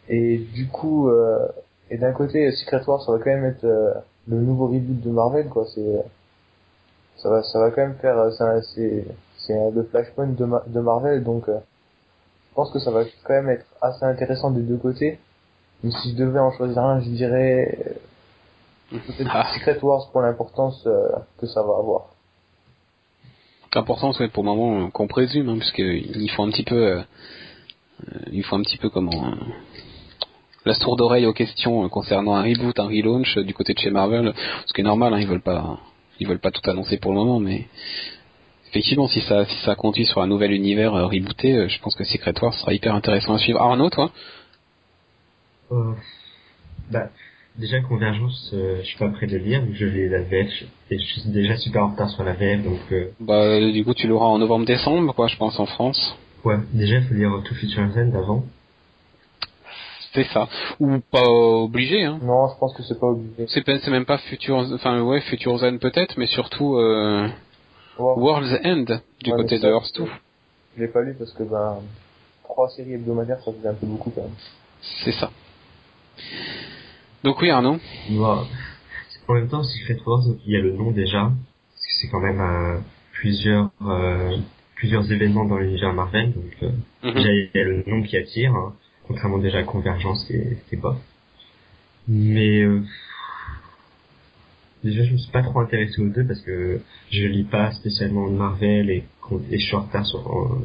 Et 0.09 0.37
du 0.39 0.67
coup, 0.67 1.09
euh, 1.09 1.47
et 1.89 1.97
d'un 1.97 2.13
côté, 2.13 2.51
Secret 2.51 2.81
Wars, 2.87 3.03
ça 3.03 3.11
va 3.11 3.17
quand 3.19 3.25
même 3.29 3.45
être 3.45 3.63
euh, 3.65 3.93
le 4.27 4.37
nouveau 4.41 4.67
reboot 4.67 5.01
de 5.01 5.09
Marvel, 5.11 5.49
quoi. 5.49 5.65
C'est, 5.73 6.03
ça 7.17 7.29
va, 7.29 7.43
ça 7.43 7.59
va 7.59 7.71
quand 7.71 7.81
même 7.81 7.95
faire, 7.97 8.17
euh, 8.17 8.61
c'est, 8.73 9.05
c'est, 9.37 9.71
le 9.71 9.83
Flashpoint 9.83 10.27
de, 10.27 10.45
Ma- 10.45 10.63
de 10.67 10.79
Marvel, 10.79 11.23
donc 11.23 11.49
euh, 11.49 11.59
je 12.49 12.55
pense 12.55 12.71
que 12.71 12.79
ça 12.79 12.91
va 12.91 13.03
quand 13.23 13.33
même 13.33 13.49
être 13.49 13.65
assez 13.81 14.05
intéressant 14.05 14.51
des 14.51 14.61
deux 14.61 14.77
côtés. 14.77 15.19
Mais 15.83 15.91
si 15.91 16.11
je 16.11 16.15
devais 16.17 16.39
en 16.39 16.51
choisir 16.51 16.79
un, 16.83 16.99
je 17.01 17.09
dirais 17.09 17.77
euh, 18.93 18.97
peut-être. 19.07 19.53
Secret 19.53 19.79
Wars 19.83 20.09
pour 20.11 20.21
l'importance 20.21 20.83
euh, 20.87 21.09
que 21.39 21.47
ça 21.47 21.61
va 21.61 21.77
avoir. 21.77 22.09
L'important 23.73 24.13
c'est 24.13 24.31
pour 24.31 24.43
le 24.43 24.49
moment 24.49 24.89
qu'on 24.89 25.07
présume, 25.07 25.49
hein, 25.49 25.57
parce 25.59 25.71
qu'il 25.71 26.31
faut 26.31 26.43
un 26.43 26.49
petit 26.49 26.63
peu, 26.63 26.75
euh, 26.75 27.01
il 28.31 28.43
faut 28.43 28.55
un 28.55 28.61
petit 28.63 28.77
peu 28.77 28.89
comment 28.89 29.27
euh, 29.27 29.35
la 30.65 30.73
sourde 30.73 31.01
oreille 31.01 31.25
aux 31.25 31.33
questions 31.33 31.87
concernant 31.89 32.35
un 32.35 32.43
reboot, 32.43 32.79
un 32.79 32.87
relaunch 32.87 33.37
du 33.37 33.53
côté 33.53 33.73
de 33.73 33.79
chez 33.79 33.91
Marvel, 33.91 34.33
ce 34.65 34.73
qui 34.73 34.81
est 34.81 34.83
normal, 34.83 35.13
hein, 35.13 35.19
ils 35.19 35.27
veulent 35.27 35.41
pas, 35.41 35.79
ils 36.19 36.27
veulent 36.27 36.39
pas 36.39 36.51
tout 36.51 36.67
annoncer 36.69 36.97
pour 36.97 37.11
le 37.11 37.19
moment, 37.19 37.39
mais 37.39 37.67
effectivement 38.69 39.07
si 39.07 39.21
ça, 39.21 39.45
si 39.45 39.55
ça 39.65 39.75
conduit 39.75 40.05
sur 40.05 40.21
un 40.21 40.27
nouvel 40.27 40.51
univers 40.51 40.95
euh, 40.95 41.05
rebooté, 41.05 41.55
euh, 41.55 41.67
je 41.67 41.79
pense 41.79 41.95
que 41.95 42.03
Secret 42.03 42.33
Wars 42.41 42.53
sera 42.55 42.73
hyper 42.73 42.95
intéressant 42.95 43.35
à 43.35 43.37
suivre. 43.39 43.61
Arnaud, 43.61 43.89
toi? 43.89 44.11
Bah, 46.91 47.09
déjà 47.59 47.81
Convergence, 47.81 48.51
euh, 48.53 48.77
je 48.81 48.85
suis 48.87 48.97
pas 48.97 49.09
prêt 49.09 49.27
de 49.27 49.37
le 49.37 49.43
lire, 49.43 49.61
je 49.73 49.85
lis 49.85 50.09
la 50.09 50.21
VF 50.21 50.63
et 50.91 50.97
je 50.97 51.03
suis 51.05 51.21
déjà 51.29 51.55
super 51.57 51.83
en 51.85 51.91
retard 51.91 52.09
sur 52.09 52.23
la 52.23 52.33
VF, 52.33 52.63
donc 52.63 52.79
euh, 52.91 53.11
Bah 53.19 53.41
euh, 53.43 53.71
du 53.71 53.83
coup 53.85 53.93
tu 53.93 54.07
l'auras 54.07 54.27
en 54.27 54.37
novembre-décembre, 54.39 55.13
quoi, 55.13 55.27
je 55.27 55.37
pense 55.37 55.59
en 55.59 55.65
France. 55.65 56.15
ouais, 56.45 56.57
déjà 56.73 56.97
il 56.97 57.03
faut 57.03 57.13
lire 57.13 57.31
tout 57.45 57.53
Future 57.55 57.87
Zen 57.91 58.11
d'avant. 58.11 58.43
C'est 60.13 60.23
ça. 60.33 60.47
Ou 60.79 60.97
pas 61.11 61.23
obligé, 61.29 62.03
hein. 62.03 62.19
Non, 62.23 62.47
je 62.47 62.57
pense 62.59 62.73
que 62.75 62.81
c'est 62.81 62.99
pas 62.99 63.05
obligé. 63.07 63.45
C'est 63.47 63.63
pas- 63.63 63.77
c'est 63.77 63.91
même 63.91 64.05
pas 64.05 64.17
Future, 64.17 64.57
enfin 64.73 65.01
ouais, 65.01 65.21
Future 65.21 65.55
Zen 65.59 65.77
peut-être, 65.77 66.15
mais 66.17 66.25
surtout 66.27 66.77
euh, 66.77 67.27
Wow. 67.99 68.17
World's 68.19 68.53
End 68.65 68.85
du 69.21 69.31
Ouais, 69.31 69.37
côté 69.37 69.59
de 69.59 69.67
Earth 69.67 69.91
2. 69.97 70.05
Je 70.77 70.81
l'ai 70.81 70.87
pas 70.87 71.01
lu 71.01 71.13
parce 71.19 71.33
que 71.33 71.43
ben 71.43 71.81
trois 72.43 72.69
séries 72.69 72.93
hebdomadaires, 72.93 73.39
ça 73.43 73.51
faisait 73.51 73.67
un 73.67 73.73
peu 73.73 73.85
beaucoup 73.85 74.09
quand 74.09 74.21
même. 74.21 74.31
C'est 75.03 75.11
ça. 75.11 75.29
Donc 77.23 77.41
oui 77.41 77.49
Arnaud. 77.49 77.77
Moi, 78.09 78.47
en 79.27 79.33
même 79.33 79.47
temps, 79.49 79.63
Secret 79.63 79.97
Wars, 80.05 80.23
il 80.45 80.51
y 80.51 80.55
a 80.55 80.59
le 80.59 80.71
nom 80.73 80.91
déjà, 80.91 81.21
parce 81.23 81.85
que 81.85 81.93
c'est 82.01 82.07
quand 82.09 82.21
même 82.21 82.39
euh, 82.41 82.79
plusieurs 83.13 83.69
euh, 83.85 84.37
plusieurs 84.75 85.11
événements 85.11 85.45
dans 85.45 85.57
l'univers 85.57 85.93
Marvel, 85.93 86.31
donc 86.33 86.53
euh, 86.63 86.71
Mhm. 87.03 87.13
déjà 87.13 87.29
il 87.33 87.49
y 87.53 87.59
a 87.59 87.63
le 87.63 87.83
nom 87.87 88.01
qui 88.01 88.15
attire, 88.17 88.53
hein, 88.55 88.73
contrairement 89.07 89.37
déjà 89.37 89.59
à 89.59 89.63
Convergence 89.63 90.25
qui 90.25 90.33
est, 90.33 90.57
qui 90.67 90.75
est 90.75 90.77
bof. 90.77 90.97
Mais 92.07 92.61
euh, 92.61 92.81
déjà 94.83 95.03
je 95.03 95.11
me 95.11 95.17
suis 95.17 95.31
pas 95.31 95.43
trop 95.43 95.59
intéressé 95.59 96.01
aux 96.01 96.09
deux 96.09 96.25
parce 96.25 96.41
que 96.41 96.81
je 97.11 97.23
lis 97.25 97.43
pas 97.43 97.71
spécialement 97.73 98.27
de 98.29 98.35
Marvel 98.35 98.89
et, 98.89 99.03
et 99.51 99.59
je 99.59 99.65
suis 99.65 99.75
en 99.75 99.81
retard 99.81 100.05
sur, 100.05 100.19
euh, 100.19 100.61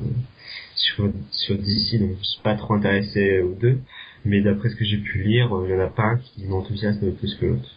sur, 0.77 1.09
sur 1.33 1.57
DC 1.59 1.99
donc 2.01 2.11
je 2.15 2.19
me 2.19 2.23
suis 2.23 2.43
pas 2.43 2.55
trop 2.55 2.75
intéressé 2.75 3.41
aux 3.41 3.55
deux. 3.55 3.79
Mais 4.25 4.41
d'après 4.41 4.71
ce 4.71 4.77
que 4.77 4.85
j'ai 4.85 4.99
pu 4.99 5.23
lire, 5.23 5.55
euh, 5.55 5.67
il 5.69 5.73
y 5.73 5.77
en 5.77 5.81
a 5.81 5.89
pas 5.89 6.05
un 6.05 6.17
qui 6.19 6.45
m'enthousiasme 6.47 7.13
plus 7.13 7.35
que 7.37 7.47
l'autre. 7.47 7.71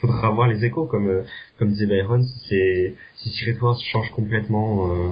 Faudra 0.00 0.30
voir 0.30 0.48
les 0.48 0.64
échos, 0.64 0.86
comme 0.86 1.08
euh, 1.08 1.22
comme 1.58 1.70
disait 1.70 1.86
Byron, 1.86 2.22
si 2.22 2.48
c'est 2.48 2.94
si 3.16 3.30
Secret 3.30 3.58
Wars 3.60 3.78
change 3.80 4.10
complètement, 4.10 4.90
euh, 4.90 5.10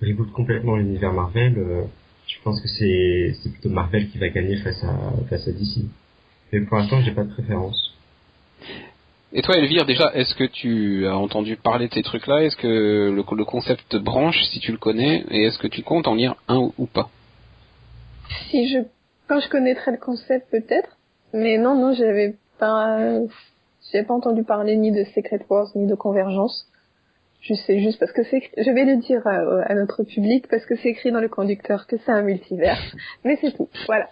reboot 0.00 0.30
complètement 0.32 0.76
l'univers 0.76 1.12
Marvel, 1.12 1.58
euh, 1.58 1.82
je 2.26 2.36
pense 2.44 2.60
que 2.60 2.68
c'est 2.68 3.34
c'est 3.42 3.50
plutôt 3.50 3.70
Marvel 3.70 4.08
qui 4.10 4.18
va 4.18 4.28
gagner 4.28 4.56
face 4.58 4.82
à 4.84 5.12
face 5.28 5.48
à 5.48 5.52
DC. 5.52 5.84
Mais 6.52 6.60
pour 6.62 6.78
l'instant, 6.78 7.00
j'ai 7.02 7.12
pas 7.12 7.24
de 7.24 7.32
préférence. 7.32 7.94
Et 9.32 9.42
toi 9.42 9.56
Elvire, 9.56 9.84
déjà, 9.84 10.12
est-ce 10.14 10.34
que 10.34 10.44
tu 10.44 11.06
as 11.06 11.16
entendu 11.16 11.56
parler 11.56 11.86
de 11.86 11.94
ces 11.94 12.02
trucs-là? 12.02 12.42
Est-ce 12.42 12.56
que 12.56 12.66
le, 12.66 13.36
le 13.36 13.44
concept 13.44 13.88
te 13.88 13.96
branche 13.96 14.42
si 14.44 14.58
tu 14.58 14.72
le 14.72 14.78
connais 14.78 15.24
Et 15.30 15.44
est-ce 15.44 15.58
que 15.58 15.68
tu 15.68 15.82
comptes 15.82 16.08
en 16.08 16.14
lire 16.14 16.34
un 16.48 16.56
ou, 16.56 16.74
ou 16.78 16.86
pas? 16.86 17.10
Si 18.50 18.68
je, 18.68 18.78
quand 19.30 19.38
je 19.38 19.48
connaîtrais 19.48 19.92
le 19.92 19.96
concept 19.96 20.50
peut-être, 20.50 20.96
mais 21.32 21.56
non, 21.56 21.76
non, 21.76 21.94
j'avais 21.94 22.34
pas, 22.58 22.98
j'avais 23.92 24.04
pas 24.04 24.14
entendu 24.14 24.42
parler 24.42 24.76
ni 24.76 24.90
de 24.90 25.04
Secret 25.14 25.38
Wars 25.48 25.68
ni 25.76 25.86
de 25.86 25.94
Convergence. 25.94 26.66
Je 27.40 27.54
sais 27.54 27.78
juste 27.78 28.00
parce 28.00 28.10
que 28.10 28.24
c'est, 28.24 28.42
je 28.56 28.70
vais 28.72 28.84
le 28.84 28.96
dire 28.96 29.24
à, 29.28 29.36
à 29.70 29.74
notre 29.74 30.02
public 30.02 30.48
parce 30.50 30.66
que 30.66 30.74
c'est 30.74 30.88
écrit 30.88 31.12
dans 31.12 31.20
le 31.20 31.28
conducteur 31.28 31.86
que 31.86 31.96
c'est 31.98 32.10
un 32.10 32.22
multivers. 32.22 32.76
Mais 33.24 33.38
c'est 33.40 33.52
tout, 33.52 33.68
voilà. 33.86 34.08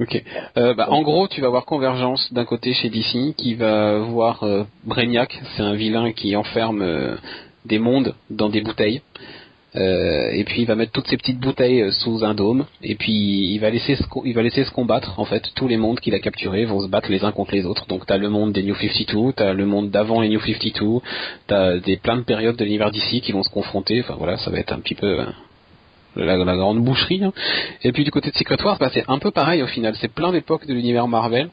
Ok. 0.00 0.20
Euh, 0.56 0.74
bah, 0.74 0.90
en 0.90 1.02
gros, 1.02 1.28
tu 1.28 1.40
vas 1.40 1.48
voir 1.48 1.64
Convergence 1.64 2.32
d'un 2.32 2.44
côté 2.44 2.72
chez 2.72 2.90
DC, 2.90 3.36
qui 3.36 3.54
va 3.54 4.00
voir 4.00 4.42
euh, 4.42 4.64
c'est 5.56 5.62
un 5.62 5.74
vilain 5.74 6.12
qui 6.12 6.34
enferme 6.34 6.82
euh, 6.82 7.14
des 7.66 7.78
mondes 7.78 8.16
dans 8.30 8.48
des 8.48 8.62
bouteilles. 8.62 9.00
Euh, 9.78 10.30
et 10.32 10.44
puis 10.44 10.62
il 10.62 10.66
va 10.66 10.74
mettre 10.74 10.92
toutes 10.92 11.06
ces 11.06 11.16
petites 11.16 11.38
bouteilles 11.38 11.82
euh, 11.82 11.92
sous 11.92 12.24
un 12.24 12.34
dôme. 12.34 12.66
Et 12.82 12.96
puis 12.96 13.12
il 13.12 13.58
va 13.58 13.70
laisser 13.70 13.94
se, 13.94 14.70
combattre. 14.72 15.18
En 15.18 15.24
fait, 15.24 15.42
tous 15.54 15.68
les 15.68 15.76
mondes 15.76 16.00
qu'il 16.00 16.14
a 16.14 16.18
capturés 16.18 16.64
vont 16.64 16.80
se 16.80 16.88
battre 16.88 17.10
les 17.10 17.24
uns 17.24 17.32
contre 17.32 17.52
les 17.52 17.64
autres. 17.64 17.86
Donc 17.86 18.04
t'as 18.06 18.16
le 18.16 18.28
monde 18.28 18.52
des 18.52 18.62
New 18.62 18.74
52, 18.74 19.32
t'as 19.32 19.52
le 19.52 19.66
monde 19.66 19.90
d'avant 19.90 20.20
les 20.20 20.28
New 20.28 20.40
52, 20.40 21.00
t'as 21.46 21.78
des 21.78 21.96
plein 21.96 22.16
de 22.16 22.22
périodes 22.22 22.56
de 22.56 22.64
l'univers 22.64 22.90
d'ici 22.90 23.20
qui 23.20 23.32
vont 23.32 23.42
se 23.42 23.50
confronter. 23.50 24.00
Enfin 24.00 24.16
voilà, 24.18 24.36
ça 24.38 24.50
va 24.50 24.58
être 24.58 24.72
un 24.72 24.80
petit 24.80 24.96
peu 24.96 25.20
euh, 25.20 25.26
la, 26.16 26.36
grande 26.36 26.82
boucherie. 26.82 27.22
hein. 27.22 27.32
Et 27.82 27.92
puis 27.92 28.04
du 28.04 28.10
côté 28.10 28.30
de 28.30 28.36
Secret 28.36 28.60
Wars, 28.62 28.78
bah, 28.78 28.90
c'est 28.92 29.04
un 29.08 29.18
peu 29.18 29.30
pareil 29.30 29.62
au 29.62 29.68
final. 29.68 29.94
C'est 30.00 30.12
plein 30.12 30.32
d'époques 30.32 30.66
de 30.66 30.74
l'univers 30.74 31.06
Marvel 31.06 31.50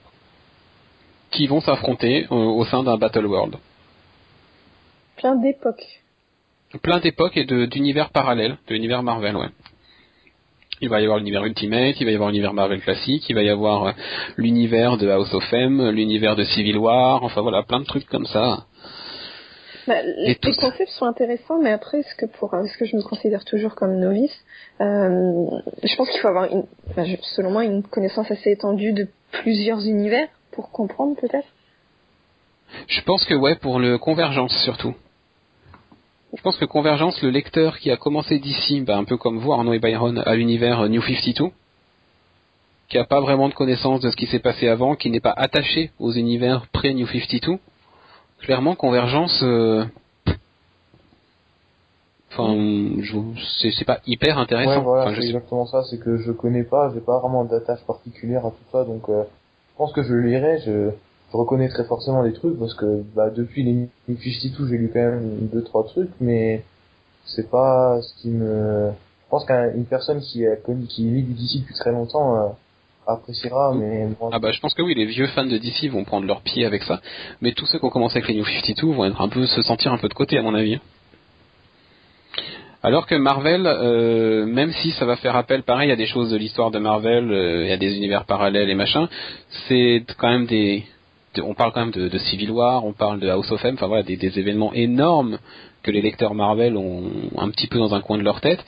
qui 1.31 1.47
vont 1.47 1.61
s'affronter 1.61 2.25
euh, 2.31 2.35
au 2.35 2.65
sein 2.65 2.81
d'un 2.81 2.97
Battle 2.97 3.25
World. 3.25 3.55
Plein 5.17 5.35
d'époques. 5.35 6.04
Plein 6.81 6.99
d'époques 6.99 7.37
et 7.37 7.45
d'univers 7.45 8.09
parallèles, 8.09 8.57
de 8.67 8.73
l'univers 8.73 9.03
Marvel, 9.03 9.35
ouais. 9.35 9.49
Il 10.81 10.89
va 10.89 10.99
y 10.99 11.03
avoir 11.03 11.19
l'univers 11.19 11.45
Ultimate, 11.45 11.95
il 11.99 12.05
va 12.05 12.11
y 12.11 12.15
avoir 12.15 12.29
l'univers 12.29 12.53
Marvel 12.53 12.81
classique, 12.81 13.29
il 13.29 13.35
va 13.35 13.43
y 13.43 13.49
avoir 13.49 13.85
euh, 13.85 13.91
l'univers 14.35 14.97
de 14.97 15.09
House 15.09 15.33
of 15.33 15.53
M, 15.53 15.89
l'univers 15.89 16.35
de 16.35 16.43
Civil 16.43 16.77
War, 16.77 17.23
enfin 17.23 17.41
voilà, 17.41 17.63
plein 17.63 17.79
de 17.79 17.85
trucs 17.85 18.07
comme 18.07 18.25
ça. 18.25 18.65
Bah, 19.87 20.01
les 20.01 20.33
ça. 20.33 20.69
concepts 20.69 20.89
sont 20.91 21.05
intéressants, 21.05 21.61
mais 21.61 21.71
après, 21.71 22.01
ce 22.01 22.15
que 22.15 22.25
pour, 22.25 22.51
ce 22.51 22.77
que 22.77 22.85
je 22.85 22.97
me 22.97 23.03
considère 23.03 23.45
toujours 23.45 23.75
comme 23.75 23.97
novice, 23.99 24.35
euh, 24.81 25.45
je 25.83 25.95
pense 25.95 26.09
qu'il 26.09 26.19
faut 26.19 26.27
avoir, 26.27 26.51
une, 26.51 26.65
selon 27.35 27.51
moi, 27.51 27.63
une 27.63 27.83
connaissance 27.83 28.29
assez 28.31 28.51
étendue 28.51 28.93
de 28.93 29.07
plusieurs 29.31 29.85
univers 29.85 30.27
pour 30.51 30.71
comprendre 30.71 31.15
peut-être. 31.15 31.47
Je 32.87 33.01
pense 33.01 33.23
que 33.25 33.35
ouais, 33.35 33.55
pour 33.55 33.79
le 33.79 33.97
Convergence 33.97 34.55
surtout. 34.63 34.95
Je 36.35 36.41
pense 36.41 36.57
que 36.57 36.65
Convergence, 36.65 37.21
le 37.21 37.29
lecteur 37.29 37.79
qui 37.79 37.91
a 37.91 37.97
commencé 37.97 38.39
d'ici, 38.39 38.81
bah, 38.81 38.97
un 38.97 39.03
peu 39.05 39.17
comme 39.17 39.39
vous, 39.39 39.53
Arnaud 39.53 39.73
et 39.73 39.79
Byron, 39.79 40.21
à 40.25 40.35
l'univers 40.35 40.81
euh, 40.81 40.87
New 40.89 41.01
52, 41.01 41.49
qui 42.89 42.97
a 42.97 43.05
pas 43.05 43.21
vraiment 43.21 43.47
de 43.49 43.53
connaissance 43.53 44.01
de 44.01 44.09
ce 44.11 44.15
qui 44.15 44.27
s'est 44.27 44.39
passé 44.39 44.67
avant, 44.67 44.95
qui 44.95 45.09
n'est 45.09 45.19
pas 45.21 45.33
attaché 45.35 45.91
aux 45.99 46.11
univers 46.11 46.67
pré-New 46.71 47.07
52, 47.07 47.57
clairement, 48.41 48.75
Convergence, 48.75 49.39
euh, 49.43 49.85
enfin, 52.31 52.53
je- 52.99 53.69
c'est 53.71 53.85
pas 53.85 53.99
hyper 54.05 54.37
intéressant. 54.37 54.77
Ouais, 54.79 54.83
voilà, 54.83 55.03
Enfin, 55.11 55.15
c'est 55.19 55.25
exactement 55.27 55.65
ça. 55.65 55.83
C'est 55.89 55.99
que 55.99 56.17
je 56.17 56.31
connais 56.31 56.63
pas, 56.63 56.91
j'ai 56.93 56.99
pas 57.01 57.19
vraiment 57.19 57.45
d'attache 57.45 57.81
particulière 57.87 58.45
à 58.45 58.51
tout 58.51 58.57
ça, 58.71 58.83
donc 58.83 59.07
euh, 59.09 59.23
je 59.71 59.77
pense 59.77 59.93
que 59.93 60.03
je 60.03 60.13
le 60.13 60.21
lirai. 60.27 60.59
Je, 60.65 60.89
je 61.35 61.39
reconnaîtrai 61.41 61.83
forcément 61.83 62.23
des 62.23 62.31
trucs 62.33 62.57
parce 62.57 62.73
que 62.75 63.03
bah, 63.15 63.29
depuis 63.29 63.63
les 63.63 63.73
New 63.73 63.89
52, 64.07 64.67
j'ai 64.69 64.77
lu 64.77 64.89
quand 64.93 64.99
même 65.01 65.49
deux 65.51 65.63
trois 65.63 65.83
trucs, 65.83 66.11
mais 66.21 66.63
c'est 67.25 67.49
pas 67.49 67.99
ce 68.01 68.21
qui 68.21 68.29
me. 68.29 68.91
Je 69.25 69.29
pense 69.29 69.45
qu'une 69.45 69.85
personne 69.85 70.21
qui 70.21 70.45
a 70.47 70.55
connu, 70.55 70.85
qui 70.85 71.01
lit 71.01 71.23
du 71.23 71.33
DC 71.33 71.59
depuis 71.61 71.73
très 71.73 71.91
longtemps 71.91 72.37
euh, 72.37 72.47
appréciera, 73.07 73.73
mais 73.75 74.07
moi, 74.19 74.29
Ah 74.31 74.39
bah 74.39 74.51
je 74.51 74.59
pense 74.61 74.73
que 74.73 74.81
oui, 74.81 74.93
les 74.95 75.05
vieux 75.05 75.27
fans 75.27 75.45
de 75.45 75.57
DC 75.57 75.89
vont 75.91 76.05
prendre 76.05 76.25
leur 76.25 76.41
pied 76.41 76.65
avec 76.65 76.83
ça, 76.83 77.01
mais 77.41 77.51
tous 77.51 77.65
ceux 77.65 77.79
qui 77.79 77.85
ont 77.85 77.89
commencé 77.89 78.17
avec 78.17 78.29
les 78.29 78.35
New 78.35 78.45
52 78.45 78.93
vont 78.93 79.03
être 79.05 79.19
un 79.19 79.27
peu 79.27 79.45
se 79.45 79.61
sentir 79.61 79.91
un 79.91 79.97
peu 79.97 80.07
de 80.07 80.13
côté 80.13 80.37
à 80.37 80.41
mon 80.41 80.55
avis. 80.55 80.79
Alors 82.83 83.07
que 83.07 83.15
Marvel, 83.15 83.65
euh, 83.65 84.45
même 84.45 84.71
si 84.71 84.91
ça 84.91 85.05
va 85.05 85.15
faire 85.15 85.35
appel, 85.35 85.63
pareil, 85.63 85.91
à 85.91 85.95
des 85.95 86.05
choses 86.05 86.29
de 86.29 86.37
l'histoire 86.37 86.69
de 86.69 86.77
Marvel, 86.77 87.31
euh, 87.31 87.63
il 87.63 87.69
y 87.69 87.73
a 87.73 87.77
des 87.77 87.95
univers 87.97 88.25
parallèles 88.25 88.69
et 88.69 88.75
machin, 88.75 89.09
c'est 89.67 90.03
quand 90.19 90.29
même 90.29 90.45
des, 90.45 90.83
de- 90.83 90.83
on 91.39 91.53
parle 91.53 91.71
quand 91.71 91.81
même 91.81 91.91
de, 91.91 92.17
Civil 92.17 92.51
War, 92.51 92.85
on 92.85 92.93
parle 92.93 93.19
de 93.19 93.29
House 93.29 93.51
of 93.51 93.63
M, 93.63 93.75
enfin 93.75 93.87
voilà, 93.87 94.03
des, 94.03 94.39
événements 94.39 94.73
énormes 94.73 95.39
que 95.83 95.91
les 95.91 96.01
lecteurs 96.01 96.33
Marvel 96.33 96.77
ont 96.77 97.11
un 97.37 97.49
petit 97.49 97.67
peu 97.67 97.77
dans 97.77 97.93
un 97.93 98.01
coin 98.01 98.17
de 98.17 98.23
leur 98.23 98.41
tête. 98.41 98.63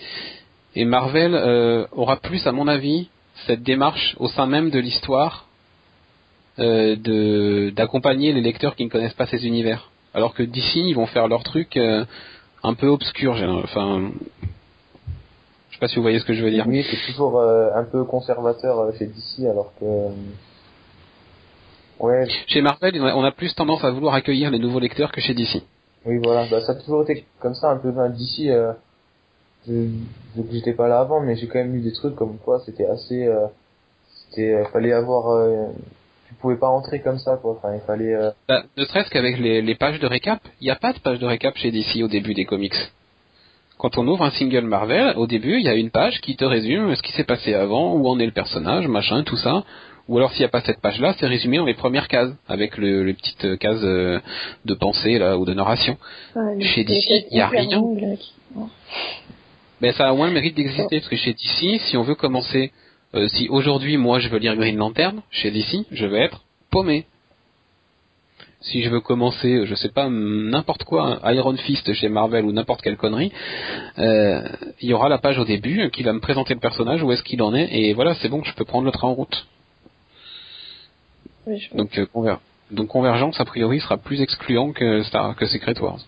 Et 0.76 0.86
Marvel 0.86 1.34
euh, 1.34 1.88
aura 1.92 2.18
plus, 2.18 2.46
à 2.46 2.52
mon 2.52 2.68
avis, 2.68 3.10
cette 3.48 3.64
démarche 3.64 4.16
au 4.20 4.28
sein 4.28 4.46
même 4.46 4.70
de 4.70 4.80
l'histoire 4.80 5.48
euh, 6.60 7.72
d'accompagner 7.72 8.34
les 8.34 8.42
lecteurs 8.42 8.76
qui 8.76 8.86
ne 8.86 8.90
connaissent 8.90 9.14
pas 9.14 9.26
ces 9.28 9.46
univers. 9.46 9.90
Alors 10.14 10.34
que 10.34 10.44
d'ici, 10.44 10.82
ils 10.88 10.94
vont 10.94 11.06
faire 11.06 11.28
leur 11.28 11.44
truc 11.44 11.78
euh, 11.78 12.06
un 12.64 12.74
peu 12.74 12.88
obscur. 12.88 13.34
Enfin, 13.64 14.12
je 15.70 15.76
sais 15.76 15.80
pas 15.80 15.88
si 15.88 15.96
vous 15.96 16.02
voyez 16.02 16.20
ce 16.20 16.26
que 16.26 16.34
je 16.34 16.44
veux 16.44 16.52
dire. 16.52 16.66
oui, 16.68 16.86
c'est 16.90 17.12
toujours 17.12 17.42
un 17.42 17.84
peu 17.84 18.04
conservateur 18.04 18.92
chez 18.98 19.08
DC, 19.08 19.48
alors 19.50 19.74
que 19.80 19.86
ouais, 22.00 22.28
Chez 22.48 22.62
Marvel, 22.62 23.00
on 23.02 23.24
a- 23.24 23.32
plus 23.32 23.54
tendance 23.56 23.84
à 23.84 23.92
vouloir 23.92 24.14
accueillir 24.14 24.52
les 24.52 24.60
nouveaux 24.60 24.80
lecteurs 24.80 25.12
que 25.12 25.22
chez 25.22 25.34
DC. 25.34 25.62
Oui, 26.06 26.20
voilà, 26.24 26.48
bah, 26.50 26.62
ça 26.62 26.72
a 26.72 26.76
toujours 26.76 27.04
été 27.04 27.26
comme 27.40 27.54
ça, 27.56 27.70
un 27.72 27.78
peu 27.78 27.92
ben, 27.92 28.10
d'ici. 28.10 28.50
Euh, 28.50 28.72
j'étais 30.52 30.74
pas 30.74 30.88
là 30.88 31.00
avant, 31.00 31.20
mais 31.22 31.36
j'ai 31.36 31.48
quand 31.48 31.60
même 31.60 31.74
lu 31.74 31.82
des 31.82 31.92
trucs 31.94 32.16
comme 32.16 32.38
quoi 32.38 32.62
c'était 32.66 32.86
assez. 32.86 33.26
Euh, 33.26 33.48
c'était, 34.30 34.54
euh, 34.54 34.66
fallait 34.66 34.94
avoir. 34.94 35.30
Euh, 35.32 35.68
tu 36.30 36.34
pouvais 36.36 36.56
pas 36.58 36.68
entrer 36.68 37.00
comme 37.02 37.20
ça, 37.20 37.38
quoi. 37.42 37.52
Enfin, 37.58 37.76
il 37.76 37.82
fallait. 37.82 38.14
Euh, 38.14 38.32
Bah, 38.48 38.64
ne 38.78 38.86
serait-ce 38.86 39.10
qu'avec 39.10 39.38
les, 39.40 39.62
les 39.62 39.76
pages 39.76 40.00
de 40.00 40.08
récap, 40.08 40.40
il 40.62 40.66
n'y 40.66 40.72
a 40.72 40.76
pas 40.76 40.94
de 40.94 41.00
page 41.00 41.20
de 41.20 41.26
récap 41.26 41.56
chez 41.58 41.72
DC 41.72 42.02
au 42.04 42.08
début 42.08 42.34
des 42.34 42.46
comics. 42.46 42.76
Quand 43.78 43.98
on 43.98 44.08
ouvre 44.08 44.24
un 44.24 44.32
single 44.32 44.62
Marvel, 44.66 45.14
au 45.18 45.28
début, 45.28 45.58
il 45.60 45.64
y 45.66 45.70
a 45.70 45.76
une 45.76 45.92
page 45.92 46.20
qui 46.22 46.36
te 46.36 46.44
résume 46.46 46.96
ce 46.96 47.02
qui 47.04 47.12
s'est 47.14 47.24
passé 47.24 47.54
avant, 47.54 47.94
où 47.94 48.08
en 48.08 48.18
est 48.20 48.26
le 48.26 48.32
personnage, 48.32 48.88
machin, 48.88 49.24
tout 49.24 49.38
ça. 49.38 49.64
Ou 50.08 50.18
alors 50.18 50.32
s'il 50.32 50.40
n'y 50.40 50.46
a 50.46 50.50
pas 50.50 50.62
cette 50.62 50.80
page-là, 50.80 51.16
c'est 51.20 51.28
résumé 51.28 51.58
dans 51.58 51.66
les 51.66 51.74
premières 51.74 52.08
cases, 52.08 52.32
avec 52.48 52.78
le, 52.78 53.04
les 53.04 53.14
petites 53.14 53.46
euh, 53.46 53.58
cases 53.58 53.84
euh, 53.84 54.20
de 54.66 54.74
pensée 54.74 55.20
là 55.20 55.38
ou 55.38 55.46
de 55.46 55.54
narration. 55.54 55.98
Ouais, 56.36 56.62
Chez 56.62 56.84
DC, 56.84 57.08
cases 57.08 57.24
y 57.32 57.42
a 57.42 57.48
rien. 57.48 57.82
Mais 59.82 59.92
ça 59.94 60.08
a 60.08 60.14
au 60.14 60.16
moins 60.16 60.28
le 60.28 60.34
mérite 60.34 60.56
d'exister, 60.56 61.00
parce 61.00 61.10
que 61.10 61.16
chez 61.16 61.34
DC, 61.34 61.80
si 61.82 61.98
on 61.98 62.04
veut 62.04 62.16
commencer, 62.16 62.72
euh, 63.16 63.28
si 63.28 63.50
aujourd'hui 63.50 63.98
moi 63.98 64.20
je 64.20 64.30
veux 64.30 64.40
lire 64.40 64.56
Green 64.56 64.78
Lantern, 64.78 65.22
chez 65.30 65.52
DC, 65.52 65.86
je 65.92 66.06
vais 66.06 66.22
être 66.22 66.44
paumé. 66.72 67.06
Si 68.60 68.82
je 68.82 68.90
veux 68.90 69.02
commencer, 69.02 69.66
je 69.66 69.76
sais 69.76 69.90
pas, 69.90 70.10
n'importe 70.10 70.84
quoi, 70.84 71.20
Iron 71.26 71.56
Fist 71.58 71.94
chez 71.94 72.10
Marvel 72.10 72.44
ou 72.44 72.52
n'importe 72.52 72.82
quelle 72.82 72.98
connerie, 72.98 73.32
euh, 74.00 74.42
il 74.82 74.90
y 74.90 74.94
aura 74.94 75.10
la 75.10 75.20
page 75.20 75.38
au 75.38 75.46
début 75.46 75.90
qui 75.92 76.02
va 76.02 76.12
me 76.12 76.20
présenter 76.20 76.56
le 76.56 76.60
personnage, 76.60 77.04
où 77.04 77.12
est-ce 77.12 77.24
qu'il 77.24 77.42
en 77.44 77.54
est, 77.54 77.70
et 77.72 77.94
voilà, 77.94 78.16
c'est 78.16 78.30
bon, 78.30 78.44
je 78.44 78.54
peux 78.56 78.66
prendre 78.66 78.86
le 78.86 78.92
train 78.92 79.10
en 79.10 79.14
route. 79.14 79.46
Oui, 81.48 81.58
je- 81.58 81.76
Donc, 81.76 81.98
euh, 81.98 82.06
conver- 82.14 82.38
donc 82.72 82.88
Convergence, 82.90 83.40
a 83.40 83.46
priori, 83.46 83.80
sera 83.80 83.98
plus 83.98 84.22
excluant 84.22 84.72
que, 84.74 85.02
Star, 85.04 85.36
que 85.36 85.46
Secret 85.48 85.80
Wars. 85.80 86.00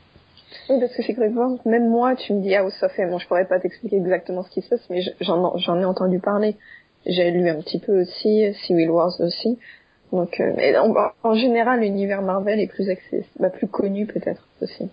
Oui, 0.69 0.79
parce 0.79 0.93
que 0.95 1.01
Secret 1.03 1.29
Wars, 1.29 1.57
même 1.65 1.87
moi, 1.89 2.15
tu 2.15 2.33
me 2.33 2.41
dis 2.41 2.53
House 2.55 2.81
of 2.83 2.91
M, 2.99 3.09
bon, 3.09 3.17
je 3.19 3.27
pourrais 3.27 3.45
pas 3.47 3.59
t'expliquer 3.59 3.97
exactement 3.97 4.43
ce 4.43 4.49
qui 4.51 4.61
se 4.61 4.69
passe, 4.69 4.85
mais 4.89 5.01
je- 5.01 5.11
j'en 5.21 5.79
ai 5.81 5.85
entendu 5.85 6.19
parler. 6.19 6.55
J'ai 7.05 7.31
lu 7.31 7.47
un 7.49 7.61
petit 7.61 7.79
peu 7.79 8.01
aussi, 8.01 8.53
Civil 8.65 8.89
Wars 8.91 9.13
aussi. 9.19 9.57
Donc, 10.11 10.39
euh, 10.39 10.53
mais 10.57 10.75
en, 10.77 10.93
en 11.23 11.33
général, 11.35 11.81
l'univers 11.81 12.21
Marvel 12.21 12.59
est 12.59 12.67
plus 12.67 12.89
accessible, 12.89 13.25
bah, 13.39 13.49
plus 13.49 13.67
connu 13.67 14.05
peut-être 14.05 14.47
aussi. 14.61 14.89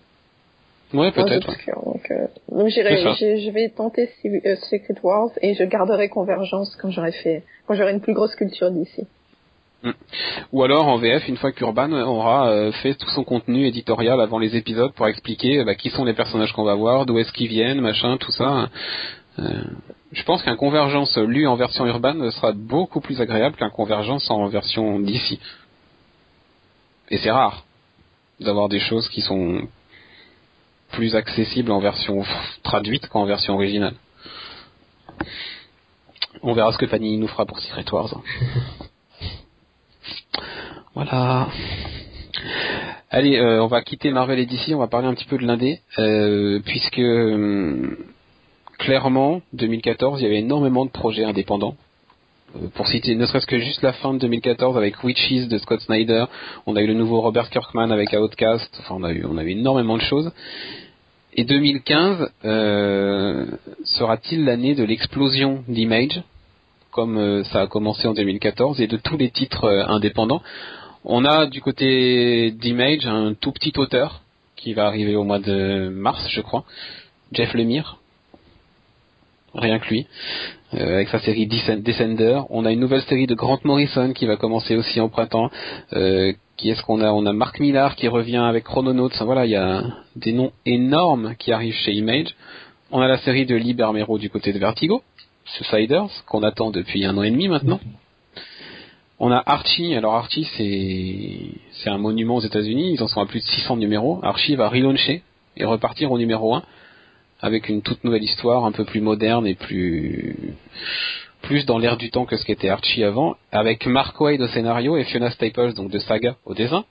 Ouais, 0.94 1.10
peut-être. 1.10 1.48
Donc, 1.84 2.10
euh, 2.12 2.26
donc 2.52 2.68
j'irai- 2.68 3.02
ça. 3.02 3.12
je 3.14 3.50
vais 3.50 3.70
tenter 3.70 4.08
euh, 4.24 4.56
Secret 4.70 4.94
Wars 5.02 5.30
et 5.42 5.54
je 5.54 5.64
garderai 5.64 6.08
Convergence 6.08 6.76
quand 6.80 6.90
j'aurai 6.90 7.12
fait, 7.12 7.42
quand 7.66 7.74
j'aurai 7.74 7.92
une 7.92 8.00
plus 8.00 8.14
grosse 8.14 8.36
culture 8.36 8.70
d'ici. 8.70 9.06
Ou 10.52 10.62
alors 10.62 10.88
en 10.88 10.96
VF, 10.96 11.28
une 11.28 11.36
fois 11.36 11.52
qu'Urban 11.52 11.92
aura 11.92 12.48
euh, 12.48 12.72
fait 12.72 12.94
tout 12.94 13.08
son 13.10 13.24
contenu 13.24 13.66
éditorial 13.66 14.20
avant 14.20 14.38
les 14.38 14.56
épisodes 14.56 14.92
pour 14.94 15.06
expliquer 15.06 15.64
bah, 15.64 15.74
qui 15.74 15.90
sont 15.90 16.04
les 16.04 16.14
personnages 16.14 16.52
qu'on 16.52 16.64
va 16.64 16.74
voir, 16.74 17.06
d'où 17.06 17.18
est-ce 17.18 17.32
qu'ils 17.32 17.48
viennent, 17.48 17.80
machin, 17.80 18.16
tout 18.16 18.32
ça. 18.32 18.68
Euh, 19.38 19.62
je 20.12 20.22
pense 20.24 20.42
qu'un 20.42 20.56
Convergence 20.56 21.16
lu 21.18 21.46
en 21.46 21.56
version 21.56 21.86
Urban 21.86 22.30
sera 22.30 22.52
beaucoup 22.52 23.00
plus 23.00 23.20
agréable 23.20 23.56
qu'un 23.56 23.70
Convergence 23.70 24.30
en 24.30 24.46
version 24.48 24.98
DC. 25.00 25.38
Et 27.10 27.18
c'est 27.18 27.30
rare 27.30 27.64
d'avoir 28.40 28.68
des 28.68 28.80
choses 28.80 29.08
qui 29.08 29.20
sont 29.20 29.68
plus 30.92 31.14
accessibles 31.14 31.70
en 31.70 31.80
version 31.80 32.24
traduite 32.62 33.08
qu'en 33.08 33.24
version 33.24 33.54
originale. 33.54 33.94
On 36.42 36.52
verra 36.52 36.72
ce 36.72 36.78
que 36.78 36.86
Fanny 36.86 37.16
nous 37.18 37.28
fera 37.28 37.46
pour 37.46 37.58
Secret 37.58 37.84
Wars. 37.92 38.14
Voilà. 40.94 41.48
Allez, 43.10 43.36
euh, 43.36 43.62
on 43.62 43.66
va 43.66 43.82
quitter 43.82 44.10
Marvel 44.10 44.38
et 44.38 44.46
DC, 44.46 44.74
on 44.74 44.78
va 44.78 44.88
parler 44.88 45.06
un 45.06 45.14
petit 45.14 45.26
peu 45.26 45.38
de 45.38 45.46
l'indé, 45.46 45.80
euh, 45.98 46.60
puisque 46.64 46.98
euh, 46.98 47.96
clairement, 48.78 49.40
2014, 49.52 50.20
il 50.20 50.24
y 50.24 50.26
avait 50.26 50.38
énormément 50.38 50.84
de 50.84 50.90
projets 50.90 51.24
indépendants. 51.24 51.76
Euh, 52.56 52.68
pour 52.74 52.86
citer 52.88 53.14
ne 53.14 53.26
serait-ce 53.26 53.46
que 53.46 53.58
juste 53.58 53.82
la 53.82 53.92
fin 53.92 54.14
de 54.14 54.18
2014 54.18 54.76
avec 54.76 55.02
Witches 55.02 55.48
de 55.48 55.58
Scott 55.58 55.80
Snyder, 55.80 56.24
on 56.66 56.76
a 56.76 56.82
eu 56.82 56.86
le 56.86 56.94
nouveau 56.94 57.20
Robert 57.20 57.50
Kirkman 57.50 57.90
avec 57.90 58.12
Outcast, 58.12 58.74
enfin 58.80 58.96
on 58.98 59.04
a 59.04 59.12
eu, 59.12 59.24
on 59.24 59.38
a 59.38 59.44
eu 59.44 59.50
énormément 59.50 59.96
de 59.96 60.02
choses. 60.02 60.32
Et 61.34 61.44
2015 61.44 62.30
euh, 62.44 63.46
sera-t-il 63.84 64.44
l'année 64.44 64.74
de 64.74 64.84
l'explosion 64.84 65.62
d'Image, 65.68 66.22
comme 66.96 67.18
euh, 67.18 67.44
ça 67.44 67.60
a 67.60 67.66
commencé 67.66 68.08
en 68.08 68.14
2014, 68.14 68.80
et 68.80 68.86
de 68.86 68.96
tous 68.96 69.18
les 69.18 69.30
titres 69.30 69.64
euh, 69.64 69.86
indépendants 69.86 70.42
on 71.08 71.24
a 71.24 71.46
du 71.46 71.60
côté 71.60 72.50
d'Image 72.50 73.06
un 73.06 73.34
tout 73.34 73.52
petit 73.52 73.72
auteur 73.76 74.22
qui 74.56 74.74
va 74.74 74.86
arriver 74.86 75.14
au 75.14 75.22
mois 75.22 75.38
de 75.38 75.88
mars, 75.88 76.20
je 76.30 76.40
crois, 76.40 76.64
Jeff 77.30 77.54
Lemire, 77.54 77.98
rien 79.54 79.78
que 79.78 79.86
lui, 79.88 80.08
euh, 80.74 80.94
avec 80.94 81.08
sa 81.08 81.20
série 81.20 81.46
Descender. 81.46 82.40
On 82.50 82.64
a 82.64 82.72
une 82.72 82.80
nouvelle 82.80 83.02
série 83.02 83.28
de 83.28 83.36
Grant 83.36 83.60
Morrison 83.62 84.12
qui 84.14 84.26
va 84.26 84.36
commencer 84.36 84.74
aussi 84.74 85.00
en 85.00 85.08
printemps. 85.08 85.48
Qui 86.56 86.70
est-ce 86.70 86.82
qu'on 86.82 87.00
a? 87.00 87.12
On 87.12 87.24
a 87.24 87.32
Mark 87.32 87.60
Millar 87.60 87.94
qui 87.94 88.08
revient 88.08 88.38
avec 88.38 88.64
Chrononauts. 88.64 89.10
Voilà, 89.20 89.44
il 89.46 89.52
y 89.52 89.56
a 89.56 89.84
des 90.16 90.32
noms 90.32 90.50
énormes 90.64 91.36
qui 91.38 91.52
arrivent 91.52 91.76
chez 91.84 91.92
Image. 91.92 92.34
On 92.90 93.00
a 93.00 93.06
la 93.06 93.18
série 93.18 93.46
de 93.46 93.54
Lee 93.54 93.74
Bermero 93.74 94.18
du 94.18 94.30
côté 94.30 94.52
de 94.52 94.58
Vertigo, 94.58 95.02
Suiciders, 95.46 96.08
qu'on 96.26 96.42
attend 96.42 96.70
depuis 96.70 97.04
un 97.04 97.16
an 97.16 97.22
et 97.22 97.30
demi 97.30 97.48
maintenant. 97.48 97.80
On 99.18 99.30
a 99.30 99.42
Archie. 99.46 99.94
Alors 99.94 100.14
Archie, 100.14 100.46
c'est 100.56 101.58
c'est 101.72 101.90
un 101.90 101.98
monument 101.98 102.36
aux 102.36 102.40
États-Unis. 102.40 102.92
Ils 102.94 103.02
en 103.02 103.08
sont 103.08 103.20
à 103.20 103.26
plus 103.26 103.40
de 103.40 103.46
600 103.46 103.76
numéros. 103.76 104.20
Archie 104.22 104.56
va 104.56 104.68
relauncher 104.68 105.22
et 105.56 105.64
repartir 105.64 106.12
au 106.12 106.18
numéro 106.18 106.54
1 106.54 106.62
avec 107.40 107.68
une 107.68 107.82
toute 107.82 108.02
nouvelle 108.04 108.24
histoire, 108.24 108.64
un 108.64 108.72
peu 108.72 108.84
plus 108.84 109.00
moderne 109.00 109.46
et 109.46 109.54
plus 109.54 110.54
plus 111.42 111.64
dans 111.64 111.78
l'air 111.78 111.96
du 111.96 112.10
temps 112.10 112.24
que 112.24 112.36
ce 112.36 112.44
qu'était 112.44 112.68
Archie 112.68 113.04
avant, 113.04 113.36
avec 113.52 113.86
Mark 113.86 114.20
Wade 114.20 114.40
au 114.40 114.48
scénario 114.48 114.96
et 114.96 115.04
Fiona 115.04 115.30
Staples 115.30 115.74
donc 115.74 115.90
de 115.90 115.98
Saga 115.98 116.36
au 116.44 116.54
dessin. 116.54 116.84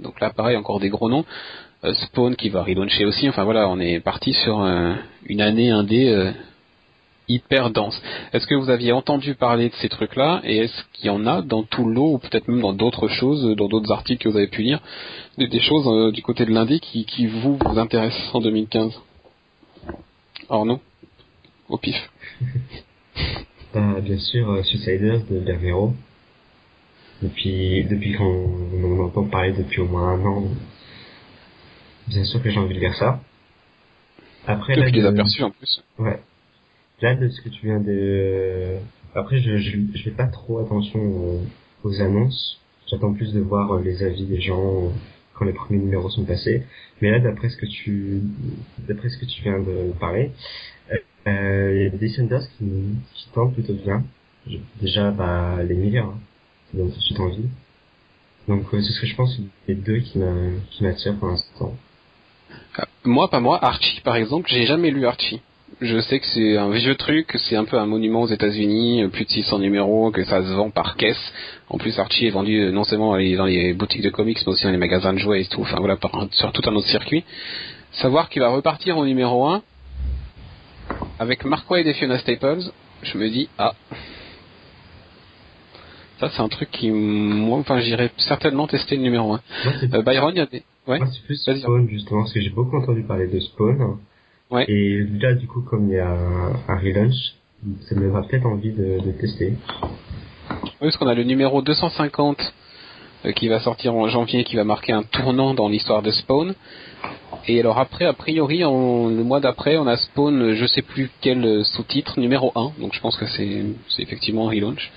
Donc 0.00 0.20
là, 0.20 0.30
pareil, 0.30 0.56
encore 0.56 0.80
des 0.80 0.88
gros 0.88 1.08
noms. 1.08 1.24
Euh, 1.84 1.92
Spawn 1.94 2.36
qui 2.36 2.48
va 2.48 2.62
relauncher 2.62 3.04
aussi. 3.04 3.28
Enfin 3.28 3.44
voilà, 3.44 3.68
on 3.68 3.78
est 3.78 4.00
parti 4.00 4.32
sur 4.32 4.62
euh, 4.62 4.94
une 5.26 5.40
année 5.40 5.70
indé 5.70 6.08
euh, 6.08 6.32
hyper 7.28 7.70
dense. 7.70 8.00
Est-ce 8.32 8.46
que 8.46 8.54
vous 8.54 8.70
aviez 8.70 8.92
entendu 8.92 9.34
parler 9.34 9.68
de 9.68 9.74
ces 9.76 9.88
trucs-là 9.88 10.40
et 10.44 10.58
est-ce 10.58 10.84
qu'il 10.92 11.06
y 11.06 11.10
en 11.10 11.26
a 11.26 11.42
dans 11.42 11.62
tout 11.62 11.84
le 11.84 11.94
lot 11.94 12.14
ou 12.14 12.18
peut-être 12.18 12.48
même 12.48 12.60
dans 12.60 12.72
d'autres 12.72 13.08
choses, 13.08 13.56
dans 13.56 13.68
d'autres 13.68 13.92
articles 13.92 14.22
que 14.22 14.28
vous 14.28 14.36
avez 14.36 14.48
pu 14.48 14.62
lire, 14.62 14.80
des, 15.38 15.60
choses 15.60 15.86
euh, 15.86 16.12
du 16.12 16.22
côté 16.22 16.44
de 16.44 16.52
l'indé 16.52 16.80
qui, 16.80 17.04
qui 17.04 17.26
vous, 17.26 17.58
vous 17.64 17.78
intéressent 17.78 18.34
en 18.34 18.40
2015 18.40 18.92
Arnaud? 20.50 20.80
Au 21.68 21.78
pif. 21.78 21.96
bah, 23.72 24.00
bien 24.02 24.18
sûr, 24.18 24.50
euh, 24.50 24.62
Suiciders 24.62 25.24
de 25.30 25.40
Bermero. 25.40 25.94
Depuis, 27.22 27.84
depuis 27.84 28.14
qu'on 28.14 28.50
on 28.82 29.04
entend 29.04 29.24
parler 29.24 29.52
depuis 29.52 29.80
au 29.80 29.86
moins 29.86 30.14
un 30.14 30.26
an, 30.26 30.44
bien 32.08 32.24
sûr 32.24 32.42
que 32.42 32.50
j'ai 32.50 32.58
envie 32.58 32.74
de 32.74 32.80
lire 32.80 32.94
ça. 32.96 33.20
Après, 34.46 34.74
les 34.74 35.04
aperçus 35.06 35.42
en 35.42 35.50
plus. 35.50 35.82
Ouais. 35.98 36.20
Là, 37.04 37.14
de 37.14 37.28
ce 37.28 37.42
que 37.42 37.50
tu 37.50 37.66
viens 37.66 37.80
de... 37.80 38.78
Après, 39.14 39.38
je, 39.38 39.58
je, 39.58 39.76
je 39.94 40.02
fais 40.04 40.10
pas 40.10 40.26
trop 40.26 40.60
attention 40.60 41.38
aux, 41.84 42.00
annonces. 42.00 42.58
J'attends 42.90 43.12
plus 43.12 43.34
de 43.34 43.40
voir 43.40 43.72
euh, 43.72 43.82
les 43.82 44.02
avis 44.02 44.24
des 44.24 44.40
gens 44.40 44.90
quand 45.34 45.44
les 45.44 45.52
premiers 45.52 45.80
numéros 45.80 46.08
sont 46.08 46.24
passés. 46.24 46.62
Mais 47.02 47.10
là, 47.10 47.18
d'après 47.18 47.50
ce 47.50 47.58
que 47.58 47.66
tu, 47.66 48.22
d'après 48.88 49.10
ce 49.10 49.18
que 49.18 49.26
tu 49.26 49.42
viens 49.42 49.58
de 49.60 49.92
parler, 50.00 50.30
euh, 51.26 51.72
il 51.74 51.82
y 51.82 51.86
a 51.88 51.90
des 51.90 51.98
Descenders 51.98 52.48
qui, 52.56 52.64
qui 53.12 53.28
plutôt 53.54 53.74
bien. 53.74 54.02
déjà, 54.80 55.10
bah, 55.10 55.62
les 55.62 55.74
milliards, 55.74 56.06
hein, 56.06 56.18
qui 56.70 56.78
donnent 56.78 56.90
tout 56.90 57.14
de 57.14 57.20
envie. 57.20 57.48
Donc, 58.48 58.64
euh, 58.72 58.80
ce 58.80 58.92
serait, 58.94 59.08
je 59.08 59.16
pense, 59.16 59.38
les 59.68 59.74
deux 59.74 59.98
qui 59.98 60.18
m'attirent 60.80 61.18
pour 61.18 61.28
l'instant. 61.28 61.76
Euh, 62.78 62.82
moi, 63.04 63.28
pas 63.28 63.40
moi. 63.40 63.62
Archie, 63.62 64.00
par 64.00 64.16
exemple, 64.16 64.48
j'ai 64.48 64.64
jamais 64.64 64.90
lu 64.90 65.04
Archie. 65.04 65.42
Je 65.80 65.98
sais 66.00 66.20
que 66.20 66.26
c'est 66.26 66.56
un 66.56 66.70
vieux 66.70 66.94
truc, 66.94 67.36
c'est 67.36 67.56
un 67.56 67.64
peu 67.64 67.78
un 67.78 67.86
monument 67.86 68.22
aux 68.22 68.28
États-Unis, 68.28 69.08
plus 69.12 69.24
de 69.24 69.30
600 69.30 69.58
numéros, 69.58 70.10
que 70.10 70.24
ça 70.24 70.42
se 70.42 70.52
vend 70.52 70.70
par 70.70 70.96
caisse. 70.96 71.32
En 71.68 71.78
plus, 71.78 71.98
Archie 71.98 72.26
est 72.26 72.30
vendu 72.30 72.60
euh, 72.60 72.70
non 72.70 72.84
seulement 72.84 73.12
dans 73.12 73.46
les 73.46 73.72
boutiques 73.72 74.02
de 74.02 74.10
comics, 74.10 74.38
mais 74.46 74.52
aussi 74.52 74.64
dans 74.64 74.70
les 74.70 74.76
magasins 74.76 75.12
de 75.12 75.18
jouets 75.18 75.42
et 75.42 75.46
tout. 75.46 75.62
Enfin 75.62 75.78
voilà, 75.78 75.98
sur 76.32 76.52
tout 76.52 76.62
un 76.68 76.74
autre 76.74 76.88
circuit. 76.88 77.24
Savoir 77.92 78.28
qu'il 78.28 78.42
va 78.42 78.50
repartir 78.50 78.98
au 78.98 79.04
numéro 79.04 79.46
1 79.46 79.62
avec 81.18 81.44
Mark 81.44 81.70
Wade 81.70 81.86
et 81.86 81.94
Fiona 81.94 82.18
Staples, 82.18 82.70
je 83.02 83.18
me 83.18 83.28
dis 83.28 83.48
ah. 83.58 83.72
Ça 86.20 86.30
c'est 86.30 86.42
un 86.42 86.48
truc 86.48 86.70
qui 86.70 86.90
moi 86.90 87.58
enfin 87.58 87.80
j'irais 87.80 88.10
certainement 88.18 88.66
tester 88.66 88.96
le 88.96 89.02
numéro 89.02 89.32
1. 89.32 89.40
Euh, 89.94 90.02
Byron, 90.02 90.32
il 90.34 90.38
y 90.38 90.40
a 90.40 90.46
des 90.46 90.62
ouais. 90.86 90.98
Moi, 90.98 91.08
c'est 91.12 91.24
plus 91.24 91.36
Spawn 91.36 91.88
justement 91.88 92.22
parce 92.22 92.32
que 92.32 92.40
j'ai 92.40 92.50
beaucoup 92.50 92.76
entendu 92.76 93.02
parler 93.02 93.28
de 93.28 93.40
Spawn. 93.40 93.98
Et 94.68 95.04
là, 95.20 95.34
du 95.34 95.46
coup, 95.46 95.62
comme 95.62 95.88
il 95.88 95.94
y 95.94 95.98
a 95.98 96.10
un, 96.68 96.78
relaunch, 96.78 97.34
ça 97.88 97.94
me 97.94 98.00
donnera 98.00 98.22
peut-être 98.22 98.46
envie 98.46 98.72
de, 98.72 98.98
tester. 99.20 99.54
Oui, 100.52 100.66
parce 100.80 100.96
qu'on 100.96 101.06
a 101.06 101.14
le 101.14 101.24
numéro 101.24 101.62
250 101.62 102.54
euh, 103.24 103.32
qui 103.32 103.48
va 103.48 103.60
sortir 103.60 103.94
en 103.94 104.08
janvier, 104.08 104.44
qui 104.44 104.56
va 104.56 104.64
marquer 104.64 104.92
un 104.92 105.02
tournant 105.02 105.54
dans 105.54 105.68
l'histoire 105.68 106.02
de 106.02 106.10
Spawn. 106.10 106.54
Et 107.46 107.60
alors 107.60 107.78
après, 107.78 108.04
a 108.04 108.12
priori, 108.12 108.58
le 108.58 109.22
mois 109.22 109.40
d'après, 109.40 109.76
on 109.76 109.86
a 109.86 109.96
Spawn, 109.96 110.54
je 110.54 110.66
sais 110.66 110.82
plus 110.82 111.10
quel 111.20 111.64
sous-titre, 111.64 112.18
numéro 112.18 112.52
1. 112.54 112.72
Donc 112.80 112.94
je 112.94 113.00
pense 113.00 113.16
que 113.16 113.26
c'est, 113.26 113.64
effectivement 113.98 114.48
un 114.48 114.50
relaunch. 114.50 114.90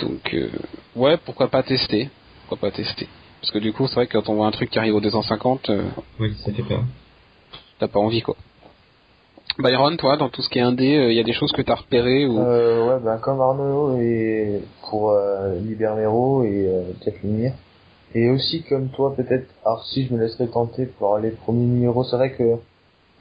Donc 0.00 0.34
euh, 0.34 0.48
ouais, 0.94 1.16
pourquoi 1.24 1.48
pas 1.48 1.62
tester? 1.62 2.10
Pourquoi 2.40 2.70
pas 2.70 2.76
tester? 2.76 3.08
Parce 3.40 3.50
que 3.50 3.58
du 3.58 3.72
coup, 3.72 3.86
c'est 3.86 3.94
vrai 3.94 4.06
que 4.06 4.18
quand 4.18 4.28
on 4.28 4.34
voit 4.34 4.46
un 4.46 4.50
truc 4.50 4.70
qui 4.70 4.78
arrive 4.78 4.94
au 4.94 5.00
250... 5.00 5.70
Euh, 5.70 5.82
oui, 6.18 6.34
ça 6.44 6.52
fait 6.52 6.62
peur 6.62 6.84
t'as 7.78 7.88
pas 7.88 8.00
envie 8.00 8.22
quoi. 8.22 8.36
Byron, 9.58 9.96
toi, 9.96 10.18
dans 10.18 10.28
tout 10.28 10.42
ce 10.42 10.50
qui 10.50 10.58
est 10.58 10.62
indé, 10.62 10.84
il 10.84 10.96
euh, 10.96 11.12
y 11.12 11.20
a 11.20 11.22
des 11.22 11.32
choses 11.32 11.52
que 11.52 11.62
t'as 11.62 11.76
repérées 11.76 12.26
ou 12.26 12.38
euh, 12.38 12.88
Ouais, 12.88 13.00
ben 13.02 13.16
comme 13.18 13.40
Arnaud 13.40 13.98
et 13.98 14.60
pour 14.88 15.10
euh, 15.10 15.54
Libermero 15.60 16.44
et 16.44 16.68
euh, 16.68 16.82
Jeff 17.02 17.14
Et 18.14 18.28
aussi 18.28 18.64
comme 18.64 18.88
toi, 18.90 19.14
peut-être 19.16 19.46
si 19.86 20.06
je 20.06 20.12
me 20.12 20.20
laisserais 20.20 20.48
tenter 20.48 20.84
pour 20.84 21.18
les 21.18 21.30
premiers 21.30 21.64
numéros. 21.64 22.04
C'est 22.04 22.16
vrai 22.16 22.32
que 22.32 22.56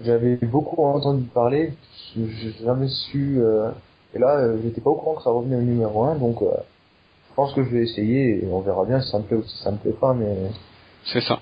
j'avais 0.02 0.36
beaucoup 0.36 0.84
entendu 0.84 1.24
parler, 1.24 1.72
j'ai 2.18 2.54
jamais 2.64 2.90
su. 2.90 3.38
Euh, 3.40 3.70
et 4.14 4.20
là, 4.20 4.40
euh, 4.40 4.58
j'étais 4.62 4.82
pas 4.82 4.90
au 4.90 4.96
courant 4.96 5.16
que 5.16 5.24
ça 5.24 5.30
revenait 5.30 5.56
au 5.56 5.62
numéro 5.62 6.04
1, 6.04 6.16
donc 6.16 6.40
je 6.42 7.34
pense 7.36 7.54
que 7.54 7.64
je 7.64 7.70
vais 7.70 7.84
essayer 7.84 8.44
et 8.44 8.48
on 8.52 8.60
verra 8.60 8.84
bien 8.84 9.02
si 9.02 9.10
ça 9.10 9.20
me 9.20 9.24
plaît 9.24 9.38
ou 9.38 9.44
si 9.44 9.58
ça 9.64 9.72
me 9.72 9.78
plaît 9.78 9.94
pas, 9.94 10.14
mais. 10.14 10.36
C'est 11.06 11.22
ça. 11.22 11.40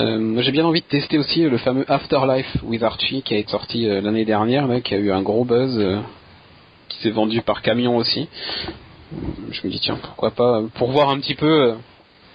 Euh, 0.00 0.42
j'ai 0.42 0.52
bien 0.52 0.66
envie 0.66 0.82
de 0.82 0.86
tester 0.86 1.18
aussi 1.18 1.42
le 1.42 1.56
fameux 1.56 1.90
Afterlife 1.90 2.58
with 2.62 2.82
Archie 2.82 3.22
qui 3.22 3.34
a 3.34 3.38
été 3.38 3.50
sorti 3.50 3.88
euh, 3.88 4.00
l'année 4.02 4.26
dernière, 4.26 4.68
qui 4.82 4.94
a 4.94 4.98
eu 4.98 5.10
un 5.10 5.22
gros 5.22 5.44
buzz, 5.44 5.78
euh, 5.78 6.00
qui 6.88 6.98
s'est 6.98 7.10
vendu 7.10 7.40
par 7.40 7.62
camion 7.62 7.96
aussi. 7.96 8.28
Je 9.50 9.66
me 9.66 9.72
dis 9.72 9.80
tiens 9.80 9.98
pourquoi 10.00 10.30
pas 10.30 10.62
pour 10.74 10.90
voir 10.90 11.08
un 11.08 11.18
petit 11.18 11.34
peu 11.34 11.74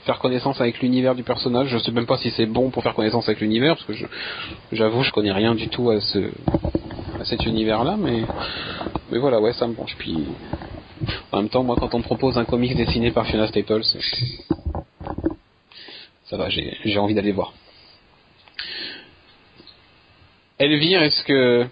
faire 0.06 0.18
connaissance 0.18 0.60
avec 0.60 0.82
l'univers 0.82 1.14
du 1.14 1.22
personnage. 1.22 1.68
Je 1.68 1.78
sais 1.78 1.92
même 1.92 2.08
pas 2.08 2.18
si 2.18 2.32
c'est 2.32 2.48
bon 2.48 2.72
pour 2.72 2.82
faire 2.82 2.96
connaissance 2.96 3.28
avec 3.30 3.40
l'univers 3.40 3.76
parce 3.76 3.86
que 4.00 4.08
j'avoue 4.72 5.04
je, 5.04 5.12
connais 5.12 5.32
rien 5.32 5.54
du 5.54 5.68
tout 5.70 5.92
à 5.92 6.02
ce 6.02 6.32
à 7.22 7.26
cet 7.26 7.46
univers 7.46 7.84
là, 7.84 7.96
mais 8.00 8.24
mais 9.12 9.20
voilà 9.20 9.40
ouais 9.40 9.54
ça 9.54 9.68
me 9.68 9.74
branche. 9.74 9.96
Puis 10.00 10.26
en 11.32 11.38
même 11.38 11.50
temps 11.50 11.64
moi 11.64 11.76
quand 11.80 11.94
on 11.94 12.00
me 12.00 12.04
propose 12.04 12.36
un 12.40 12.46
comics 12.46 12.76
dessiné 12.76 13.12
par 13.12 13.28
Fiona 13.28 13.48
Staples 13.48 13.84
ça 16.34 16.38
va, 16.38 16.50
j'ai 16.50 16.98
envie 16.98 17.14
d'aller 17.14 17.32
voir. 17.32 17.54
Elvire, 20.58 21.04
est-ce 21.04 21.24
que 21.26 21.68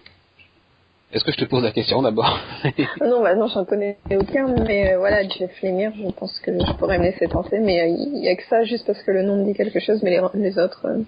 est-ce 1.12 1.24
que 1.24 1.32
je 1.32 1.38
te 1.38 1.45
pose 1.45 1.63
la 1.63 1.71
question 1.71 2.04
d'abord 2.04 2.39
Non, 3.02 3.24
bah 3.24 3.34
non, 3.34 3.47
j'en 3.47 3.65
connais 3.65 3.97
aucun, 4.12 4.54
mais 4.67 4.93
euh, 4.93 5.00
voilà, 5.00 5.28
Jeff 5.28 5.50
Lemire, 5.63 5.91
je 5.95 6.12
pense 6.12 6.39
que 6.41 6.52
je 6.52 6.74
pourrais 6.74 7.00
me 7.00 7.06
laisser 7.06 7.28
tenter, 7.28 7.58
mais 7.58 7.89
il 7.89 8.19
euh, 8.19 8.26
y 8.26 8.30
a 8.30 8.36
que 8.36 8.43
ça, 8.43 8.63
juste 8.63 8.86
parce 8.86 9.02
que 9.02 9.10
le 9.10 9.24
nom 9.24 9.38
me 9.38 9.45
dit 9.45 9.56
quelque 9.56 9.80
chose, 9.80 10.04
mais 10.04 10.12
les, 10.36 10.60
autres. 10.60 10.86
Euh, 10.86 11.02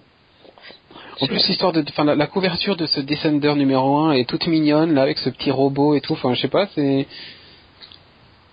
en 1.21 1.27
plus, 1.27 1.47
l'histoire 1.47 1.73
de, 1.73 1.85
enfin, 1.87 2.03
la, 2.03 2.27
couverture 2.27 2.75
de 2.75 2.87
ce 2.87 3.01
Descender 3.01 3.53
numéro 3.53 3.97
1 3.97 4.13
est 4.13 4.27
toute 4.27 4.47
mignonne, 4.47 4.95
là, 4.95 5.03
avec 5.03 5.19
ce 5.19 5.29
petit 5.29 5.51
robot 5.51 5.93
et 5.93 6.01
tout. 6.01 6.13
Enfin, 6.13 6.33
je 6.33 6.41
sais 6.41 6.47
pas, 6.47 6.67
c'est, 6.73 7.05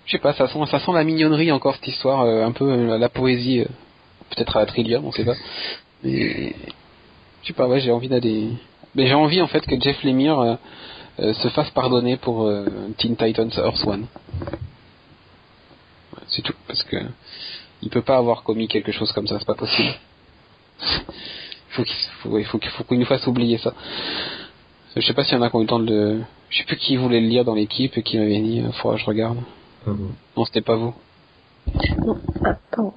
je 0.05 0.13
sais 0.13 0.19
pas, 0.19 0.35
ça 0.35 0.47
sent, 0.47 0.59
ça 0.71 0.79
sent 0.79 0.93
la 0.93 1.05
mignonnerie 1.05 1.53
encore 1.53 1.75
cette 1.77 1.89
histoire, 1.89 2.21
un 2.21 2.53
peu 2.53 2.99
la 2.99 3.09
poésie 3.09 3.65
peut-être 4.31 4.57
à 4.57 4.61
la 4.61 4.67
Trillium, 4.67 5.05
on 5.05 5.13
sait 5.13 5.25
pas. 5.25 5.37
Mais 6.03 6.55
je 7.43 7.49
sais 7.49 7.53
pas, 7.53 7.67
ouais, 7.67 7.81
j'ai 7.81 7.91
envie 7.91 8.09
d'aller. 8.09 8.49
Mais 8.95 9.07
j'ai 9.07 9.15
envie 9.15 9.41
en 9.41 9.47
fait 9.47 9.65
que 9.67 9.81
Jeff 9.81 10.03
Lemire 10.03 10.39
euh, 10.41 10.55
euh, 11.21 11.35
se 11.35 11.49
fasse 11.49 11.71
pardonner 11.71 12.17
pour 12.17 12.47
euh, 12.47 12.67
Teen 12.99 13.17
Titans 13.17 13.51
Earth 13.57 13.85
One. 13.87 14.07
c'est 16.29 16.43
tout, 16.43 16.55
parce 16.67 16.83
que 16.85 16.97
il 17.83 17.89
peut 17.89 18.03
pas 18.03 18.17
avoir 18.17 18.43
commis 18.43 18.69
quelque 18.69 18.93
chose 18.93 19.11
comme 19.13 19.27
ça, 19.27 19.39
c'est 19.39 19.47
pas 19.47 19.55
possible. 19.55 19.95
faut 21.71 21.85
qu'il 21.85 21.97
faut, 22.23 22.39
il 22.39 22.45
faut, 22.45 22.59
faut 22.59 22.85
qu'il 22.85 22.99
nous 22.99 23.07
fasse 23.07 23.27
oublier 23.27 23.59
ça. 23.59 23.73
Je 24.97 25.01
sais 25.03 25.15
pas 25.15 25.25
s'il 25.25 25.35
y 25.35 25.37
en 25.37 25.43
a 25.43 25.51
qui 25.51 25.57
ont 25.57 25.61
eu 25.61 25.65
le 25.65 25.69
temps 25.69 25.79
de 25.79 25.87
le... 25.87 26.23
Je 26.49 26.59
sais 26.59 26.65
plus 26.65 26.77
qui 26.77 26.97
voulait 26.97 27.21
le 27.21 27.29
lire 27.29 27.45
dans 27.45 27.55
l'équipe 27.55 27.97
et 27.97 28.03
qui 28.03 28.19
m'avait 28.19 28.41
dit, 28.41 28.61
faudra 28.73 28.97
que 28.97 29.03
je 29.03 29.07
regarde. 29.07 29.39
Non, 29.87 30.45
c'était 30.45 30.63
pas 30.63 30.75
vous. 30.75 30.95
Non, 32.05 32.19
attends. 32.45 32.95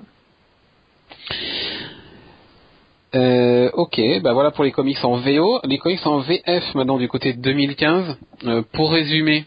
Euh, 3.16 3.70
ok, 3.74 4.02
bah 4.22 4.34
voilà 4.34 4.52
pour 4.52 4.64
les 4.64 4.72
comics 4.72 4.98
en 5.04 5.18
VO. 5.18 5.60
Les 5.66 5.78
comics 5.78 6.06
en 6.06 6.20
VF 6.20 6.74
maintenant 6.76 6.98
du 6.98 7.08
côté 7.08 7.34
de 7.34 7.42
2015. 7.42 8.18
Euh, 8.46 8.64
pour 8.74 8.92
résumer 8.92 9.46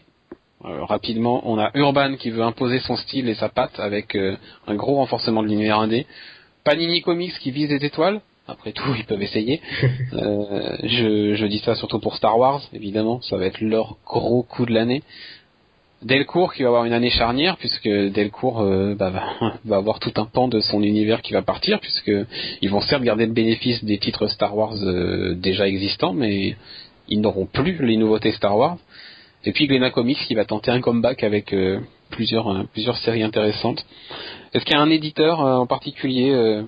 euh, 0.65 0.83
rapidement, 0.85 1.41
on 1.45 1.59
a 1.59 1.71
Urban 1.75 2.15
qui 2.15 2.29
veut 2.29 2.43
imposer 2.43 2.79
son 2.79 2.95
style 2.95 3.29
et 3.29 3.35
sa 3.35 3.49
patte 3.49 3.79
avec 3.79 4.17
un 4.67 4.75
gros 4.75 4.95
renforcement 4.95 5.43
de 5.43 5.47
l'univers 5.47 5.79
indé. 5.79 6.05
Panini 6.63 7.01
Comics 7.01 7.37
qui 7.39 7.51
vise 7.51 7.69
des 7.69 7.85
étoiles 7.85 8.19
Après 8.47 8.73
tout, 8.73 8.93
ils 8.97 9.05
peuvent 9.05 9.21
essayer. 9.21 9.61
Euh, 10.13 10.77
je, 10.83 11.35
je 11.35 11.45
dis 11.45 11.59
ça 11.59 11.75
surtout 11.75 11.99
pour 11.99 12.15
Star 12.15 12.39
Wars, 12.39 12.61
évidemment. 12.73 13.21
Ça 13.21 13.37
va 13.37 13.45
être 13.45 13.61
leur 13.61 13.97
gros 14.05 14.41
coup 14.41 14.65
de 14.65 14.73
l'année. 14.73 15.03
Delcourt 16.03 16.53
qui 16.53 16.61
va 16.61 16.69
avoir 16.69 16.85
une 16.85 16.93
année 16.93 17.09
charnière 17.09 17.57
puisque 17.57 17.87
Delcourt 17.87 18.61
euh, 18.61 18.93
bah, 18.93 19.09
va, 19.65 19.77
avoir 19.77 19.99
tout 19.99 20.13
un 20.17 20.25
pan 20.25 20.47
de 20.47 20.59
son 20.59 20.83
univers 20.83 21.21
qui 21.21 21.33
va 21.33 21.41
partir 21.41 21.79
puisque 21.79 22.11
ils 22.61 22.69
vont 22.69 22.81
certes 22.81 23.03
garder 23.03 23.25
le 23.25 23.33
bénéfice 23.33 23.83
des 23.83 23.97
titres 23.97 24.27
Star 24.27 24.55
Wars 24.55 24.75
euh, 24.83 25.33
déjà 25.33 25.67
existants 25.67 26.13
mais 26.13 26.55
ils 27.07 27.19
n'auront 27.19 27.47
plus 27.47 27.83
les 27.83 27.97
nouveautés 27.97 28.31
Star 28.31 28.55
Wars. 28.57 28.77
Et 29.43 29.51
puis 29.53 29.65
Glena 29.65 29.89
Comics 29.89 30.19
qui 30.27 30.35
va 30.35 30.45
tenter 30.45 30.69
un 30.69 30.81
comeback 30.81 31.23
avec 31.23 31.51
euh, 31.53 31.79
plusieurs 32.11 32.67
plusieurs 32.73 32.97
séries 32.97 33.23
intéressantes. 33.23 33.83
Est-ce 34.53 34.65
qu'il 34.65 34.75
y 34.75 34.77
a 34.77 34.81
un 34.81 34.89
éditeur 34.91 35.39
en 35.39 35.65
particulier 35.65 36.63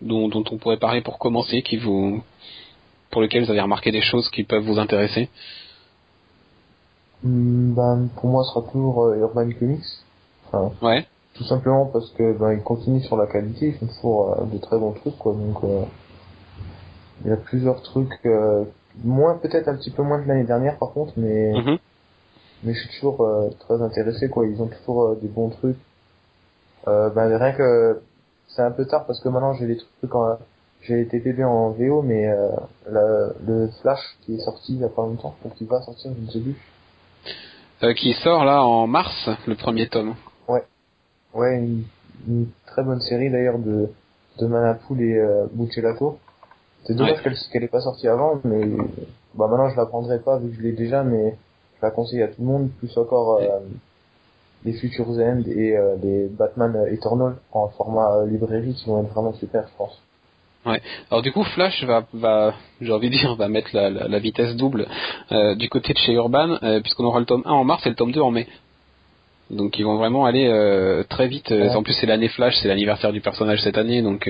dont, 0.00 0.28
dont 0.28 0.44
on 0.50 0.56
pourrait 0.56 0.76
parler 0.76 1.00
pour 1.00 1.18
commencer 1.18 1.62
qui 1.62 1.76
vous 1.78 2.22
pour 3.10 3.22
lequel 3.22 3.44
vous 3.44 3.50
avez 3.50 3.60
remarqué 3.60 3.90
des 3.90 4.02
choses 4.02 4.28
qui 4.30 4.44
peuvent 4.44 4.62
vous 4.62 4.78
intéresser? 4.78 5.28
Hmm, 7.24 7.72
ben, 7.74 8.08
pour 8.16 8.28
moi, 8.30 8.44
ce 8.44 8.50
sera 8.50 8.62
toujours 8.70 9.04
euh, 9.04 9.16
Urban 9.16 9.50
Comics. 9.58 9.82
Enfin, 10.46 10.70
Ouais. 10.82 11.06
tout 11.34 11.44
simplement 11.44 11.86
parce 11.86 12.10
que 12.12 12.32
ben, 12.38 12.52
ils 12.52 12.62
continuent 12.62 13.00
sur 13.00 13.16
la 13.16 13.26
qualité, 13.26 13.68
ils 13.68 13.74
font 13.78 13.86
toujours 13.86 14.38
euh, 14.38 14.44
de 14.44 14.58
très 14.58 14.78
bons 14.78 14.92
trucs, 14.92 15.16
quoi. 15.18 15.32
Donc, 15.32 15.64
euh, 15.64 15.84
il 17.24 17.30
y 17.30 17.32
a 17.32 17.36
plusieurs 17.36 17.82
trucs, 17.82 18.12
euh, 18.26 18.64
moins 19.02 19.36
peut-être 19.38 19.68
un 19.68 19.76
petit 19.76 19.90
peu 19.90 20.02
moins 20.02 20.22
que 20.22 20.28
l'année 20.28 20.44
dernière, 20.44 20.78
par 20.78 20.90
contre, 20.92 21.14
mais 21.16 21.52
Mhm. 21.54 21.78
mais 22.62 22.74
je 22.74 22.80
suis 22.80 22.88
toujours 23.00 23.22
euh, 23.22 23.48
très 23.60 23.80
intéressé, 23.82 24.28
quoi. 24.28 24.46
Ils 24.46 24.60
ont 24.60 24.68
toujours 24.68 25.02
euh, 25.04 25.18
des 25.20 25.28
bons 25.28 25.48
trucs. 25.50 25.78
Euh, 26.86 27.08
ben, 27.10 27.34
rien 27.36 27.52
que 27.52 28.02
c'est 28.48 28.62
un 28.62 28.70
peu 28.70 28.84
tard 28.86 29.06
parce 29.06 29.20
que 29.20 29.28
maintenant 29.30 29.54
j'ai 29.54 29.66
les 29.66 29.78
trucs 30.00 30.14
en 30.14 30.36
j'ai 30.82 30.96
les 30.96 31.06
TPB 31.08 31.42
en 31.44 31.70
VO, 31.70 32.02
mais 32.02 32.28
euh, 32.28 32.50
la- 32.90 33.32
le 33.46 33.68
Flash 33.80 34.18
qui 34.20 34.34
est 34.34 34.40
sorti 34.40 34.74
il 34.74 34.80
y 34.80 34.84
a 34.84 34.88
pas 34.90 35.00
longtemps, 35.02 35.34
ou 35.44 35.48
qui 35.48 35.64
va 35.64 35.80
sortir, 35.80 36.12
je 36.14 36.20
ne 36.20 36.30
sais 36.30 36.40
plus. 36.40 36.56
Euh, 37.82 37.92
qui 37.92 38.12
sort 38.14 38.44
là 38.44 38.62
en 38.64 38.86
mars, 38.86 39.28
le 39.46 39.56
premier 39.56 39.88
tome. 39.88 40.14
Ouais, 40.48 41.58
une, 41.58 41.82
une 42.28 42.46
très 42.66 42.84
bonne 42.84 43.00
série 43.00 43.28
d'ailleurs 43.28 43.58
de, 43.58 43.90
de 44.38 44.46
Manapool 44.46 45.00
et 45.02 45.16
euh, 45.18 45.46
Buccellato. 45.52 46.18
C'est 46.84 46.94
dommage 46.94 47.16
Ouais. 47.16 47.22
qu'elle 47.24 47.36
qu'elle 47.52 47.68
pas 47.68 47.80
sorti 47.80 48.06
avant, 48.06 48.40
mais 48.44 48.64
bah 49.34 49.48
maintenant 49.48 49.68
je 49.70 49.76
la 49.76 49.86
prendrai 49.86 50.20
pas 50.20 50.38
vu 50.38 50.50
que 50.50 50.56
je 50.56 50.62
l'ai 50.62 50.72
déjà, 50.72 51.02
mais 51.02 51.36
je 51.76 51.82
la 51.82 51.90
conseille 51.90 52.22
à 52.22 52.28
tout 52.28 52.40
le 52.40 52.46
monde, 52.46 52.70
plus 52.78 52.96
encore 52.96 53.38
euh, 53.40 53.58
les 54.64 54.74
Futures 54.74 55.08
End 55.18 55.42
et 55.46 55.76
euh, 55.76 55.96
les 56.02 56.28
Batman 56.28 56.86
Eternal 56.88 57.34
en 57.52 57.68
format 57.68 58.18
euh, 58.18 58.26
librairie 58.26 58.74
qui 58.74 58.86
vont 58.86 59.02
être 59.02 59.10
vraiment 59.12 59.32
super, 59.34 59.66
je 59.66 59.76
pense. 59.76 60.00
Alors 61.10 61.22
du 61.22 61.30
coup, 61.32 61.42
Flash 61.44 61.84
va, 61.84 62.06
va 62.14 62.54
j'ai 62.80 62.92
envie 62.92 63.10
de 63.10 63.14
dire, 63.16 63.34
va 63.36 63.48
mettre 63.48 63.70
la, 63.74 63.90
la, 63.90 64.08
la 64.08 64.18
vitesse 64.18 64.56
double 64.56 64.86
euh, 65.30 65.54
du 65.54 65.68
côté 65.68 65.92
de 65.92 65.98
chez 65.98 66.12
Urban, 66.12 66.58
euh, 66.62 66.80
puisqu'on 66.80 67.04
aura 67.04 67.20
le 67.20 67.26
tome 67.26 67.42
1 67.44 67.50
en 67.50 67.64
mars 67.64 67.84
et 67.86 67.90
le 67.90 67.94
tome 67.94 68.12
2 68.12 68.20
en 68.20 68.30
mai. 68.30 68.46
Donc 69.50 69.78
ils 69.78 69.84
vont 69.84 69.96
vraiment 69.96 70.24
aller 70.24 70.48
euh, 70.48 71.04
très 71.04 71.28
vite. 71.28 71.50
Ouais. 71.50 71.74
En 71.74 71.82
plus, 71.82 71.92
c'est 71.92 72.06
l'année 72.06 72.28
Flash, 72.28 72.56
c'est 72.62 72.68
l'anniversaire 72.68 73.12
du 73.12 73.20
personnage 73.20 73.60
cette 73.62 73.76
année, 73.76 74.00
donc 74.00 74.28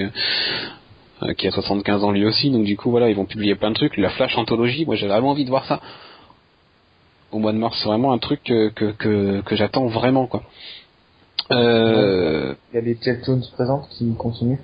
qui 1.38 1.46
a 1.46 1.50
75 1.52 2.04
ans 2.04 2.10
lui 2.10 2.26
aussi. 2.26 2.50
Donc 2.50 2.64
du 2.64 2.76
coup, 2.76 2.90
voilà, 2.90 3.08
ils 3.08 3.16
vont 3.16 3.26
publier 3.26 3.54
plein 3.54 3.70
de 3.70 3.76
trucs. 3.76 3.96
La 3.96 4.10
Flash 4.10 4.36
anthologie, 4.36 4.84
moi 4.86 4.96
j'ai 4.96 5.06
vraiment 5.06 5.30
envie 5.30 5.44
de 5.44 5.50
voir 5.50 5.64
ça. 5.66 5.80
Au 7.30 7.38
mois 7.38 7.52
de 7.52 7.58
mars, 7.58 7.78
c'est 7.80 7.88
vraiment 7.88 8.12
un 8.12 8.18
truc 8.18 8.42
que 8.44 8.70
que, 8.70 8.90
que, 8.92 9.40
que 9.42 9.56
j'attends 9.56 9.86
vraiment 9.86 10.26
quoi. 10.26 10.42
Il 11.50 11.56
y 12.74 12.78
a 12.78 12.80
les 12.80 12.98
Jet 13.00 13.24
Jones 13.24 13.42
présentes 13.54 13.88
qui 13.90 14.12
continuent. 14.16 14.58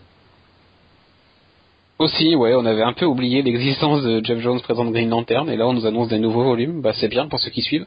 Aussi, 2.01 2.35
ouais, 2.35 2.55
on 2.55 2.65
avait 2.65 2.81
un 2.83 2.95
peu 2.95 3.05
oublié 3.05 3.43
l'existence 3.43 4.03
de 4.03 4.25
Jeff 4.25 4.39
Jones 4.39 4.59
présente 4.63 4.91
Green 4.91 5.11
Lantern, 5.11 5.51
et 5.51 5.57
là 5.57 5.67
on 5.69 5.75
nous 5.75 5.85
annonce 5.85 6.09
des 6.09 6.19
nouveaux 6.19 6.45
volumes. 6.45 6.81
Bah 6.81 6.93
c'est 6.99 7.09
bien 7.09 7.29
pour 7.29 7.39
ceux 7.39 7.51
qui 7.51 7.61
suivent, 7.61 7.85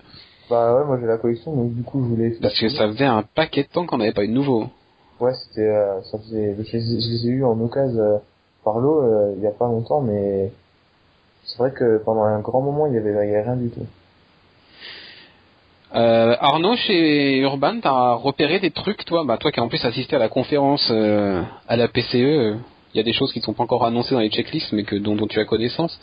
Bah 0.52 0.76
ouais, 0.76 0.86
moi 0.86 1.00
j'ai 1.02 1.08
la 1.08 1.18
collection, 1.18 1.52
donc 1.56 1.74
du 1.74 1.82
coup 1.82 2.00
je 2.04 2.10
voulais... 2.10 2.38
parce 2.40 2.60
que 2.60 2.70
ça 2.70 2.88
faisait 2.90 3.06
un 3.06 3.24
paquet 3.24 3.64
de 3.64 3.70
temps 3.70 3.88
qu'on 3.88 3.98
n'avait 3.98 4.12
pas 4.12 4.24
eu 4.24 4.28
de 4.28 4.34
nouveaux. 4.34 4.68
Ouais, 5.20 5.34
c'était, 5.34 5.68
euh, 5.68 6.00
ça 6.04 6.20
faisait, 6.20 6.56
je 6.56 6.62
les, 6.62 6.78
ai- 6.78 7.02
je 7.02 7.10
les 7.10 7.26
ai 7.26 7.30
eu 7.30 7.44
en 7.44 7.60
occasion 7.60 8.00
euh, 8.00 8.18
par 8.64 8.78
l'eau 8.78 9.02
euh, 9.02 9.34
il 9.36 9.42
y 9.42 9.48
a 9.48 9.52
pas 9.52 9.66
longtemps, 9.66 10.02
mais 10.02 10.52
c'est 11.46 11.58
vrai 11.58 11.72
que 11.72 11.98
pendant 12.06 12.22
un 12.24 12.40
grand 12.40 12.62
moment 12.62 12.86
il 12.86 12.94
y 12.94 12.98
avait, 12.98 13.10
il 13.10 13.16
y 13.32 13.36
avait 13.36 13.42
rien 13.42 13.56
du 13.56 13.70
tout. 13.72 13.88
Euh, 15.96 16.36
Arnaud, 16.40 16.76
chez 16.76 17.38
Urban, 17.40 17.80
t'as 17.82 18.14
repéré 18.14 18.60
des 18.60 18.70
trucs, 18.72 19.06
toi? 19.06 19.24
Bah 19.26 19.38
toi 19.38 19.52
qui 19.52 19.60
as 19.60 19.64
en 19.64 19.70
plus 19.70 19.84
assisté 19.84 20.16
à 20.16 20.20
la 20.20 20.30
conférence 20.30 20.88
euh, 20.92 21.42
à 21.68 21.76
la 21.78 21.88
PCE, 21.88 22.16
euh, 22.16 22.56
il 22.94 22.98
y 22.98 23.00
a 23.00 23.04
des 23.04 23.14
choses 23.14 23.32
qui 23.34 23.40
ne 23.40 23.44
sont 23.44 23.54
pas 23.54 23.64
encore 23.64 23.86
annoncées 23.86 24.14
dans 24.16 24.22
les 24.22 24.30
checklists, 24.30 24.72
mais 24.74 24.84
que 24.84 24.96
dont, 24.96 25.16
dont 25.16 25.28
tu 25.28 25.40
as 25.40 25.46
connaissance. 25.46 26.00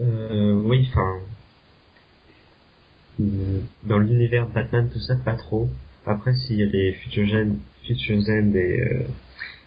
Euh, 0.00 0.52
oui, 0.64 0.88
enfin, 0.90 1.18
euh, 3.20 3.60
dans 3.84 3.98
l'univers 3.98 4.46
de 4.48 4.52
Batman, 4.52 4.88
tout 4.92 5.00
ça, 5.00 5.16
pas 5.16 5.34
trop. 5.34 5.68
Après, 6.06 6.34
s'il 6.34 6.56
y 6.56 6.62
a 6.62 6.66
des 6.66 6.92
Future 6.92 7.26
Gen, 7.26 7.58
Future 7.86 8.20
Gen 8.24 8.54
et 8.56 8.80
euh, 8.80 9.02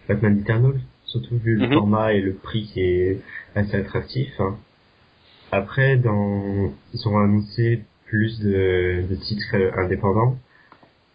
Batman 0.08 0.40
Eternal, 0.40 0.80
surtout 1.06 1.38
vu 1.38 1.56
le 1.56 1.68
Mhm. 1.68 1.74
format 1.74 2.14
et 2.14 2.22
le 2.22 2.34
prix 2.34 2.64
qui 2.74 2.82
est 2.82 3.22
assez 3.56 3.76
attractif. 3.76 4.30
hein. 4.40 4.58
Après, 5.52 5.96
dans, 5.98 6.72
ils 6.94 7.08
ont 7.08 7.18
annoncé 7.18 7.82
plus 8.08 8.40
de, 8.40 9.04
de 9.10 9.16
titres 9.16 9.56
euh, 9.56 9.72
indépendants. 9.78 10.38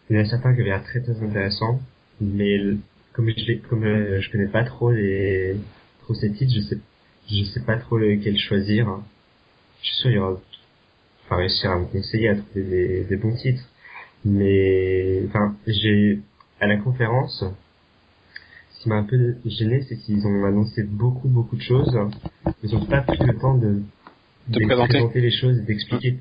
Il 0.09 0.17
y 0.17 0.19
en 0.19 0.23
a 0.23 0.27
certains 0.27 0.55
qui 0.55 0.61
avaient 0.61 0.71
l'air 0.71 0.83
très 0.85 1.01
très 1.01 1.21
intéressants, 1.23 1.81
mais 2.21 2.59
comme 3.13 3.29
je, 3.31 3.53
comme 3.69 3.85
euh, 3.85 4.21
je 4.21 4.31
connais 4.31 4.49
pas 4.49 4.65
trop 4.65 4.91
les 4.93 5.57
trop 6.03 6.15
ces 6.15 6.33
titres, 6.33 6.53
je 6.55 6.61
sais 6.61 6.79
je 7.31 7.45
sais 7.45 7.61
pas 7.61 7.77
trop 7.77 7.99
lequel 7.99 8.37
choisir. 8.39 8.89
hein. 8.89 9.05
Je 9.83 9.87
suis 9.89 9.97
sûr 9.97 10.11
qu'il 10.11 10.17
y 10.17 10.19
aura 10.19 10.41
enfin 11.25 11.37
réussir 11.37 11.71
à 11.71 11.79
me 11.79 11.87
conseiller 11.87 12.29
à 12.29 12.37
trouver 12.37 12.63
des, 12.65 13.05
des 13.05 13.17
bons 13.17 13.35
titres. 13.37 13.63
Mais 14.25 15.23
enfin 15.29 15.57
j'ai 15.67 16.21
à 16.61 16.67
la 16.67 16.77
conférence 16.77 17.45
ce 18.73 18.83
qui 18.83 18.89
m'a 18.89 18.97
un 18.97 19.05
peu 19.05 19.37
gêné 19.47 19.83
c'est 19.89 19.97
qu'ils 19.97 20.27
ont 20.27 20.45
annoncé 20.45 20.83
beaucoup 20.83 21.29
beaucoup 21.29 21.57
de 21.57 21.63
choses. 21.63 21.97
Ils 22.63 22.75
ont 22.75 22.85
pas 22.87 23.03
pris 23.03 23.19
le 23.19 23.39
temps 23.39 23.57
de, 23.57 23.83
De 24.49 24.59
de 24.61 24.67
présenter. 24.67 25.21
les 25.21 25.31
choses 25.31 25.59
et 25.59 25.63
d'expliquer. 25.63 26.19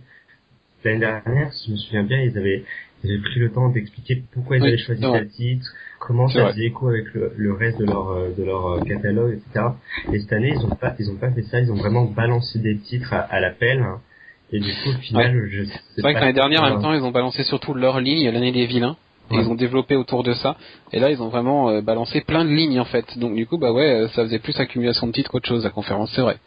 L'année 0.86 1.00
dernière, 1.00 1.52
si 1.54 1.68
je 1.68 1.72
me 1.74 1.78
souviens 1.78 2.04
bien, 2.04 2.22
ils 2.22 2.38
avaient, 2.38 2.64
ils 3.04 3.12
avaient 3.12 3.22
pris 3.22 3.40
le 3.42 3.52
temps 3.52 3.68
d'expliquer 3.70 4.24
pourquoi 4.32 4.58
ils 4.58 4.64
Oui, 4.64 4.70
avaient 4.70 4.78
choisi 4.78 5.02
tel 5.02 5.28
titre, 5.30 5.68
comment 6.00 6.28
ça 6.28 6.40
faisait 6.52 6.66
écho 6.66 6.88
avec 6.90 7.06
le, 7.14 7.32
le 7.36 7.54
reste 7.54 7.78
de 7.80 7.86
leur 7.86 8.10
euh, 8.12 8.30
de 8.38 8.44
leur 8.44 8.66
euh, 8.68 8.80
catalogue, 8.82 9.34
etc. 9.34 9.66
Et 10.14 10.20
cette 10.20 10.34
année, 10.34 10.54
ils 10.56 10.66
ont 10.66 10.76
pas 10.76 10.96
ils 11.00 11.10
ont 11.12 11.16
pas 11.18 11.32
fait 11.32 11.44
ça, 11.44 11.60
ils 11.60 11.72
ont 11.72 11.76
vraiment 11.76 12.06
balancé 12.06 12.60
des 12.60 12.78
titres 12.78 13.14
à, 13.14 13.20
à 13.20 13.40
l'appel. 13.40 13.80
hein. 13.82 14.00
Et 14.52 14.60
du 14.60 14.72
coup, 14.72 14.90
au 14.90 15.02
final, 15.02 15.46
je 15.52 15.64
C'est 15.96 16.02
vrai 16.02 16.16
que 16.16 16.20
l'année 16.20 16.34
dernière, 16.34 16.64
en 16.64 16.70
même 16.72 16.82
temps, 16.82 16.94
ils 16.94 17.04
ont 17.04 17.12
balancé 17.12 17.44
surtout 17.44 17.76
leur 17.76 18.00
ligne, 18.00 18.30
l'année 18.32 18.52
des 18.52 18.66
vilains. 18.66 18.96
Et 19.32 19.36
Ouais. 19.36 19.44
ils 19.44 19.48
ont 19.48 19.54
développé 19.54 19.96
autour 19.96 20.24
de 20.24 20.34
ça. 20.34 20.56
Et 20.92 21.00
là, 21.00 21.12
ils 21.12 21.22
ont 21.22 21.28
vraiment 21.30 21.70
euh, 21.70 21.82
balancé 21.82 22.22
plein 22.22 22.44
de 22.44 22.50
lignes 22.50 22.80
en 22.80 22.86
fait. 22.86 23.06
Donc 23.20 23.36
du 23.36 23.46
coup, 23.46 23.60
bah 23.60 23.72
ouais, 23.72 23.92
euh, 23.92 24.08
ça 24.10 24.24
faisait 24.24 24.40
plus 24.40 24.60
accumulation 24.60 25.06
de 25.06 25.12
titres 25.12 25.30
qu'autre 25.30 25.48
chose 25.48 25.64
la 25.64 25.70
conférence. 25.70 26.12
C'est 26.16 26.22
vrai, 26.22 26.38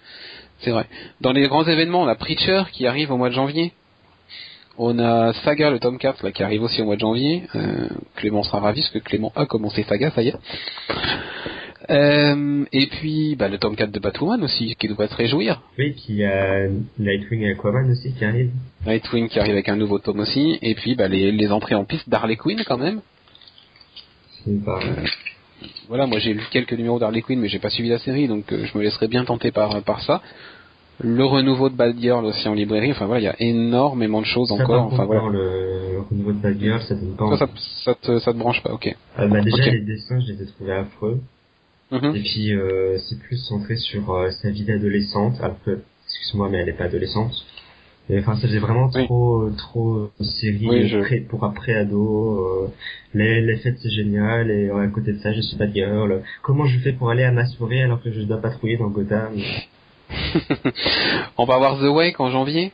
c'est 0.63 0.73
vrai. 0.73 0.87
Dans 1.21 1.31
les 1.31 1.47
grands 1.47 1.63
événements, 1.65 2.03
on 2.03 2.09
a 2.09 2.17
Preacher 2.17 2.65
qui 2.73 2.89
arrive 2.89 3.13
au 3.13 3.17
mois 3.17 3.29
de 3.29 3.35
janvier. 3.35 3.73
On 4.79 4.99
a 4.99 5.33
Saga, 5.45 5.71
le 5.71 5.79
tome 5.79 5.99
4, 5.99 6.25
là, 6.25 6.33
qui 6.33 6.43
arrive 6.43 6.63
aussi 6.63 6.81
au 6.81 6.87
mois 6.87 6.95
de 6.97 7.01
janvier. 7.01 7.43
Euh, 7.55 7.89
Clément 8.17 8.43
sera 8.43 8.61
ravi, 8.61 8.81
parce 8.81 8.93
que 8.93 8.99
Clément 9.01 9.33
a 9.37 9.45
commencé 9.47 9.83
Saga, 9.83 10.11
ça 10.13 10.23
y 10.23 10.29
est. 10.29 10.35
Euh, 11.91 12.65
et 12.73 12.87
puis, 12.87 13.35
bah, 13.37 13.49
le 13.49 13.59
tome 13.59 13.77
4 13.77 13.91
de 13.91 13.99
Batwoman 13.99 14.43
aussi, 14.45 14.75
qui 14.77 14.89
devrait 14.89 15.09
te 15.09 15.15
réjouir. 15.15 15.61
Oui, 15.79 15.95
y 16.09 16.25
a 16.25 16.69
Nightwing 16.99 17.43
et 17.43 17.51
Aquaman 17.53 17.91
aussi 17.91 18.13
qui 18.15 18.25
arrivent. 18.25 18.53
Nightwing 18.87 19.29
qui 19.29 19.39
arrive 19.41 19.53
avec 19.53 19.69
un 19.69 19.77
nouveau 19.77 19.99
tome 19.99 20.21
aussi. 20.21 20.59
Et 20.63 20.75
puis, 20.75 20.95
bah, 20.95 21.09
les, 21.09 21.33
les 21.33 21.51
entrées 21.53 21.75
en 21.75 21.85
piste 21.85 22.09
d'Harley 22.09 22.37
Quinn 22.37 22.63
quand 22.67 22.79
même. 22.79 23.01
Pas- 24.65 24.81
Voilà, 25.89 26.07
moi 26.07 26.19
j'ai 26.19 26.35
lu 26.35 26.43
quelques 26.51 26.73
numéros 26.73 26.99
d'Harley 26.99 27.23
Quinn, 27.23 27.39
mais 27.39 27.49
j'ai 27.49 27.59
pas 27.61 27.71
suivi 27.71 27.89
la 27.89 27.99
série, 27.99 28.27
donc 28.27 28.51
euh, 28.53 28.65
je 28.65 28.77
me 28.77 28.83
laisserai 28.83 29.07
bien 29.07 29.25
tenter 29.25 29.53
par, 29.53 29.81
par 29.83 30.01
ça. 30.03 30.21
Le 31.03 31.25
renouveau 31.25 31.69
de 31.69 31.75
Bad 31.77 31.99
Girl 32.01 32.25
aussi 32.25 32.47
en 32.49 32.55
librairie, 32.55 32.93
enfin 32.93 33.07
voilà, 33.07 33.21
il 33.21 33.25
y 33.25 33.29
a 33.29 33.37
énormément 33.41 34.21
de 34.21 34.27
choses 34.27 34.49
Ça, 34.49 34.55
encore. 34.55 34.87
Enfin 34.93 35.05
voilà. 35.05 35.29
le, 35.31 35.93
le 35.95 36.01
renouveau 36.09 36.33
de 36.33 36.39
Bad 36.39 36.59
Girl, 36.61 36.81
ça 36.83 36.95
donne 36.95 37.17
pas 37.17 37.37
Ça, 37.37 37.49
ça, 37.85 37.95
te, 37.95 38.19
ça 38.21 38.33
te 38.33 38.39
branche 38.39 38.63
pas, 38.63 38.73
ok. 38.73 38.95
Ah, 39.17 39.27
bah, 39.27 39.41
déjà, 39.41 39.71
les 39.71 39.81
dessins, 39.81 40.21
je 40.21 40.33
les 40.33 40.43
ai 40.43 40.47
trouvés 40.47 40.73
affreux. 40.73 41.21
Mhm. 41.91 42.17
Et 42.17 42.21
puis 42.21 42.55
euh, 42.55 42.97
c'est 42.99 43.19
plus 43.19 43.37
centré 43.37 43.77
sur 43.77 44.13
euh, 44.15 44.31
sa 44.31 44.51
vie 44.51 44.65
d'adolescente, 44.65 45.35
alors 45.43 45.57
que, 45.65 45.81
excuse-moi, 46.07 46.49
mais 46.51 46.59
elle 46.59 46.69
est 46.69 46.73
pas 46.73 46.85
adolescente. 46.85 47.33
Et, 48.11 48.19
enfin, 48.19 48.35
ça 48.35 48.49
faisait 48.49 48.59
vraiment 48.59 48.91
Oui. 48.95 49.05
trop, 49.05 49.49
trop 49.57 49.95
euh, 49.95 50.25
série 50.25 50.67
Oui, 50.69 50.89
je- 50.89 50.99
pré- 50.99 51.21
pour 51.21 51.45
après 51.45 51.75
ado. 51.75 52.39
Euh, 52.39 52.69
les, 53.15 53.41
les 53.43 53.57
fêtes 53.59 53.77
c'est 53.83 53.91
génial 53.91 54.51
et 54.51 54.69
euh, 54.69 54.79
à 54.83 54.89
côté 54.89 55.13
de 55.13 55.19
ça, 55.19 55.33
je 55.33 55.41
suis 55.41 55.57
de 55.57 55.67
girl. 55.67 56.23
Comment 56.43 56.65
je 56.67 56.79
fais 56.81 56.93
pour 56.93 57.11
aller 57.11 57.23
à 57.25 57.31
ma 57.31 57.47
soirée 57.47 57.83
alors 57.83 58.03
que 58.03 58.11
je 58.11 58.23
dois 58.23 58.39
patrouiller 58.41 58.77
dans 58.77 58.89
Gotham? 58.89 59.33
On 61.39 61.45
va 61.45 61.55
avoir 61.55 61.79
The 61.79 61.85
Wake 61.89 62.21
en 62.21 62.31
janvier, 62.31 62.73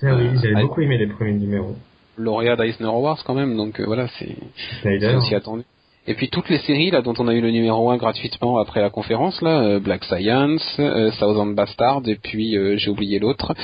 Ça 0.00 0.14
oui, 0.14 0.26
Euh, 0.26 0.38
j'avais 0.42 0.62
beaucoup 0.62 0.80
aimé 0.80 0.98
les 0.98 1.06
premiers 1.06 1.32
numéros. 1.32 1.76
lauréat 2.16 2.56
d'Eisner 2.56 2.86
Awards 2.86 3.22
quand 3.24 3.34
même, 3.34 3.56
donc 3.56 3.80
euh, 3.80 3.84
voilà, 3.86 4.06
c'est 4.18 4.36
c'est 4.82 5.14
aussi 5.14 5.34
attendu. 5.34 5.64
Et 6.06 6.14
puis 6.14 6.28
toutes 6.28 6.50
les 6.50 6.58
séries 6.58 6.90
là 6.90 7.00
dont 7.00 7.14
on 7.18 7.28
a 7.28 7.32
eu 7.34 7.40
le 7.40 7.50
numéro 7.50 7.90
1 7.90 7.96
gratuitement 7.96 8.58
après 8.58 8.82
la 8.82 8.90
conférence 8.90 9.40
là, 9.40 9.62
euh, 9.62 9.80
Black 9.80 10.04
Science, 10.04 10.76
euh, 10.78 11.10
Thousand 11.18 11.46
Bastard 11.46 12.02
et 12.06 12.16
puis 12.16 12.56
euh, 12.58 12.76
j'ai 12.76 12.90
oublié 12.90 13.18
l'autre, 13.18 13.54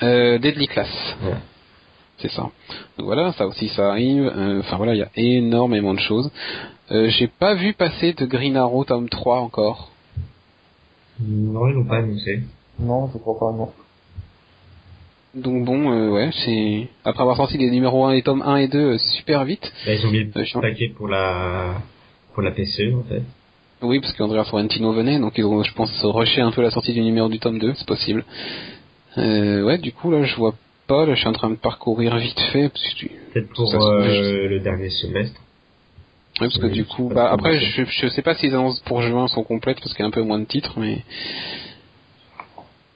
Deadly, 0.00 0.66
Class. 0.68 1.16
Ouais. 1.24 1.34
C'est 2.18 2.30
ça. 2.30 2.42
Donc 2.96 3.06
voilà, 3.06 3.32
ça 3.32 3.46
aussi 3.46 3.68
ça 3.68 3.90
arrive. 3.90 4.30
Enfin 4.60 4.76
voilà, 4.76 4.94
il 4.94 4.98
y 4.98 5.02
a 5.02 5.10
énormément 5.16 5.94
de 5.94 5.98
choses. 6.00 6.30
J'ai 6.90 7.26
pas 7.26 7.54
vu 7.54 7.72
passer 7.74 8.12
de 8.12 8.24
Green 8.26 8.56
Arrow 8.56 8.84
tome 8.84 9.08
3 9.08 9.40
encore. 9.40 9.90
Non, 11.26 11.68
ils 11.68 11.74
l'ont 11.74 11.84
pas 11.84 11.98
annoncé. 11.98 12.40
Non, 12.78 13.08
je 13.12 13.18
crois 13.18 13.38
pas, 13.38 13.52
non. 13.56 13.70
Donc 15.34 15.64
bon, 15.64 15.90
euh, 15.92 16.10
ouais, 16.10 16.30
c'est 16.44 16.88
après 17.04 17.22
avoir 17.22 17.36
sorti 17.36 17.58
les 17.58 17.70
numéros 17.70 18.04
1 18.06 18.12
et 18.12 18.22
tomes 18.22 18.42
1 18.42 18.56
et 18.56 18.68
2 18.68 18.78
euh, 18.78 18.98
super 18.98 19.44
vite. 19.44 19.72
Là, 19.86 19.94
ils 19.94 20.06
ont 20.06 20.10
mis 20.10 20.20
le 20.20 20.30
Euh, 20.36 20.60
paquet 20.60 20.88
pour 20.96 21.08
la 21.08 21.74
pour 22.32 22.42
la 22.42 22.52
PCE 22.52 22.94
en 22.94 23.02
fait. 23.02 23.22
Oui, 23.82 24.00
parce 24.00 24.12
qu'Andrea 24.14 24.44
Sorrentino 24.44 24.92
venait, 24.92 25.18
donc 25.18 25.36
ils 25.36 25.44
ont, 25.44 25.62
je 25.62 25.74
pense, 25.74 25.90
rushé 26.04 26.40
un 26.40 26.52
peu 26.52 26.62
la 26.62 26.70
sortie 26.70 26.92
du 26.94 27.00
numéro 27.02 27.28
du 27.28 27.38
tome 27.38 27.58
2, 27.58 27.74
c'est 27.76 27.86
possible. 27.86 28.24
Euh, 29.18 29.62
ouais, 29.64 29.78
du 29.78 29.92
coup, 29.92 30.10
là, 30.10 30.22
je 30.24 30.34
vois 30.36 30.54
pas, 30.86 31.04
là, 31.04 31.14
je 31.14 31.18
suis 31.20 31.28
en 31.28 31.32
train 31.32 31.50
de 31.50 31.56
parcourir 31.56 32.16
vite 32.16 32.38
fait, 32.52 32.68
parce 32.68 32.82
que, 32.94 32.98
tu- 32.98 33.10
Peut-être 33.32 33.48
pour 33.52 33.74
euh, 33.74 34.48
le 34.48 34.60
dernier 34.60 34.88
semestre. 34.90 35.40
Ouais, 36.40 36.48
parce 36.48 36.58
que 36.58 36.66
du 36.66 36.84
coup, 36.84 37.10
bah, 37.14 37.30
après, 37.30 37.58
je, 37.58 37.84
je 37.84 38.08
sais 38.08 38.22
pas 38.22 38.34
si 38.34 38.46
les 38.46 38.54
annonces 38.54 38.80
pour 38.80 39.02
juin 39.02 39.28
sont 39.28 39.44
complètes, 39.44 39.78
parce 39.80 39.92
qu'il 39.92 40.02
y 40.02 40.04
a 40.04 40.08
un 40.08 40.12
peu 40.12 40.22
moins 40.22 40.38
de 40.38 40.44
titres, 40.44 40.78
mais... 40.78 41.02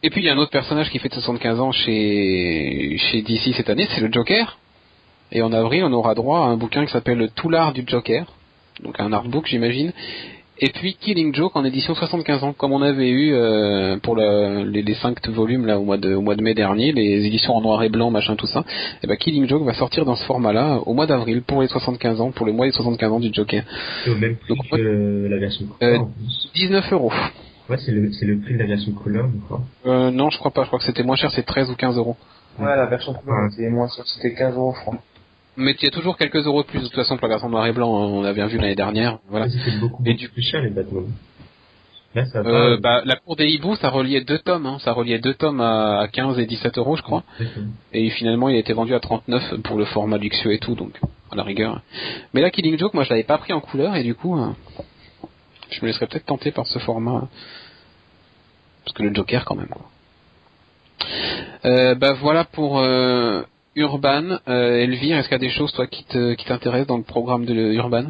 Et 0.03 0.11
puis, 0.11 0.21
il 0.21 0.25
y 0.25 0.29
a 0.29 0.33
un 0.33 0.39
autre 0.39 0.53
personnage 0.53 0.91
qui 0.91 0.99
fait 0.99 1.13
75 1.13 1.61
ans 1.61 1.73
chez, 1.73 2.97
chez 2.99 3.23
DC 3.23 3.55
cette 3.57 3.69
année, 3.69 3.89
c'est 3.91 4.01
le 4.01 4.13
Joker. 4.13 4.59
Et 5.33 5.43
en 5.43 5.53
avril, 5.53 5.85
on 5.85 5.93
aura 5.93 6.15
droit 6.15 6.41
à 6.41 6.43
un 6.43 6.57
bouquin 6.57 6.87
qui 6.87 6.93
s'appelle 6.93 7.31
Tout 7.35 7.51
l'art 7.51 7.73
du 7.73 7.83
Joker. 7.87 8.33
Donc 8.83 8.99
un 9.01 9.13
artbook, 9.13 9.47
j'imagine. 9.47 9.93
Et 10.61 10.71
puis 10.71 10.95
Killing 10.95 11.33
Joke 11.35 11.55
en 11.55 11.65
édition 11.65 11.95
75 11.95 12.43
ans, 12.43 12.53
comme 12.53 12.73
on 12.73 12.83
avait 12.83 13.11
eu 13.11 13.33
euh, 13.33 13.97
pour 13.99 14.17
le- 14.17 14.65
les, 14.65 14.83
les 14.83 14.95
5 14.95 15.29
volumes 15.29 15.67
là 15.67 15.79
au 15.79 15.85
mois 15.85 15.99
de 15.99 16.15
au 16.15 16.21
mois 16.21 16.35
de 16.35 16.43
mai 16.43 16.55
dernier, 16.55 16.91
les 16.93 17.25
éditions 17.27 17.55
en 17.55 17.61
noir 17.61 17.83
et 17.85 17.89
blanc, 17.89 18.11
machin 18.11 18.35
tout 18.35 18.47
ça. 18.49 18.65
Et 19.03 19.07
ben 19.07 19.17
Killing 19.17 19.47
Joke 19.49 19.63
va 19.65 19.75
sortir 19.75 20.05
dans 20.05 20.17
ce 20.17 20.25
format-là 20.25 20.81
au 20.85 20.95
mois 20.95 21.07
d'avril 21.07 21.43
pour 21.43 21.63
les 21.63 21.69
75 21.69 22.21
ans, 22.21 22.33
pour 22.33 22.45
le 22.45 22.53
mois 22.53 22.67
des 22.67 22.73
75 22.73 23.13
ans 23.13 23.21
du 23.21 23.31
Joker. 23.33 23.63
C'est 24.05 24.11
au 24.11 24.17
même 24.17 24.35
prix 24.37 24.55
Donc, 24.57 24.67
que 24.71 25.29
la 25.31 25.37
version 25.39 25.67
Euh, 25.83 25.87
couleur. 25.99 26.01
en 26.03 26.07
plus. 26.07 26.51
19 26.55 26.93
euros. 26.93 27.13
Ouais, 27.71 27.77
c'est 27.79 27.93
le 27.93 28.11
c'est 28.13 28.27
le 28.27 28.39
prix 28.41 28.55
de 28.55 28.59
la 28.59 28.67
version 28.67 28.93
couleur, 28.93 29.29
je 29.33 29.39
crois. 29.45 29.61
Euh, 29.87 30.11
non, 30.11 30.31
je 30.31 30.39
crois 30.39 30.51
pas. 30.51 30.63
Je 30.63 30.69
crois 30.69 30.79
que 30.81 30.85
c'était 30.87 31.03
moins 31.05 31.17
cher, 31.17 31.31
c'est 31.31 31.45
13 31.47 31.71
ou 31.71 31.77
15 31.77 31.97
euros. 31.99 32.17
Ouais, 32.59 32.65
la 32.75 32.87
version 32.87 33.13
couleur 33.15 33.43
Ouais. 33.45 33.49
était 33.53 33.69
moins 33.71 33.87
sûre, 33.89 34.05
c'était 34.07 34.35
15 34.35 34.55
euros, 34.57 34.75
je 34.77 34.81
crois. 34.81 34.99
Mais 35.59 35.73
il 35.79 35.85
y 35.85 35.89
a 35.89 35.91
toujours 35.91 36.17
quelques 36.17 36.47
euros 36.47 36.63
de 36.63 36.69
plus. 36.69 36.79
De 36.81 36.85
toute 36.87 36.95
façon, 36.95 37.17
pour 37.17 37.27
la 37.27 37.35
version 37.35 37.49
noir 37.49 37.67
et 37.67 37.73
blanc, 37.73 37.91
on 37.91 38.25
a 38.25 38.33
bien 38.33 38.47
vu 38.47 38.59
l'année 38.59 38.75
dernière. 38.77 39.19
Voilà. 39.29 39.47
Ouais, 39.47 39.53
C'était 39.53 39.77
beaucoup, 39.79 40.03
Et 40.07 40.15
du- 40.15 40.29
plus 40.29 40.43
cher 40.43 40.63
les 40.63 40.71
Batman. 40.71 41.05
Là, 42.15 42.25
ça 42.27 42.41
va. 42.43 42.49
Euh, 42.51 42.77
bah, 42.79 43.03
la 43.05 43.17
cour 43.17 43.37
des 43.37 43.49
hiboux, 43.49 43.75
ça 43.77 43.91
reliait 43.91 44.23
deux 44.23 44.39
tomes. 44.39 44.65
Hein. 44.67 44.79
Ça 44.81 44.93
reliait 44.93 45.19
deux 45.19 45.35
tomes 45.35 45.61
à, 45.61 45.99
à 46.01 46.09
15 46.09 46.39
et 46.39 46.47
17 46.47 46.79
euros, 46.79 46.97
je 46.97 47.03
crois. 47.03 47.23
Et 47.93 48.09
finalement, 48.11 48.49
il 48.49 48.57
a 48.57 48.59
été 48.61 48.73
vendu 48.73 48.95
à 48.95 49.01
39 49.01 49.57
pour 49.63 49.77
le 49.77 49.85
format 49.85 50.17
luxueux 50.17 50.55
et 50.55 50.59
tout, 50.59 50.75
donc 50.75 50.99
à 51.31 51.37
la 51.37 51.43
rigueur. 51.43 51.83
Mais 52.33 52.41
là, 52.41 52.51
Killing 52.51 52.79
Joke, 52.79 52.95
moi, 52.95 53.05
je 53.05 53.11
l'avais 53.11 53.25
pas 53.25 53.37
pris 53.39 53.53
en 53.53 53.61
couleur 53.61 53.95
et 53.97 54.03
du 54.05 54.15
coup, 54.15 54.39
euh, 54.39 54.49
je 55.71 55.81
me 55.83 55.87
laisserais 55.89 56.07
peut-être 56.07 56.25
tenter 56.25 56.51
par 56.51 56.67
ce 56.67 56.79
format, 56.79 57.29
parce 58.85 58.97
que 58.97 59.03
le 59.03 59.13
Joker, 59.15 59.45
quand 59.45 59.55
même. 59.57 59.69
Quoi. 59.69 59.83
Euh, 61.67 61.95
bah 61.95 62.13
voilà 62.15 62.45
pour 62.45 62.79
euh, 62.79 63.43
Urban. 63.79 64.39
Euh, 64.49 64.83
Elvire, 64.83 65.19
est-ce 65.19 65.29
qu'il 65.29 65.37
y 65.41 65.45
a 65.45 65.47
des 65.47 65.51
choses 65.51 65.73
toi 65.73 65.87
qui 65.87 66.05
te 66.05 66.35
qui 66.35 66.45
t'intéressent 66.47 66.89
dans 66.89 66.97
le 66.97 67.05
programme 67.05 67.45
de 67.45 67.55
Urban 67.55 68.05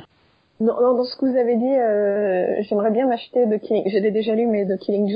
Non, 0.61 0.75
non, 0.81 0.97
dans 0.97 1.05
ce 1.05 1.17
que 1.17 1.27
vous 1.27 1.37
avez 1.37 1.57
dit, 1.57 1.75
euh, 1.75 2.63
j'aimerais 2.63 2.91
bien 2.91 3.07
m'acheter 3.07 3.47
de 3.47 3.57
Killing. 3.57 3.85
Je 3.91 3.99
l'ai 3.99 4.11
déjà 4.11 4.35
lu, 4.35 4.47
mais 4.47 4.65
de 4.65 4.77
Killing 4.77 5.09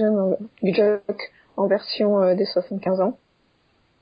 Joke, 0.62 1.32
en 1.56 1.66
version 1.66 2.20
euh, 2.20 2.34
des 2.34 2.44
75 2.44 3.00
ans. 3.00 3.18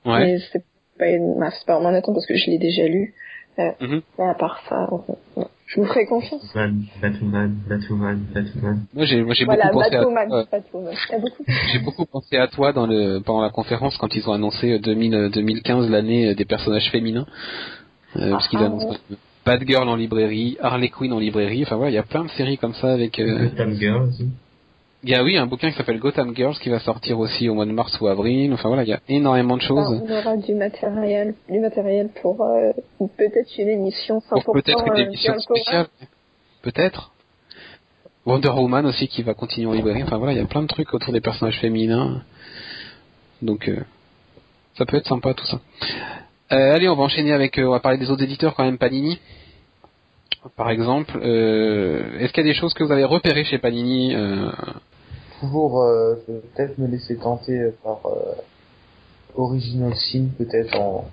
Ouais. 0.05 0.19
Mais 0.19 0.37
c'est 0.51 0.63
pas 0.97 1.09
une 1.09 1.37
masse, 1.37 1.63
pas 1.65 1.77
en 1.79 1.85
attente 1.85 2.15
parce 2.15 2.27
que 2.27 2.35
je 2.35 2.49
l'ai 2.49 2.57
déjà 2.57 2.85
lu. 2.85 3.13
Euh. 3.81 4.01
Mais 4.17 4.25
à 4.25 4.33
part 4.33 4.59
ça, 4.67 4.87
euh, 5.37 5.43
je 5.67 5.79
vous 5.79 5.85
ferai 5.87 6.05
confiance. 6.05 6.43
Batman, 6.53 6.83
Batman, 7.01 7.55
Batman, 7.69 8.19
Batman. 8.33 8.85
Moi, 8.93 9.05
j'ai 9.05 9.23
moi, 9.23 9.33
j'ai 9.33 9.45
Voilà, 9.45 9.65
beaucoup 9.71 9.79
pensé 9.79 9.95
à 9.95 9.99
Batwoman, 9.99 10.29
toi. 10.29 10.45
Batwoman. 10.51 10.93
Il 10.93 11.11
y 11.11 11.15
a 11.15 11.19
beaucoup. 11.19 11.43
J'ai 11.71 11.79
beaucoup 11.79 12.05
pensé 12.05 12.37
à 12.37 12.47
toi 12.47 12.73
dans 12.73 12.87
le 12.87 13.19
pendant 13.19 13.41
la 13.41 13.49
conférence 13.49 13.97
quand 13.97 14.13
ils 14.15 14.27
ont 14.29 14.33
annoncé 14.33 14.73
euh, 14.73 14.79
2000, 14.79 15.13
euh, 15.15 15.29
2015 15.29 15.89
l'année 15.89 16.29
euh, 16.29 16.35
des 16.35 16.45
personnages 16.45 16.89
féminins. 16.91 17.25
Euh, 18.17 18.31
parce 18.31 18.47
qu'ils 18.49 18.59
Ah, 18.59 18.65
annoncent 18.65 18.89
ouais. 18.89 18.97
euh, 19.11 19.15
Batgirl 19.45 19.87
en 19.87 19.95
librairie, 19.95 20.57
Harley 20.61 20.89
Quinn 20.89 21.13
en 21.13 21.19
librairie. 21.19 21.63
Enfin 21.63 21.77
voilà, 21.77 21.91
il 21.91 21.95
y 21.95 21.97
a 21.97 22.03
plein 22.03 22.23
de 22.25 22.29
séries 22.29 22.57
comme 22.57 22.73
ça 22.73 22.91
avec. 22.91 23.19
euh, 23.19 23.45
Gotham 23.49 23.73
Girl 23.75 24.03
aussi. 24.09 24.27
Il 25.03 25.09
y 25.09 25.15
a 25.15 25.23
oui 25.23 25.35
un 25.35 25.47
bouquin 25.47 25.71
qui 25.71 25.77
s'appelle 25.77 25.99
Gotham 25.99 26.35
Girls 26.35 26.55
qui 26.59 26.69
va 26.69 26.79
sortir 26.79 27.17
aussi 27.19 27.49
au 27.49 27.55
mois 27.55 27.65
de 27.65 27.71
mars 27.71 27.99
ou 27.99 28.07
avril. 28.07 28.53
Enfin 28.53 28.67
voilà, 28.69 28.83
il 28.83 28.89
y 28.89 28.93
a 28.93 28.99
énormément 29.09 29.57
de 29.57 29.61
choses. 29.61 30.01
on 30.03 30.11
aura 30.11 30.37
du 30.37 30.53
matériel, 30.53 31.33
du 31.49 31.59
matériel 31.59 32.09
pour 32.21 32.41
euh, 32.43 32.71
peut-être 33.17 33.49
une 33.57 33.69
émission 33.69 34.19
100% 34.19 34.43
Pour 34.43 34.53
peut-être 34.53 34.85
une 34.85 34.93
euh, 34.93 35.05
émission 35.05 35.33
Power. 35.33 35.59
spéciale. 35.61 35.87
Peut-être. 36.61 37.11
Wonder 38.27 38.49
Woman 38.49 38.85
aussi 38.85 39.07
qui 39.07 39.23
va 39.23 39.33
continuer 39.33 39.67
en 39.67 39.73
librairie. 39.73 40.03
Enfin 40.03 40.17
voilà, 40.17 40.33
il 40.33 40.37
y 40.37 40.41
a 40.41 40.45
plein 40.45 40.61
de 40.61 40.67
trucs 40.67 40.93
autour 40.93 41.11
des 41.11 41.21
personnages 41.21 41.59
féminins. 41.59 42.21
Donc 43.41 43.67
euh, 43.67 43.77
ça 44.77 44.85
peut 44.85 44.97
être 44.97 45.07
sympa 45.07 45.33
tout 45.33 45.45
ça. 45.45 45.59
Euh, 46.51 46.75
allez, 46.75 46.87
on 46.89 46.95
va 46.95 47.03
enchaîner 47.03 47.33
avec, 47.33 47.57
on 47.57 47.71
va 47.71 47.79
parler 47.79 47.97
des 47.97 48.11
autres 48.11 48.23
éditeurs 48.23 48.53
quand 48.55 48.65
même, 48.65 48.77
Panini. 48.77 49.19
Par 50.55 50.69
exemple, 50.69 51.19
euh, 51.23 52.19
est-ce 52.19 52.33
qu'il 52.33 52.45
y 52.45 52.49
a 52.49 52.51
des 52.51 52.59
choses 52.59 52.73
que 52.73 52.83
vous 52.83 52.91
avez 52.91 53.03
repérées 53.03 53.43
chez 53.43 53.57
Panini 53.57 54.15
euh, 54.15 54.49
Toujours, 55.41 55.81
euh, 55.81 56.15
peut-être 56.25 56.77
me 56.77 56.87
laisser 56.87 57.17
tenter 57.17 57.57
euh, 57.59 57.75
par 57.83 57.99
euh, 58.05 58.35
Original 59.35 59.93
Sin, 59.95 60.27
peut-être 60.37 60.79
en... 60.79 61.05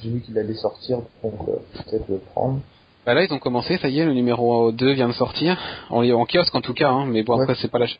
J'ai 0.00 0.10
vu 0.10 0.20
qu'il 0.20 0.36
allait 0.38 0.54
sortir, 0.54 0.98
donc 1.22 1.34
euh, 1.48 1.56
peut-être 1.84 2.08
le 2.08 2.18
prendre. 2.18 2.60
bah 3.06 3.14
là, 3.14 3.24
ils 3.24 3.32
ont 3.32 3.38
commencé, 3.38 3.76
ça 3.78 3.88
y 3.88 3.98
est, 4.00 4.04
le 4.04 4.14
numéro 4.14 4.72
2 4.72 4.92
vient 4.94 5.08
de 5.08 5.12
sortir, 5.14 5.56
en, 5.90 6.08
en 6.08 6.26
kiosque 6.26 6.54
en 6.54 6.60
tout 6.60 6.74
cas, 6.74 6.90
hein, 6.90 7.06
mais 7.06 7.22
bon 7.22 7.36
Ouais. 7.36 7.42
après 7.42 7.54
c'est 7.60 7.70
pas 7.70 7.78
l'achat 7.78 7.98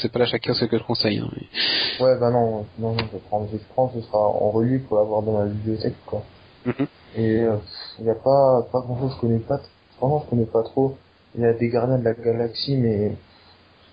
c'est 0.00 0.12
pas 0.12 0.18
l'achat 0.20 0.38
kiosque 0.38 0.68
que 0.68 0.78
je 0.78 0.82
conseille. 0.84 1.18
hein, 1.18 1.28
mais- 1.34 2.04
Ouais, 2.04 2.16
bah 2.18 2.30
non, 2.30 2.64
non, 2.78 2.96
je 2.98 3.04
vais 3.04 3.18
prendre, 3.28 3.46
je 3.50 3.56
vais 3.56 3.62
prendre, 3.74 3.92
ce 3.94 4.00
sera 4.02 4.18
en 4.18 4.50
relié 4.50 4.78
pour 4.78 4.96
l'avoir 4.98 5.22
dans 5.22 5.32
ma 5.32 5.46
bibliothèque, 5.46 5.94
quoi. 6.06 6.22
Mhm. 6.66 6.86
Et 7.16 7.42
il 7.98 8.04
n'y 8.04 8.10
a 8.10 8.14
pas, 8.14 8.62
pas 8.70 8.80
grand 8.80 8.98
chose, 9.00 9.12
je 9.16 9.20
connais 9.20 9.38
pas, 9.40 9.60
franchement, 9.96 10.22
je 10.24 10.30
connais 10.30 10.46
pas 10.46 10.62
trop. 10.62 10.96
Il 11.36 11.42
y 11.42 11.44
a 11.46 11.52
des 11.52 11.68
gardiens 11.68 11.98
de 11.98 12.04
la 12.04 12.14
galaxie, 12.14 12.76
mais 12.76 13.12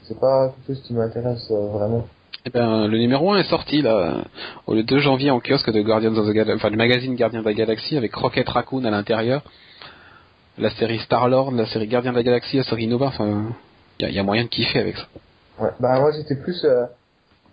c'est 0.07 0.19
pas 0.19 0.49
quelque 0.49 0.75
chose 0.75 0.83
qui 0.85 0.93
m'intéresse 0.93 1.47
euh, 1.51 1.67
vraiment. 1.67 2.05
Eh 2.47 2.51
ben, 2.51 2.87
le 2.87 2.97
numéro 2.99 3.31
1 3.31 3.39
est 3.39 3.49
sorti 3.49 3.81
là, 3.81 4.23
au 4.67 4.75
le 4.75 4.83
2 4.83 4.99
janvier 4.99 5.31
en 5.31 5.39
kiosque 5.39 5.71
de 5.71 5.81
Guardians 5.81 6.15
of 6.15 6.27
the 6.27 6.31
Galaxy, 6.31 6.53
enfin 6.55 6.69
le 6.69 6.77
magazine 6.77 7.15
Gardien 7.15 7.39
de 7.41 7.45
la 7.45 7.53
Galaxie 7.53 7.97
avec 7.97 8.13
Rocket 8.13 8.47
Raccoon 8.47 8.83
à 8.85 8.91
l'intérieur, 8.91 9.41
la 10.59 10.69
série 10.69 10.99
Star 10.99 11.27
Lord, 11.27 11.51
la 11.53 11.65
série 11.65 11.87
Gardien 11.87 12.11
de 12.11 12.17
la 12.17 12.23
Galaxie, 12.23 12.57
la 12.57 12.63
série 12.63 12.87
Nova, 12.87 13.07
enfin, 13.07 13.45
il 13.99 14.05
y 14.05 14.09
a, 14.09 14.11
y 14.11 14.19
a 14.19 14.23
moyen 14.23 14.43
de 14.43 14.49
kiffer 14.49 14.79
avec 14.79 14.95
ça. 14.97 15.07
Ouais, 15.59 15.71
bah 15.79 15.99
moi 15.99 16.11
j'étais 16.11 16.35
plus 16.35 16.63
euh, 16.65 16.85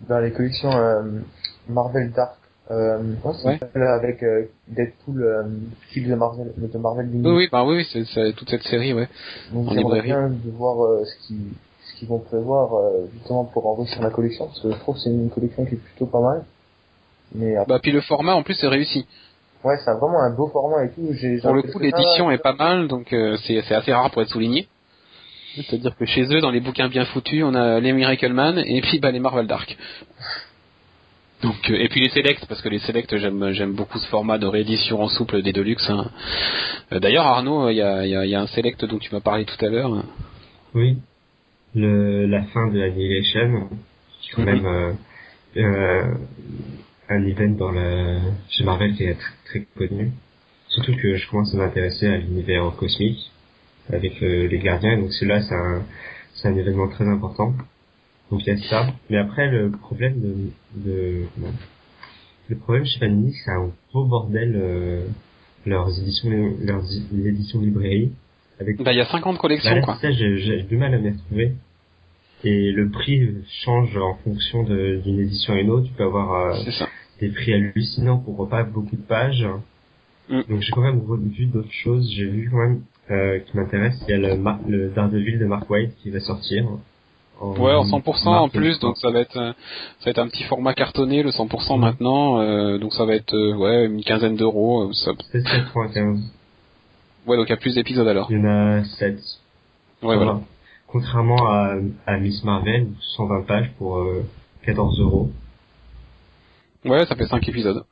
dans 0.07 0.19
les 0.19 0.31
collections 0.31 0.71
euh, 0.71 1.01
Marvel 1.67 2.11
Dark. 2.11 2.35
Euh, 2.71 2.97
Ouais. 3.45 3.59
avec 3.75 4.23
euh, 4.23 4.45
Deadpool, 4.69 5.21
euh, 5.21 5.43
Kill 5.91 6.07
de 6.07 6.15
Marvel, 6.15 6.53
de 6.55 6.77
Marvel. 6.77 7.09
Oui, 7.11 7.21
oui, 7.25 7.49
bah 7.51 7.65
oui, 7.65 7.85
c'est, 7.91 8.33
toute 8.37 8.49
cette 8.49 8.63
série, 8.63 8.93
ouais. 8.93 9.09
Donc 9.51 9.67
en 9.67 9.73
librairie. 9.73 10.07
bien 10.07 10.29
de 10.29 10.49
voir 10.51 10.81
euh, 10.81 11.03
ce 11.03 11.33
ce 11.33 11.33
qu'ils 12.03 12.09
vont 12.09 12.19
prévoir 12.19 12.73
euh, 12.75 13.05
justement 13.13 13.45
pour 13.45 13.65
enrichir 13.67 14.01
la 14.01 14.09
collection 14.09 14.47
parce 14.47 14.59
que 14.59 14.71
je 14.71 14.77
trouve 14.79 14.95
que 14.95 15.01
c'est 15.01 15.09
une 15.09 15.29
collection 15.29 15.65
qui 15.65 15.75
est 15.75 15.77
plutôt 15.77 16.05
pas 16.05 16.19
mal. 16.21 16.43
Mais 17.35 17.55
après, 17.55 17.73
Bah 17.75 17.79
puis 17.81 17.91
le 17.91 18.01
format 18.01 18.33
en 18.35 18.43
plus 18.43 18.61
est 18.63 18.67
réussi. 18.67 19.05
ouais, 19.63 19.75
c'est 19.83 19.91
vraiment 19.93 20.21
un 20.21 20.31
beau 20.31 20.47
format 20.47 20.85
et 20.85 20.89
tout. 20.91 21.07
J'ai 21.13 21.37
Pour 21.37 21.53
le 21.53 21.61
coup, 21.63 21.79
l'édition 21.79 22.29
est 22.31 22.37
pas 22.37 22.53
mal, 22.53 22.87
donc 22.87 23.11
euh, 23.13 23.37
c'est, 23.45 23.61
c'est 23.61 23.75
assez 23.75 23.93
rare 23.93 24.11
pour 24.11 24.21
être 24.21 24.29
souligné. 24.29 24.67
C'est-à-dire 25.55 25.95
que 25.95 26.05
chez 26.05 26.23
eux, 26.33 26.41
dans 26.41 26.49
les 26.51 26.59
bouquins 26.59 26.89
bien 26.89 27.05
foutus, 27.05 27.43
on 27.43 27.53
a 27.53 27.79
les 27.79 27.93
Miracle 27.93 28.33
Man 28.33 28.57
et 28.65 28.81
puis 28.81 28.99
bah, 28.99 29.11
les 29.11 29.19
Marvel 29.19 29.45
Dark. 29.47 29.77
Donc, 31.43 31.69
euh, 31.69 31.75
et 31.75 31.89
puis 31.89 31.99
les 32.01 32.09
Select, 32.09 32.45
parce 32.47 32.61
que 32.61 32.69
les 32.69 32.79
Select, 32.79 33.17
j'aime, 33.17 33.51
j'aime 33.51 33.73
beaucoup 33.73 33.99
ce 33.99 34.07
format 34.07 34.37
de 34.37 34.47
réédition 34.47 35.01
en 35.01 35.09
souple 35.09 35.41
des 35.41 35.51
Deluxe. 35.53 35.89
hein. 35.89 36.09
Euh, 36.91 36.99
D'ailleurs, 36.99 37.25
Arnaud, 37.27 37.69
il 37.69 37.75
y 37.75 37.81
a, 37.81 38.05
il 38.05 38.11
y, 38.11 38.15
a, 38.15 38.25
il 38.25 38.31
y 38.31 38.35
a 38.35 38.41
un 38.41 38.47
Select 38.47 38.83
dont 38.85 38.97
tu 38.97 39.13
m'as 39.13 39.19
parlé 39.21 39.45
tout 39.45 39.63
à 39.65 39.69
l'heure. 39.69 39.91
Oui. 40.73 40.97
Le, 41.75 42.27
la 42.27 42.43
fin 42.43 42.67
de 42.67 42.79
Annihilation, 42.81 43.67
qui 44.21 44.29
est 44.29 44.33
quand 44.35 44.45
même 44.45 44.65
euh, 44.65 44.93
euh, 45.57 46.13
un 47.09 47.25
event 47.25 47.49
dans 47.49 47.71
la, 47.71 48.19
chez 48.49 48.63
Marvel 48.63 48.93
qui 48.95 49.03
est 49.05 49.15
très, 49.15 49.33
très 49.45 49.87
connu. 49.87 50.11
Surtout 50.67 50.95
que 50.95 51.15
je 51.15 51.29
commence 51.29 51.53
à 51.53 51.57
m'intéresser 51.57 52.07
à 52.07 52.17
l'univers 52.17 52.75
cosmique 52.77 53.31
avec 53.91 54.21
euh, 54.23 54.47
les 54.47 54.59
gardiens, 54.59 54.97
donc 54.97 55.11
celui-là 55.13 55.41
c'est 55.41 55.55
un, 55.55 55.83
c'est 56.35 56.47
un 56.47 56.55
événement 56.55 56.87
très 56.89 57.07
important. 57.07 57.53
Donc 58.31 58.45
il 58.45 58.47
y 58.47 58.51
a 58.51 58.69
ça. 58.69 58.87
Mais 59.09 59.17
après 59.17 59.49
le 59.49 59.71
problème 59.71 60.19
de, 60.21 60.89
de 60.89 61.25
le 62.49 62.57
problème 62.57 62.85
chez 62.85 62.99
Panini 62.99 63.33
c'est 63.43 63.51
un 63.51 63.71
gros 63.89 64.05
bordel 64.05 64.53
euh, 64.55 65.05
leurs 65.65 65.89
éditions, 65.99 66.55
leurs 66.61 66.85
éditions 67.13 67.61
librairie. 67.61 68.11
Avec... 68.59 68.81
Bah, 68.81 68.91
il 68.93 68.97
y 68.97 69.01
a 69.01 69.05
50 69.05 69.37
collections, 69.37 69.75
Bah, 69.75 69.81
quoi. 69.81 69.97
c'est 70.01 70.07
ça, 70.07 70.13
j'ai 70.13 70.63
du 70.63 70.77
mal 70.77 70.93
à 70.93 70.97
m'y 70.97 71.09
retrouver. 71.11 71.53
Et 72.43 72.71
le 72.71 72.89
prix 72.89 73.29
change 73.63 73.95
en 73.97 74.15
fonction 74.23 74.63
d'une 74.63 75.19
édition 75.19 75.53
à 75.53 75.59
une 75.59 75.69
autre. 75.69 75.87
Tu 75.87 75.93
peux 75.93 76.03
avoir 76.03 76.33
euh, 76.55 76.59
C'est 77.19 77.27
des 77.27 77.33
prix 77.33 77.53
hallucinants 77.53 78.17
pour 78.19 78.47
pas 78.49 78.63
beaucoup 78.63 78.95
de 78.95 79.01
pages. 79.01 79.47
Mm. 80.29 80.41
Donc 80.49 80.61
j'ai 80.61 80.71
quand 80.73 80.81
même 80.81 81.01
vu 81.31 81.45
d'autres 81.45 81.71
choses. 81.71 82.09
J'ai 82.11 82.25
vu 82.25 82.49
quand 82.51 82.57
même 82.57 82.81
euh, 83.11 83.39
qui 83.39 83.55
m'intéresse. 83.55 83.95
Il 84.07 84.11
y 84.11 84.13
a 84.13 84.17
le, 84.17 84.37
Mar- 84.37 84.59
le 84.67 84.89
Daredevil 84.89 85.39
de 85.39 85.45
Mark 85.45 85.69
White 85.69 85.95
qui 86.01 86.09
va 86.09 86.19
sortir. 86.19 86.65
En 87.39 87.53
Ouais, 87.57 87.73
en 87.73 87.83
100% 87.83 88.27
en 88.27 88.49
plus, 88.49 88.79
2023. 88.79 88.89
donc 88.89 88.97
ça 88.97 89.09
va 89.09 89.19
être, 89.21 89.37
euh, 89.37 89.51
ça 89.99 90.05
va 90.05 90.11
être 90.11 90.19
un 90.19 90.27
petit 90.27 90.43
format 90.43 90.73
cartonné, 90.73 91.23
le 91.23 91.31
100% 91.31 91.75
Mhm. 91.75 91.81
maintenant, 91.81 92.39
euh, 92.39 92.77
donc 92.77 92.93
ça 92.93 93.05
va 93.05 93.15
être, 93.15 93.35
ouais, 93.57 93.85
une 93.85 94.03
quinzaine 94.03 94.35
d'euros, 94.35 94.91
ça, 94.93 95.11
16,95. 95.33 96.19
Ouais, 97.27 97.37
donc 97.37 97.47
il 97.47 97.51
y 97.51 97.53
a 97.53 97.57
plus 97.57 97.75
d'épisodes 97.75 98.07
alors. 98.07 98.27
Il 98.31 98.37
y 98.37 98.41
en 98.41 98.45
a 98.45 98.83
7. 98.83 99.17
Ouais, 100.01 100.15
voilà. 100.15 100.39
Contrairement 100.87 101.47
à, 101.47 101.75
à 102.05 102.17
Miss 102.17 102.43
Marvel, 102.43 102.87
120 103.15 103.41
pages 103.47 103.71
pour 103.77 103.97
euh, 103.97 104.23
14 104.65 104.99
euros. 104.99 105.29
Ouais, 106.85 107.05
ça 107.05 107.15
fait 107.15 107.25
5 107.25 107.47
épisodes. 107.49 107.83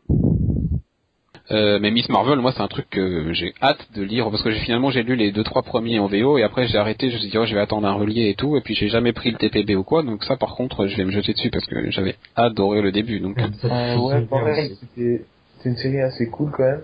Euh, 1.50 1.80
mais 1.82 1.92
Miss 1.92 2.08
Marvel, 2.08 2.40
moi, 2.40 2.54
c'est 2.56 2.62
un 2.62 2.68
truc 2.68 2.90
que 2.90 3.34
j'ai 3.34 3.54
hâte 3.62 3.88
de 3.96 4.04
lire 4.04 4.30
parce 4.30 4.42
que 4.42 4.52
j'ai 4.52 4.60
finalement 4.60 4.90
j'ai 4.90 5.04
lu 5.04 5.16
les 5.16 5.32
deux 5.32 5.44
trois 5.44 5.64
premiers 5.64 6.00
en 6.00 6.08
VO 6.08 6.38
et 6.38 6.44
après 6.44 6.68
j'ai 6.68 6.78
arrêté. 6.78 7.10
Je 7.10 7.16
me 7.16 7.20
suis 7.20 7.30
dit 7.30 7.38
oh, 7.38 7.46
je 7.46 7.54
vais 7.54 7.60
attendre 7.60 7.88
un 7.88 7.94
relié 7.94 8.30
et 8.30 8.36
tout 8.36 8.56
et 8.56 8.62
puis 8.62 8.76
j'ai 8.76 8.88
jamais 8.88 9.12
pris 9.12 9.32
le 9.32 9.38
TPB 9.38 9.76
ou 9.76 9.84
quoi. 9.84 10.04
Donc 10.04 10.24
ça, 10.24 10.38
par 10.38 10.56
contre, 10.56 10.88
je 10.88 10.96
vais 10.96 11.04
me 11.04 11.12
jeter 11.12 11.34
dessus 11.34 11.50
parce 11.50 11.66
que 11.66 11.92
j'avais 11.92 12.16
adoré 12.36 12.82
le 12.82 12.92
début. 12.92 13.20
Donc 13.20 13.38
Euh, 13.40 13.98
ouais, 13.98 14.72
c'était 14.80 15.26
une 15.66 15.78
série 15.78 16.00
assez 16.00 16.28
cool 16.30 16.52
quand 16.52 16.64
même. 16.64 16.82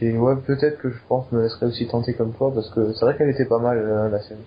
Et 0.00 0.16
ouais, 0.16 0.34
peut-être 0.46 0.78
que 0.80 0.90
je 0.90 0.98
pense 1.08 1.30
me 1.32 1.42
laisserai 1.42 1.66
aussi 1.66 1.86
tenter 1.88 2.14
comme 2.14 2.32
toi 2.34 2.52
parce 2.54 2.70
que 2.70 2.92
c'est 2.94 3.04
vrai 3.04 3.16
qu'elle 3.16 3.30
était 3.30 3.46
pas 3.46 3.58
mal 3.58 3.78
euh, 3.78 4.08
la 4.08 4.20
série. 4.20 4.38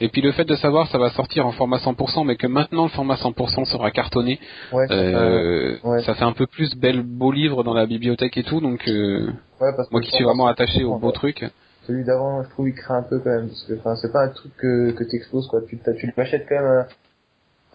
et 0.00 0.08
puis 0.08 0.20
le 0.22 0.32
fait 0.32 0.44
de 0.44 0.56
savoir 0.56 0.88
ça 0.88 0.98
va 0.98 1.10
sortir 1.10 1.46
en 1.46 1.52
format 1.52 1.78
100% 1.78 2.26
mais 2.26 2.36
que 2.36 2.46
maintenant 2.48 2.82
le 2.84 2.90
format 2.90 3.14
100% 3.14 3.64
sera 3.64 3.90
cartonné, 3.90 4.40
Ouais, 4.72 4.86
euh, 4.90 5.76
ouais. 5.84 6.02
ça 6.02 6.14
fait 6.14 6.24
un 6.24 6.32
peu 6.32 6.46
plus 6.46 6.74
bel 6.76 7.02
beau 7.02 7.30
livre 7.32 7.62
dans 7.64 7.74
la 7.74 7.86
bibliothèque 7.86 8.36
et 8.36 8.42
tout. 8.42 8.60
Donc 8.60 8.80
euh, 8.88 9.26
ouais, 9.60 9.72
parce 9.76 9.88
que 9.88 9.92
moi 9.94 10.00
qui 10.00 10.10
suis 10.10 10.24
vraiment 10.24 10.48
attaché 10.48 10.82
au 10.84 10.96
100%, 10.96 11.00
beau 11.00 11.12
truc. 11.12 11.44
Celui 11.86 12.02
d'avant, 12.04 12.42
je 12.42 12.48
trouve, 12.50 12.68
il 12.68 12.74
craint 12.74 12.96
un 12.98 13.02
peu 13.02 13.20
quand 13.20 13.30
même, 13.30 13.46
parce 13.46 13.62
que, 13.62 13.74
enfin, 13.78 13.94
c'est 13.94 14.10
pas 14.10 14.24
un 14.24 14.28
truc 14.30 14.50
que, 14.56 14.90
que 14.90 15.04
t'exposes, 15.04 15.46
quoi. 15.46 15.60
Tu, 15.68 15.78
tu 15.96 16.12
l'achètes 16.16 16.44
quand 16.48 16.60
même, 16.60 16.84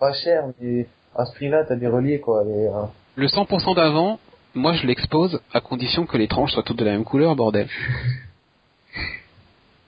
pas 0.02 0.12
cher, 0.12 0.44
mais 0.60 0.86
à 1.16 1.26
ce 1.26 1.34
prix-là, 1.36 1.64
t'as 1.66 1.78
des 1.78 1.88
reliés, 1.88 2.20
quoi. 2.20 2.44
Et, 2.44 2.68
Le 3.16 3.28
100% 3.28 3.74
d'avant, 3.74 4.20
moi 4.56 4.74
je 4.74 4.86
l'expose 4.86 5.40
à 5.54 5.62
condition 5.62 6.06
que 6.06 6.18
les 6.18 6.28
tranches 6.28 6.52
soient 6.54 6.64
toutes 6.64 6.78
de 6.80 6.86
la 6.86 6.92
même 6.92 7.04
couleur, 7.04 7.36
bordel. 7.36 7.68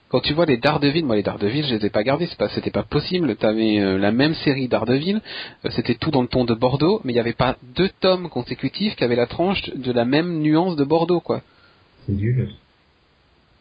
Quand 0.08 0.20
tu 0.20 0.32
vois 0.32 0.46
les 0.46 0.58
Daredevil, 0.58 1.04
moi 1.04 1.16
les 1.16 1.24
Daredevil, 1.24 1.64
je 1.66 1.74
les 1.74 1.86
ai 1.86 1.90
pas 1.90 2.04
gardés, 2.04 2.26
c'est 2.26 2.38
pas, 2.38 2.48
c'était 2.50 2.70
pas 2.70 2.84
possible. 2.84 3.34
T'avais 3.34 3.80
euh, 3.80 3.98
la 3.98 4.12
même 4.12 4.34
série 4.34 4.68
Daredevil, 4.68 5.20
euh, 5.64 5.70
c'était 5.70 5.96
tout 5.96 6.12
dans 6.12 6.22
le 6.22 6.28
ton 6.28 6.44
de 6.44 6.54
Bordeaux, 6.54 7.00
mais 7.02 7.12
il 7.12 7.16
n'y 7.16 7.20
avait 7.20 7.32
pas 7.32 7.56
deux 7.74 7.90
tomes 8.00 8.28
consécutifs 8.28 8.94
qui 8.94 9.02
avaient 9.02 9.16
la 9.16 9.26
tranche 9.26 9.60
de 9.74 9.90
la 9.90 10.04
même 10.04 10.38
nuance 10.38 10.76
de 10.76 10.84
Bordeaux, 10.84 11.18
quoi. 11.18 11.42
C'est 12.06 12.12
nul. 12.12 12.48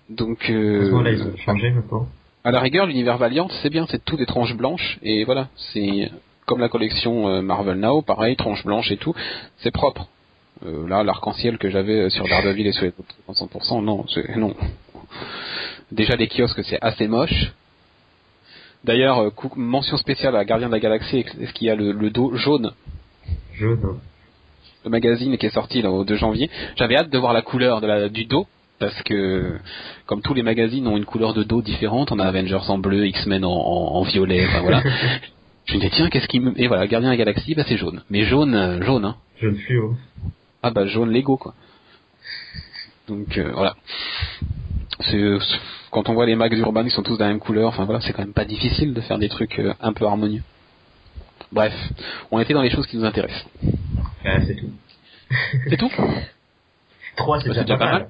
Donc, 0.09 0.45
Heureusement, 0.47 1.01
là, 1.01 1.11
ils 1.11 1.21
euh, 1.21 1.33
ont 1.33 1.37
changé 1.37 1.71
maintenant. 1.71 2.07
à 2.43 2.51
la 2.51 2.59
rigueur, 2.59 2.85
l'univers 2.85 3.17
Valiant, 3.17 3.47
c'est 3.63 3.71
bien, 3.71 3.87
c'est 3.89 4.05
tout 4.05 4.17
des 4.17 4.27
tranches 4.27 4.55
blanches, 4.55 4.99
et 5.01 5.23
voilà, 5.23 5.47
c'est 5.55 6.11
comme 6.45 6.59
la 6.59 6.69
collection 6.69 7.29
euh, 7.29 7.41
Marvel 7.41 7.79
Now, 7.79 8.03
pareil, 8.03 8.35
tranches 8.35 8.63
blanches 8.63 8.91
et 8.91 8.97
tout, 8.97 9.15
c'est 9.57 9.71
propre. 9.71 10.07
Euh, 10.65 10.87
là, 10.87 11.03
l'arc-en-ciel 11.03 11.57
que 11.57 11.69
j'avais 11.69 12.09
sur 12.09 12.25
Daredevil 12.27 12.67
et 12.67 12.71
sur 12.71 12.83
les 12.83 12.89
autres 12.97 13.15
en 13.27 13.33
100%, 13.33 13.83
non, 13.83 14.05
non. 14.37 14.55
Déjà, 15.91 16.15
les 16.15 16.27
kiosques, 16.27 16.63
c'est 16.63 16.79
assez 16.81 17.07
moche. 17.07 17.51
D'ailleurs, 18.83 19.19
euh, 19.19 19.29
mention 19.55 19.97
spéciale 19.97 20.35
à 20.35 20.43
Gardien 20.45 20.67
de 20.67 20.73
la 20.73 20.79
Galaxie, 20.79 21.19
est-ce 21.41 21.53
qu'il 21.53 21.67
y 21.67 21.69
a 21.69 21.75
le, 21.75 21.91
le 21.91 22.09
dos 22.09 22.35
jaune, 22.35 22.71
Jaune. 23.53 23.99
le 24.83 24.89
magazine 24.89 25.37
qui 25.37 25.45
est 25.45 25.49
sorti 25.53 25.81
là, 25.81 25.89
au 25.91 26.03
2 26.03 26.15
janvier. 26.15 26.49
J'avais 26.75 26.95
hâte 26.97 27.09
de 27.09 27.17
voir 27.17 27.33
la 27.33 27.41
couleur 27.41 27.79
de 27.81 27.87
la, 27.87 28.09
du 28.09 28.25
dos, 28.25 28.45
parce 28.79 29.01
que 29.03 29.57
comme 30.05 30.21
tous 30.21 30.33
les 30.33 30.43
magazines 30.43 30.87
ont 30.87 30.97
une 30.97 31.05
couleur 31.05 31.33
de 31.33 31.43
dos 31.43 31.61
différente, 31.61 32.11
on 32.11 32.19
a 32.19 32.25
Avengers 32.25 32.59
en 32.69 32.77
bleu, 32.77 33.05
X-Men 33.07 33.45
en, 33.45 33.51
en- 33.51 33.95
en 33.95 34.01
violet, 34.03 34.45
enfin 34.47 34.61
voilà. 34.61 34.83
Je 35.65 35.75
me 35.75 35.79
dis 35.79 35.89
tiens, 35.91 36.09
qu'est-ce 36.09 36.27
qui 36.27 36.41
me... 36.41 36.51
Et 36.61 36.67
voilà, 36.67 36.85
Gardien 36.87 37.09
de 37.09 37.13
la 37.13 37.17
Galaxie, 37.17 37.55
bah 37.55 37.63
c'est 37.65 37.77
jaune. 37.77 38.03
Mais 38.09 38.25
jaune, 38.25 38.53
euh, 38.53 38.81
jaune, 38.81 39.05
hein. 39.05 39.15
Jaune 39.41 39.55
fluo. 39.55 39.95
Ah 40.63 40.71
bah 40.71 40.85
jaune 40.87 41.11
Lego 41.11 41.37
quoi. 41.37 41.53
Donc 43.07 43.37
euh, 43.37 43.51
voilà. 43.53 43.75
C'est 45.01 45.39
c'est- 45.39 45.59
quand 45.91 46.09
on 46.09 46.13
voit 46.13 46.25
les 46.25 46.35
mags 46.35 46.53
urbains, 46.57 46.83
ils 46.83 46.91
sont 46.91 47.03
tous 47.03 47.17
de 47.17 47.21
la 47.21 47.27
même 47.27 47.39
couleur. 47.39 47.67
Enfin 47.69 47.85
voilà, 47.85 48.01
c'est 48.01 48.13
quand 48.13 48.23
même 48.23 48.33
pas 48.33 48.45
difficile 48.45 48.93
de 48.93 49.01
faire 49.01 49.19
des 49.19 49.29
trucs 49.29 49.59
euh, 49.59 49.73
un 49.81 49.93
peu 49.93 50.05
harmonieux. 50.05 50.41
Bref, 51.51 51.73
on 52.31 52.39
était 52.39 52.53
dans 52.53 52.61
les 52.63 52.71
choses 52.71 52.87
qui 52.87 52.97
nous 52.97 53.05
intéressent. 53.05 53.45
Ah, 54.25 54.39
c'est 54.47 54.55
tout. 54.55 54.71
C'est 55.69 55.77
tout? 55.77 55.91
3, 57.17 57.41
c'est 57.41 57.49
Bah, 57.49 57.61
déjà 57.63 57.77
pas 57.77 57.91
mal. 57.91 58.09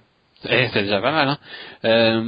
Eh, 0.49 0.68
c'est 0.74 0.84
déjà 0.84 0.99
pas 1.01 1.12
mal. 1.14 1.28
Hein. 1.30 1.38
Euh, 1.86 2.22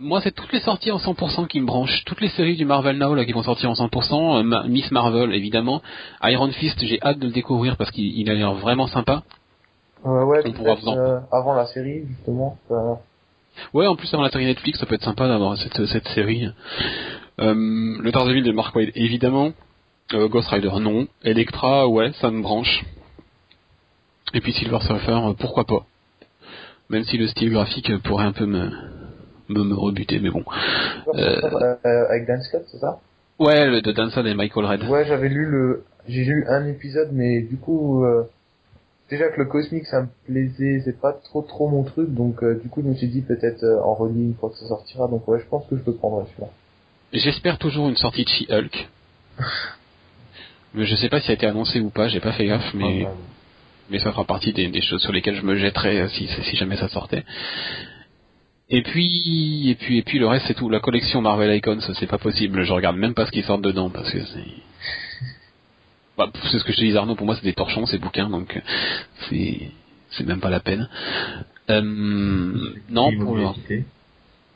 moi, 0.00 0.20
c'est 0.22 0.30
toutes 0.34 0.52
les 0.52 0.60
sorties 0.60 0.90
en 0.90 0.98
100% 0.98 1.46
qui 1.46 1.58
me 1.60 1.64
branchent. 1.66 2.04
Toutes 2.04 2.20
les 2.20 2.28
séries 2.28 2.56
du 2.56 2.66
Marvel 2.66 2.98
Now 2.98 3.14
là 3.14 3.24
qui 3.24 3.32
vont 3.32 3.42
sortir 3.42 3.70
en 3.70 3.74
100%. 3.74 4.38
euh, 4.40 4.42
Ma- 4.42 4.64
Miss 4.64 4.90
Marvel, 4.90 5.34
évidemment. 5.34 5.80
Iron 6.24 6.50
Fist, 6.52 6.78
j'ai 6.84 7.00
hâte 7.02 7.18
de 7.18 7.26
le 7.26 7.32
découvrir 7.32 7.76
parce 7.78 7.90
qu'il 7.90 8.04
il 8.18 8.28
a 8.30 8.34
l'air 8.34 8.52
vraiment 8.54 8.86
sympa. 8.88 9.22
Ouais, 10.04 10.22
ouais, 10.24 10.42
On 10.44 10.52
pourra 10.52 10.74
peut-être, 10.74 10.80
vous 10.82 10.88
en- 10.88 10.98
euh, 10.98 11.18
avant 11.30 11.54
la 11.54 11.66
série, 11.66 12.04
justement. 12.08 12.58
euh, 12.70 12.94
Ouais, 13.74 13.86
en 13.86 13.96
plus 13.96 14.12
avant 14.14 14.22
la 14.22 14.30
série 14.30 14.46
Netflix, 14.46 14.78
ça 14.78 14.86
peut 14.86 14.94
être 14.94 15.04
sympa 15.04 15.28
d'avoir 15.28 15.56
cette, 15.58 15.84
cette 15.86 16.08
série. 16.08 16.46
Euh, 17.40 17.54
le 17.54 18.10
Daredevil 18.10 18.42
de 18.44 18.52
Mark 18.52 18.74
Waid, 18.74 18.92
évidemment. 18.94 19.52
Euh, 20.14 20.28
Ghost 20.28 20.48
Rider, 20.48 20.70
non. 20.80 21.06
Electra, 21.22 21.86
ouais, 21.88 22.12
ça 22.20 22.30
me 22.30 22.42
branche. 22.42 22.84
Et 24.34 24.40
puis 24.40 24.52
Silver 24.52 24.78
Surfer, 24.80 25.12
euh, 25.12 25.32
pourquoi 25.38 25.64
pas. 25.64 25.84
Même 26.88 27.04
si 27.04 27.16
le 27.18 27.26
style 27.28 27.50
graphique 27.52 27.90
euh, 27.90 27.98
pourrait 27.98 28.24
un 28.24 28.32
peu 28.32 28.46
me, 28.46 28.70
me, 29.48 29.64
me 29.64 29.74
rebuter, 29.74 30.18
mais 30.20 30.30
bon. 30.30 30.44
Euh, 31.14 31.40
euh, 31.84 32.06
avec 32.08 32.26
Dan 32.26 32.40
Scott, 32.42 32.64
c'est 32.70 32.78
ça? 32.78 32.98
Ouais, 33.38 33.68
le 33.68 33.80
de 33.82 33.92
Danson 33.92 34.24
et 34.24 34.34
Michael 34.34 34.64
Red. 34.66 34.82
Ouais, 34.88 35.04
j'avais 35.06 35.28
lu 35.28 35.46
le, 35.46 35.84
j'ai 36.08 36.24
lu 36.24 36.44
un 36.48 36.66
épisode, 36.66 37.10
mais 37.12 37.40
du 37.42 37.56
coup, 37.56 38.04
euh, 38.04 38.24
déjà 39.12 39.28
que 39.28 39.38
le 39.38 39.46
cosmique, 39.46 39.86
ça 39.86 40.02
me 40.02 40.08
plaisait, 40.26 40.80
c'est 40.84 40.98
pas 41.00 41.12
trop 41.12 41.42
trop 41.42 41.68
mon 41.68 41.84
truc, 41.84 42.12
donc 42.14 42.42
euh, 42.42 42.58
du 42.60 42.68
coup, 42.68 42.82
je 42.82 42.88
me 42.88 42.94
suis 42.94 43.08
dit 43.08 43.20
peut-être 43.20 43.62
euh, 43.62 43.82
en 43.82 43.94
relié 43.94 44.22
une 44.22 44.34
fois 44.34 44.50
que 44.50 44.56
ça 44.56 44.66
sortira, 44.66 45.06
donc 45.06 45.28
ouais, 45.28 45.38
je 45.38 45.46
pense 45.46 45.66
que 45.68 45.76
je 45.76 45.82
peux 45.82 45.94
prendre 45.94 46.26
celui-là. 46.28 46.48
J'espère 47.12 47.58
toujours 47.58 47.88
une 47.88 47.96
sortie 47.96 48.24
de 48.24 48.28
She-Hulk. 48.30 48.88
mais 50.74 50.86
je 50.86 50.96
sais 50.96 51.10
pas 51.10 51.20
si 51.20 51.26
ça 51.26 51.32
a 51.32 51.34
été 51.34 51.46
annoncé 51.46 51.78
ou 51.80 51.90
pas, 51.90 52.08
j'ai 52.08 52.20
pas 52.20 52.32
fait 52.32 52.46
gaffe, 52.46 52.72
mais... 52.74 53.04
Ouais, 53.04 53.08
mais 53.90 53.98
ça 53.98 54.10
fera 54.12 54.24
partie 54.24 54.54
des, 54.54 54.68
des 54.68 54.80
choses 54.80 55.02
sur 55.02 55.12
lesquelles 55.12 55.36
je 55.36 55.44
me 55.44 55.56
jetterais 55.56 56.00
euh, 56.00 56.08
si, 56.08 56.26
si 56.26 56.56
jamais 56.56 56.76
ça 56.76 56.88
sortait. 56.88 57.24
Et 58.70 58.82
puis, 58.82 59.68
et 59.68 59.74
puis, 59.74 59.98
et 59.98 60.02
puis 60.02 60.18
le 60.18 60.26
reste 60.26 60.46
c'est 60.46 60.54
tout. 60.54 60.70
La 60.70 60.80
collection 60.80 61.20
Marvel 61.20 61.54
Icons, 61.54 61.80
c'est 61.98 62.06
pas 62.06 62.16
possible. 62.16 62.62
Je 62.62 62.72
regarde 62.72 62.96
même 62.96 63.12
pas 63.12 63.26
ce 63.26 63.30
qui 63.30 63.42
sort 63.42 63.58
dedans 63.58 63.90
parce 63.90 64.10
que 64.10 64.24
c'est. 64.24 64.46
Bah, 66.18 66.28
c'est 66.50 66.58
ce 66.58 66.64
que 66.64 66.72
je 66.72 66.78
te 66.78 66.82
dis 66.82 66.96
Arnaud. 66.96 67.14
Pour 67.14 67.26
moi, 67.26 67.36
c'est 67.36 67.44
des 67.44 67.54
torchons 67.54 67.86
ces 67.86 67.98
bouquins, 67.98 68.28
donc 68.28 68.56
euh, 68.56 68.60
c'est 69.28 69.70
c'est 70.10 70.26
même 70.26 70.40
pas 70.40 70.50
la 70.50 70.60
peine. 70.60 70.88
Euh, 71.70 71.82
non, 72.90 73.10
pour 73.18 73.36
le... 73.36 73.44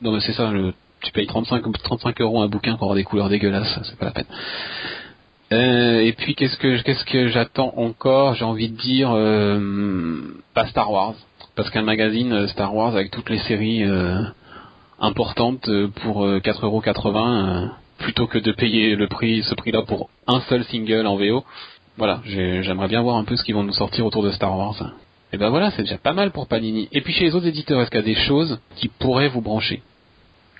non 0.01 0.11
mais 0.11 0.19
c'est 0.19 0.33
ça. 0.33 0.51
Le... 0.51 0.73
Tu 1.01 1.11
payes 1.11 1.27
35 1.27 1.63
35 1.83 2.21
euros 2.21 2.41
un 2.41 2.47
bouquin 2.47 2.73
pour 2.73 2.83
avoir 2.83 2.95
des 2.95 3.03
couleurs 3.03 3.29
dégueulasses, 3.29 3.79
c'est 3.83 3.97
pas 3.97 4.05
la 4.05 4.11
peine. 4.11 4.25
Euh, 5.53 6.01
et 6.01 6.13
puis 6.13 6.35
qu'est-ce 6.35 6.57
que 6.57 6.81
qu'est-ce 6.81 7.05
que 7.05 7.27
j'attends 7.27 7.73
encore? 7.77 8.35
J'ai 8.35 8.45
envie 8.45 8.69
de 8.69 8.77
dire 8.77 9.11
euh, 9.13 10.41
pas 10.53 10.67
Star 10.67 10.91
Wars, 10.91 11.15
parce 11.55 11.69
qu'un 11.69 11.83
magazine 11.83 12.47
Star 12.47 12.75
Wars 12.75 12.95
avec 12.95 13.11
toutes 13.11 13.29
les 13.29 13.39
séries 13.39 13.83
importantes 14.99 15.69
pour 16.01 16.25
euh, 16.25 16.39
4,80€, 16.39 17.65
euh, 17.65 17.67
plutôt 17.97 18.27
que 18.27 18.37
de 18.37 18.51
payer 18.51 18.95
le 18.95 19.07
prix 19.07 19.43
ce 19.43 19.55
prix-là 19.55 19.83
pour 19.83 20.09
un 20.27 20.41
seul 20.41 20.63
single 20.65 21.05
en 21.07 21.15
VO. 21.15 21.43
Voilà, 21.97 22.21
j'ai- 22.25 22.61
j'aimerais 22.63 22.87
bien 22.87 23.01
voir 23.01 23.17
un 23.17 23.23
peu 23.23 23.35
ce 23.35 23.43
qu'ils 23.43 23.55
vont 23.55 23.63
nous 23.63 23.73
sortir 23.73 24.05
autour 24.05 24.23
de 24.23 24.31
Star 24.31 24.55
Wars. 24.57 24.93
Et 25.33 25.37
ben 25.37 25.49
voilà, 25.49 25.71
c'est 25.71 25.81
déjà 25.81 25.97
pas 25.97 26.13
mal 26.13 26.31
pour 26.31 26.47
Panini. 26.47 26.87
Et 26.91 27.01
puis 27.01 27.13
chez 27.13 27.25
les 27.25 27.35
autres 27.35 27.47
éditeurs, 27.47 27.81
est-ce 27.81 27.89
qu'il 27.89 27.99
y 27.99 28.03
a 28.03 28.05
des 28.05 28.15
choses 28.15 28.59
qui 28.75 28.87
pourraient 28.87 29.27
vous 29.27 29.41
brancher? 29.41 29.81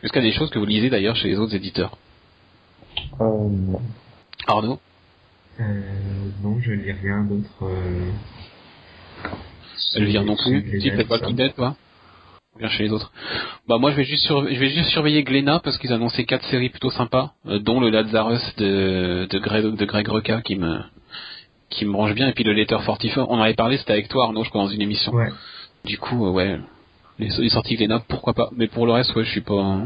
Est-ce 0.04 0.12
qu'il 0.12 0.22
y 0.24 0.28
a 0.28 0.30
des 0.30 0.36
choses 0.36 0.50
que 0.50 0.60
vous 0.60 0.66
lisez 0.66 0.90
d'ailleurs 0.90 1.16
chez 1.16 1.30
les 1.30 1.38
autres 1.38 1.56
éditeurs? 1.56 1.98
Euh, 3.22 3.26
non. 3.26 3.82
Arnaud? 4.48 4.80
Euh, 5.60 5.82
non, 6.44 6.60
je 6.60 6.72
lis 6.72 6.92
rien 6.92 7.24
d'autre. 7.24 7.50
Euh... 7.64 8.12
Elvire 9.96 10.24
non 10.24 10.36
plus. 10.36 10.80
Tu 10.82 10.92
fais 10.92 11.04
pas 11.04 11.20
toi? 11.20 11.76
Bien 12.60 12.70
chez 12.70 12.84
les 12.84 12.92
autres. 12.92 13.12
Bah 13.68 13.78
moi 13.78 13.92
je 13.92 13.98
vais 13.98 14.04
juste 14.04 14.24
sur- 14.26 14.48
je 14.48 14.60
vais 14.60 14.70
juste 14.70 14.90
surveiller 14.90 15.24
Glénat 15.24 15.60
parce 15.60 15.78
qu'ils 15.78 15.94
annonçaient 15.94 16.26
quatre 16.26 16.46
séries 16.46 16.70
plutôt 16.70 16.90
sympas, 16.90 17.34
euh, 17.48 17.60
dont 17.60 17.80
le 17.80 17.90
Lazarus 17.90 18.56
de 18.58 19.28
de 19.30 19.40
Greg, 19.40 19.76
de 19.76 19.86
Greg 19.86 20.08
Rucka 20.08 20.42
qui 20.42 20.56
me 20.56 20.80
qui 21.70 21.86
me 21.86 21.92
branche 21.92 22.14
bien 22.14 22.28
et 22.28 22.34
puis 22.34 22.44
le 22.44 22.54
Letter 22.54 22.78
44. 22.84 23.18
On 23.30 23.36
en 23.40 23.42
avait 23.42 23.54
parlé, 23.54 23.78
c'était 23.78 23.94
avec 23.94 24.08
toi 24.08 24.26
Arnaud, 24.26 24.44
je 24.44 24.50
crois 24.50 24.62
dans 24.64 24.70
une 24.70 24.82
émission. 24.82 25.12
Ouais. 25.14 25.30
Du 25.86 25.98
coup 26.00 26.26
euh, 26.26 26.32
ouais, 26.32 26.60
les, 27.20 27.30
les 27.30 27.50
sorties 27.50 27.76
Glénat, 27.76 28.00
pourquoi 28.08 28.34
pas. 28.34 28.50
Mais 28.56 28.68
pour 28.68 28.86
le 28.86 28.94
reste, 28.94 29.14
ouais, 29.16 29.24
je 29.24 29.30
suis 29.30 29.42
pas, 29.42 29.78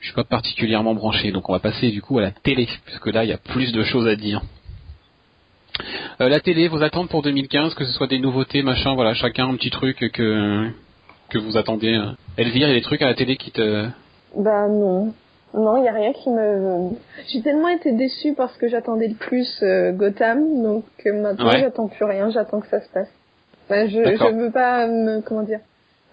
je 0.00 0.06
suis 0.06 0.14
pas 0.14 0.24
particulièrement 0.24 0.94
branché. 0.94 1.32
Donc 1.32 1.48
on 1.48 1.52
va 1.52 1.58
passer 1.60 1.90
du 1.90 2.00
coup 2.02 2.18
à 2.18 2.22
la 2.22 2.30
télé, 2.30 2.68
puisque 2.84 3.06
là 3.06 3.24
il 3.24 3.30
y 3.30 3.32
a 3.32 3.38
plus 3.38 3.72
de 3.72 3.82
choses 3.82 4.06
à 4.06 4.14
dire. 4.14 4.40
Euh, 6.20 6.28
la 6.28 6.38
télé, 6.38 6.68
vos 6.68 6.82
attentes 6.84 7.08
pour 7.10 7.22
2015, 7.22 7.74
que 7.74 7.84
ce 7.84 7.92
soit 7.92 8.06
des 8.06 8.20
nouveautés, 8.20 8.62
machin, 8.62 8.94
voilà, 8.94 9.14
chacun 9.14 9.48
un 9.48 9.56
petit 9.56 9.70
truc 9.70 9.96
que 10.12 10.70
que 11.30 11.38
vous 11.38 11.56
attendez. 11.56 11.94
euh. 11.94 12.12
Elvire, 12.36 12.68
il 12.68 12.70
y 12.70 12.76
a 12.76 12.78
des 12.78 12.82
trucs 12.82 13.02
à 13.02 13.06
la 13.06 13.14
télé 13.14 13.36
qui 13.36 13.50
te, 13.50 13.86
Bah 14.36 14.68
non. 14.68 15.12
Non, 15.54 15.76
il 15.76 15.84
y 15.84 15.88
a 15.88 15.92
rien 15.92 16.12
qui 16.12 16.30
me... 16.30 16.90
J'ai 17.28 17.40
tellement 17.40 17.68
été 17.68 17.92
déçue 17.92 18.34
parce 18.34 18.56
que 18.56 18.66
j'attendais 18.66 19.06
le 19.06 19.14
plus 19.14 19.48
euh, 19.62 19.92
Gotham, 19.92 20.62
donc 20.64 20.84
euh, 21.06 21.12
maintenant 21.22 21.46
Ouais. 21.46 21.60
j'attends 21.60 21.86
plus 21.86 22.04
rien, 22.04 22.28
j'attends 22.30 22.58
que 22.60 22.66
ça 22.66 22.80
se 22.80 22.88
passe. 22.88 23.08
Bah, 23.70 23.86
je, 23.86 23.92
je 23.92 24.34
veux 24.34 24.50
pas 24.50 24.88
me... 24.88 25.20
Comment 25.20 25.42
dire 25.44 25.60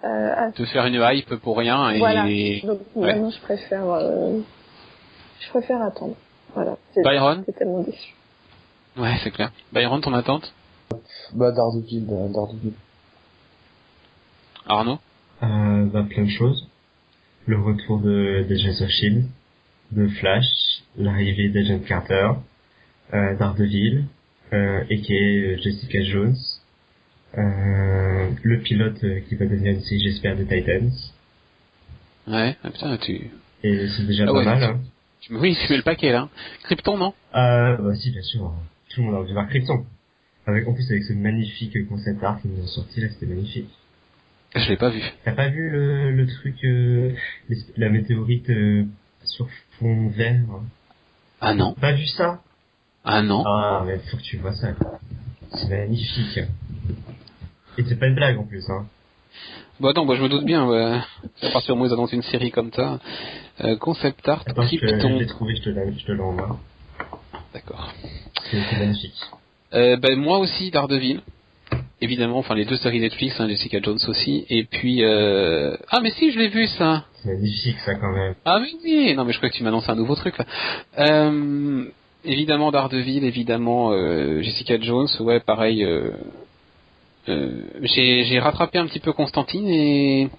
euh, 0.03 0.51
te 0.55 0.65
faire 0.65 0.85
une 0.87 0.95
hype 0.95 1.35
pour 1.37 1.57
rien 1.57 1.89
et 1.91 1.97
Voilà. 1.99 2.23
Donc 2.63 2.79
Ouais. 2.95 3.13
maintenant 3.13 3.29
je 3.31 3.39
préfère... 3.41 3.89
euh, 3.89 4.39
Je 5.39 5.49
préfère 5.49 5.81
attendre. 5.81 6.15
Voilà. 6.53 6.77
C'est- 6.93 7.01
Byron 7.01 7.43
J'étais 7.47 7.59
tellement 7.59 7.81
déçue. 7.81 8.13
Ouais, 8.97 9.15
c'est 9.23 9.31
clair. 9.31 9.51
Byron, 9.73 10.01
ton 10.01 10.13
attente? 10.13 10.53
Bah, 11.33 11.51
Daredevil, 11.51 12.05
Daredevil. 12.07 12.73
Arnaud 14.67 14.99
Euh, 15.43 15.85
bah, 15.85 16.05
plein 16.09 16.23
de 16.23 16.29
choses. 16.29 16.67
Le 17.47 17.59
retour 17.59 17.99
de 17.99 18.45
d'Agents 18.47 18.83
of 18.83 18.89
Shield, 18.89 19.25
de 19.91 20.07
Flash, 20.07 20.45
l'arrivée 20.97 21.49
d'Agent 21.49 21.79
Carter, 21.79 22.29
euh, 23.13 23.35
Daredevil, 23.37 24.05
euh, 24.53 24.83
et 24.89 25.01
qui 25.01 25.13
est 25.15 25.57
Jessica 25.61 26.03
Jones, 26.03 26.35
euh, 27.37 28.29
le 28.43 28.59
pilote 28.59 29.03
euh, 29.03 29.19
qui 29.21 29.35
va 29.35 29.45
devenir 29.45 29.73
une 29.73 29.81
série, 29.81 30.01
j'espère, 30.03 30.37
de 30.37 30.43
Titans. 30.43 30.91
Ouais, 32.27 32.55
ah, 32.63 32.69
putain, 32.69 32.97
tu... 32.97 33.31
Et 33.63 33.87
c'est 33.87 34.05
déjà 34.05 34.25
Ah 34.27 34.33
pas 34.33 34.43
mal. 34.43 34.63
Hein. 34.63 34.79
tu... 35.21 35.35
Oui, 35.35 35.55
tu 35.59 35.71
mets 35.71 35.77
le 35.77 35.83
paquet 35.83 36.11
là. 36.11 36.29
Krypton, 36.63 36.97
non? 36.97 37.13
Euh, 37.35 37.77
bah 37.77 37.95
si, 37.95 38.11
bien 38.11 38.21
sûr. 38.21 38.53
Tout 38.89 39.01
le 39.01 39.07
monde 39.07 39.15
a 39.15 39.19
envie 39.19 39.29
de 39.29 39.33
voir 39.33 39.47
Krypton. 39.47 39.85
Avec, 40.45 40.67
en 40.67 40.73
plus, 40.73 40.89
avec 40.91 41.03
ce 41.03 41.13
magnifique 41.13 41.87
concept 41.87 42.23
art 42.23 42.41
qu'ils 42.41 42.51
nous 42.51 42.63
ont 42.63 42.67
sorti, 42.67 42.99
là, 43.01 43.07
c'était 43.09 43.27
magnifique. 43.27 43.69
Je 44.55 44.69
l'ai 44.69 44.77
pas 44.77 44.89
vu. 44.89 45.01
T'as 45.23 45.31
pas 45.33 45.47
vu 45.49 45.69
le, 45.69 46.11
le 46.11 46.27
truc, 46.27 46.55
euh, 46.65 47.13
la 47.77 47.89
météorite 47.89 48.49
euh, 48.49 48.85
sur 49.23 49.47
fond 49.79 50.07
vert 50.09 50.41
hein? 50.51 50.63
Ah 51.39 51.53
non 51.53 51.73
Pas 51.73 51.93
vu 51.93 52.05
ça? 52.05 52.41
Ah 53.03 53.21
non 53.21 53.43
Ah, 53.45 53.83
mais 53.85 53.97
faut 54.09 54.17
que 54.17 54.21
tu 54.21 54.37
vois 54.37 54.53
ça. 54.53 54.73
C'est 55.55 55.69
magnifique. 55.69 56.39
Et 57.77 57.83
c'est 57.83 57.95
pas 57.97 58.07
une 58.07 58.15
blague 58.15 58.37
en 58.37 58.43
plus, 58.43 58.69
hein. 58.69 58.85
Bah 59.79 59.93
non, 59.95 60.05
bah 60.05 60.15
je 60.15 60.21
me 60.21 60.29
doute 60.29 60.45
bien, 60.45 60.67
ouais. 60.67 60.99
à 61.41 61.49
partir 61.51 61.73
du 61.73 61.79
moment 61.79 61.83
où 61.83 61.87
ils 61.87 61.93
annoncent 61.93 62.13
une 62.15 62.21
série 62.21 62.51
comme 62.51 62.71
ça. 62.73 62.99
Euh, 63.61 63.77
concept 63.77 64.27
art, 64.27 64.43
Attends, 64.45 64.61
je 64.63 64.77
Krypton. 64.77 65.17
l'ai 65.17 65.25
trouvé, 65.25 65.55
je 65.55 65.61
te 66.05 66.11
l'envoie. 66.11 66.59
D'accord. 67.53 67.91
C'est 68.51 68.77
magnifique. 68.77 69.15
Ben 69.71 70.15
moi 70.17 70.39
aussi 70.39 70.69
Daredevil. 70.71 71.21
Évidemment, 72.03 72.39
enfin 72.39 72.55
les 72.55 72.65
deux 72.65 72.77
séries 72.77 72.99
Netflix, 72.99 73.39
hein, 73.39 73.47
Jessica 73.47 73.79
Jones 73.79 73.99
aussi. 74.07 74.43
Et 74.49 74.63
puis 74.63 75.03
euh... 75.03 75.77
ah 75.89 75.99
mais 76.01 76.09
si 76.09 76.31
je 76.31 76.39
l'ai 76.39 76.47
vu 76.47 76.65
ça. 76.65 77.05
C'est 77.21 77.29
magnifique 77.29 77.77
ça 77.85 77.93
quand 77.93 78.11
même. 78.11 78.33
Ah 78.43 78.57
oui 78.59 78.75
oui. 78.83 79.13
Non 79.15 79.23
mais 79.23 79.33
je 79.33 79.37
crois 79.37 79.49
que 79.49 79.55
tu 79.55 79.63
m'annonces 79.63 79.87
un 79.87 79.95
nouveau 79.95 80.15
truc 80.15 80.35
là. 80.39 80.45
Euh... 80.97 81.85
Évidemment 82.25 82.71
Daredevil, 82.71 83.23
évidemment 83.23 83.91
euh, 83.91 84.41
Jessica 84.41 84.79
Jones. 84.81 85.07
Ouais 85.19 85.39
pareil. 85.41 85.83
Euh... 85.83 86.11
euh, 87.29 87.61
J'ai 87.83 88.23
j'ai 88.23 88.39
rattrapé 88.39 88.79
un 88.79 88.87
petit 88.87 88.99
peu 88.99 89.13
Constantine 89.13 89.67
et 89.67 90.29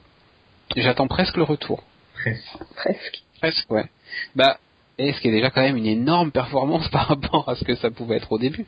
j'attends 0.76 1.06
presque 1.06 1.36
le 1.36 1.44
retour. 1.44 1.84
Presque. 2.14 2.58
Presque. 2.74 3.22
Presque 3.40 3.70
ouais. 3.70 3.84
Bah 4.34 4.58
et 4.98 5.12
ce 5.12 5.20
qui 5.20 5.28
est 5.28 5.32
déjà 5.32 5.50
quand 5.50 5.62
même 5.62 5.76
une 5.76 5.86
énorme 5.86 6.32
performance 6.32 6.88
par 6.92 7.06
rapport 7.06 7.48
à 7.48 7.54
ce 7.54 7.64
que 7.64 7.76
ça 7.76 7.92
pouvait 7.92 8.16
être 8.16 8.32
au 8.32 8.38
début? 8.38 8.66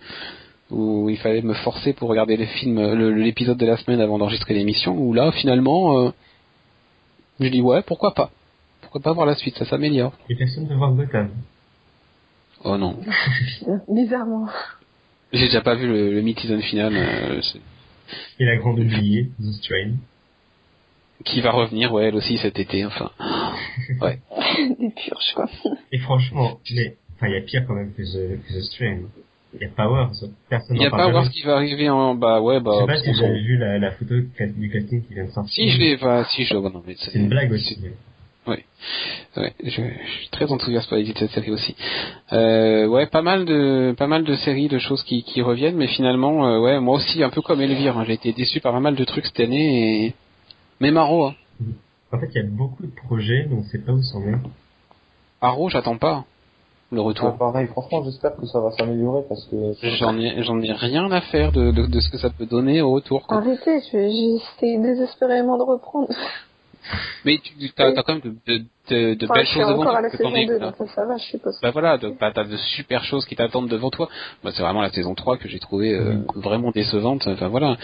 Où 0.77 1.09
il 1.09 1.19
fallait 1.19 1.43
me 1.43 1.55
forcer 1.55 1.93
pour 1.93 2.09
regarder 2.09 2.37
le 2.37 2.47
film, 2.47 2.81
le- 2.95 3.13
l'épisode 3.15 3.59
de 3.59 3.67
la 3.67 3.77
semaine 3.77 4.01
avant 4.01 4.19
d'enregistrer 4.19 4.55
l'émission, 4.55 4.97
où 4.99 5.13
là 5.13 5.31
finalement, 5.33 5.99
euh, 5.99 6.11
je 7.39 7.49
dis 7.49 7.61
ouais, 7.63 7.83
pourquoi 7.83 8.13
pas 8.15 8.31
Pourquoi 8.81 9.01
pas 9.01 9.13
voir 9.13 9.27
la 9.27 9.35
suite, 9.37 9.57
ça 9.57 9.65
s'améliore. 9.67 10.13
Et 10.29 10.35
personne 10.35 10.67
ne 10.69 10.75
voir 10.75 10.93
Gotham. 10.93 11.31
Oh 12.65 12.77
non, 12.79 12.99
Bizarrement. 13.89 14.49
j'ai 15.33 15.47
déjà 15.47 15.61
pas 15.61 15.75
vu 15.75 15.87
le, 15.87 16.13
le 16.13 16.23
mid-season 16.23 16.61
final, 16.61 16.93
euh, 16.97 17.41
Et 18.41 18.45
la 18.45 18.57
grande 18.57 18.81
oubliée, 18.81 19.31
The 19.41 19.53
Strain. 19.61 19.93
qui 21.25 21.41
va 21.41 21.51
revenir, 21.53 21.93
ouais, 21.93 22.07
elle 22.07 22.15
aussi 22.17 22.39
cet 22.39 22.59
été, 22.59 22.85
enfin. 22.85 23.11
Ouais. 24.01 24.19
Des 24.81 24.91
purges, 24.91 25.35
quoi. 25.35 25.47
Et 25.93 25.99
franchement, 25.99 26.59
mais, 26.75 26.97
enfin, 27.17 27.27
il 27.29 27.35
y 27.35 27.37
a 27.37 27.43
pire 27.43 27.65
quand 27.67 27.75
même 27.75 27.93
que 27.93 28.03
The, 28.03 28.41
que 28.43 28.53
The 28.59 28.63
Strain. 28.63 28.99
Il 29.55 29.61
y 29.63 29.65
a 29.65 29.69
Power. 29.69 30.07
Personne 30.49 30.77
Il 30.77 30.81
n'y 30.81 30.87
a 30.87 30.91
n'en 30.91 30.91
pas 30.91 30.97
à 30.97 30.99
parle 31.01 31.13
voir 31.13 31.23
jamais. 31.25 31.35
ce 31.35 31.41
qui 31.41 31.47
va 31.47 31.55
arriver 31.57 31.89
en, 31.91 32.15
bah 32.15 32.41
ouais, 32.41 32.61
bah. 32.61 32.73
Je 32.75 32.81
sais 32.81 32.87
pas 32.87 32.97
si 32.99 33.11
vous 33.11 33.17
s'en- 33.19 33.25
avez 33.27 33.41
vu 33.41 33.57
la, 33.57 33.79
la 33.79 33.91
photo 33.93 34.15
du 34.15 34.71
casting 34.71 35.03
qui 35.07 35.15
vient 35.15 35.25
de 35.27 35.31
sortir. 35.31 35.53
Si 35.55 35.69
je 35.71 35.79
l'ai, 35.79 35.97
bah, 35.97 36.25
si 36.31 36.45
je, 36.45 36.55
non, 36.55 36.83
mais 36.87 36.95
C'est 36.99 37.15
une 37.15 37.29
blague 37.29 37.53
aussi. 37.53 37.79
Ouais, 38.47 39.53
je, 39.65 39.71
je 39.71 40.11
suis 40.19 40.29
très 40.31 40.53
enthousiaste 40.53 40.89
par 40.91 40.99
l'idée 40.99 41.13
de 41.15 41.19
cette 41.19 41.31
série 41.31 41.51
aussi. 41.51 41.75
Euh, 42.33 42.87
ouais, 42.87 43.07
pas 43.07 43.23
mal 43.23 43.47
de 43.47 43.95
pas 43.97 44.07
mal 44.07 44.23
de 44.23 44.35
séries, 44.35 44.69
de 44.69 44.79
choses 44.79 45.03
qui, 45.05 45.23
qui 45.23 45.41
reviennent, 45.41 45.77
mais 45.77 45.87
finalement, 45.87 46.47
euh, 46.47 46.61
ouais, 46.61 46.79
moi 46.79 46.97
aussi, 46.97 47.23
un 47.25 47.31
peu 47.31 47.41
comme 47.41 47.61
Elvire, 47.63 47.97
hein, 47.99 48.05
j'ai 48.07 48.13
été 48.13 48.33
déçu 48.35 48.61
par 48.61 48.73
pas 48.75 48.81
mal 48.81 48.97
de 48.97 49.05
trucs 49.05 49.25
cette 49.27 49.41
année 49.41 50.05
et 50.07 50.15
mais 50.81 50.91
Maro, 50.91 51.25
hein. 51.27 51.35
En 52.13 52.19
fait, 52.19 52.29
il 52.35 52.37
y 52.37 52.45
a 52.45 52.47
beaucoup 52.49 52.83
de 52.85 52.93
projets, 52.95 53.49
on 53.51 53.63
sait 53.65 53.79
pas 53.79 53.93
où 53.93 54.03
c'en 54.03 54.21
est. 54.23 54.35
Arrow, 55.41 55.69
j'attends 55.71 55.97
pas 55.99 56.25
le 56.93 57.01
Ouais, 57.01 57.07
retour. 57.09 57.37
pareil, 57.39 57.67
franchement, 57.69 58.03
j'espère 58.05 58.37
que 58.37 58.47
ça 58.47 58.61
va 58.61 58.71
s'améliorer 58.73 59.23
parce 59.29 59.45
que 59.47 59.73
J'en 59.83 60.17
ai 60.19 60.43
j'en 60.43 60.61
ai 60.61 60.73
rien 60.73 61.11
à 61.11 61.21
faire 61.23 61.51
de, 61.53 61.71
de, 61.73 61.87
de 61.87 62.01
ce 62.01 62.09
que 62.11 62.19
ça 62.19 62.31
peut 62.31 62.47
donner 62.47 62.83
au 62.83 62.93
retour. 62.93 63.27
quoi. 63.27 63.39
Arrêtez, 63.39 63.81
je- 63.93 64.09
j'essaie 64.09 64.79
désespérément 64.79 65.57
de 65.59 65.63
reprendre. 65.65 66.09
Mais 67.25 67.39
tu 67.39 67.53
as, 67.83 67.93
quand 67.93 68.09
même 68.09 68.21
de, 68.21 68.35
de, 68.47 68.65
de, 68.91 69.15
de 69.15 69.25
Enfin, 69.25 69.35
belles 69.35 69.47
choses 69.47 69.67
devant 69.69 69.73
encore 69.81 69.85
toi. 69.93 69.99
à 69.99 70.03
la 70.03 70.11
que 70.11 70.17
t'en 70.19 70.25
saison 70.31 70.37
es, 70.37 70.47
2, 70.47 70.59
là. 70.59 70.67
donc 70.67 70.75
ça, 70.77 70.87
ça 70.95 71.05
va, 71.07 71.17
je 71.17 71.25
suppose. 71.25 71.59
Bah 71.63 71.71
voilà, 71.71 71.97
donc 71.99 72.19
bah, 72.19 72.31
t'as 72.35 72.45
de 72.45 72.57
super 72.57 73.05
choses 73.05 73.25
qui 73.27 73.37
t'attendent 73.37 73.69
devant 73.69 73.91
toi. 73.91 74.09
Bah, 74.43 74.51
c'est 74.55 74.63
vraiment 74.63 74.83
la 74.83 74.91
saison 74.91 75.15
3 75.15 75.39
que 75.39 75.49
j'ai 75.49 75.59
trouvé 75.59 75.95
euh, 75.95 76.17
vraiment 76.35 76.71
décevante. 76.71 77.27
Enfin 77.27 77.49
voilà, 77.49 77.77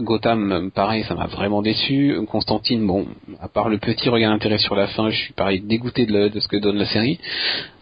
Gotham, 0.00 0.70
pareil, 0.74 1.04
ça 1.04 1.14
m'a 1.14 1.26
vraiment 1.26 1.60
déçu. 1.62 2.16
Constantine, 2.30 2.86
bon, 2.86 3.06
à 3.40 3.48
part 3.48 3.68
le 3.68 3.78
petit 3.78 4.08
regard 4.08 4.30
d'intérêt 4.32 4.58
sur 4.58 4.74
la 4.76 4.86
fin, 4.88 5.10
je 5.10 5.16
suis 5.16 5.32
pareil 5.34 5.60
dégoûté 5.60 6.06
de, 6.06 6.12
la- 6.12 6.28
de 6.28 6.40
ce 6.40 6.48
que 6.48 6.56
donne 6.56 6.78
la 6.78 6.86
série. 6.86 7.18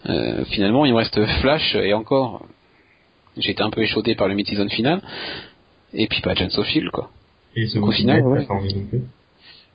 Euh, 0.08 0.44
finalement, 0.46 0.84
il 0.86 0.92
me 0.92 0.98
reste 0.98 1.24
Flash 1.40 1.74
et 1.76 1.92
encore, 1.94 2.44
j'ai 3.36 3.50
été 3.52 3.62
un 3.62 3.70
peu 3.70 3.82
échaudé 3.82 4.14
par 4.14 4.28
le 4.28 4.34
mid-season 4.34 4.68
final. 4.68 5.00
Et 5.92 6.08
puis 6.08 6.20
pas 6.20 6.34
John 6.34 6.50
Sophie, 6.50 6.82
quoi. 6.92 7.10
Et 7.54 7.66
ce 7.68 7.78
Donc, 7.78 7.88
au 7.88 7.92
final, 7.92 8.22
ouais. 8.26 8.40
t'as 8.40 8.46
pas 8.48 8.54
envie 8.54 8.74
non 8.74 8.86
plus. 8.86 9.02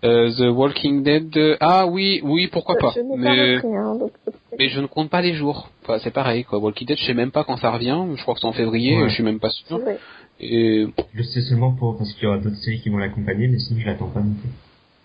Euh, 0.04 0.32
The 0.36 0.50
Walking 0.52 1.04
Dead, 1.04 1.38
euh, 1.38 1.58
ah 1.60 1.86
oui, 1.86 2.22
oui, 2.24 2.48
pourquoi 2.48 2.76
pas. 2.78 2.92
Je 2.96 3.02
n'ai 3.02 3.18
Mais 3.18 3.26
pas 3.60 3.68
repris, 3.68 3.78
hein, 3.78 3.96
donc 3.96 4.12
mais 4.58 4.70
je 4.70 4.80
ne 4.82 4.88
compte 4.88 5.10
pas 5.12 5.22
les 5.22 5.34
jours. 5.36 5.70
Enfin, 5.84 6.00
c'est 6.04 6.12
pareil, 6.12 6.44
quoi. 6.44 6.58
Walking 6.60 6.88
Dead, 6.88 6.98
je 6.98 7.06
sais 7.06 7.14
même 7.14 7.32
pas 7.32 7.44
quand 7.44 7.58
ça 7.58 7.70
revient. 7.72 7.98
Je 8.16 8.22
crois 8.24 8.34
que 8.34 8.40
c'est 8.40 8.48
en 8.48 8.52
février, 8.52 8.98
Ouais. 8.98 9.10
je 9.10 9.14
suis 9.14 9.24
même 9.24 9.40
pas 9.40 9.50
sûr. 9.52 9.78
ouais. 9.78 9.98
Et, 10.40 10.88
Je 11.14 11.18
le 11.18 11.24
sais 11.24 11.42
seulement 11.42 11.72
pour, 11.74 11.98
parce 12.00 12.12
qu'il 12.14 12.24
y 12.24 12.28
aura 12.28 12.40
d'autres 12.40 12.56
séries 12.58 12.82
qui 12.82 12.90
vont 12.90 12.98
l'accompagner, 12.98 13.48
mais 13.48 13.60
sinon 13.60 13.80
je 13.80 13.86
l'attends 13.86 14.08
pas 14.10 14.22
non 14.22 14.34
plus. 14.34 14.50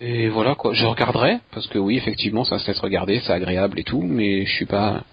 et 0.06 0.28
voilà, 0.30 0.54
quoi. 0.54 0.72
Je 0.72 0.86
regarderai, 0.86 1.38
parce 1.52 1.66
que 1.66 1.78
oui, 1.78 1.96
effectivement, 1.98 2.44
ça 2.44 2.58
se 2.58 2.66
laisse 2.66 2.80
regarder, 2.80 3.20
c'est 3.26 3.32
agréable 3.34 3.78
et 3.78 3.84
tout, 3.84 4.00
mais 4.02 4.46
je 4.46 4.52
suis 4.52 4.64
pas, 4.66 5.04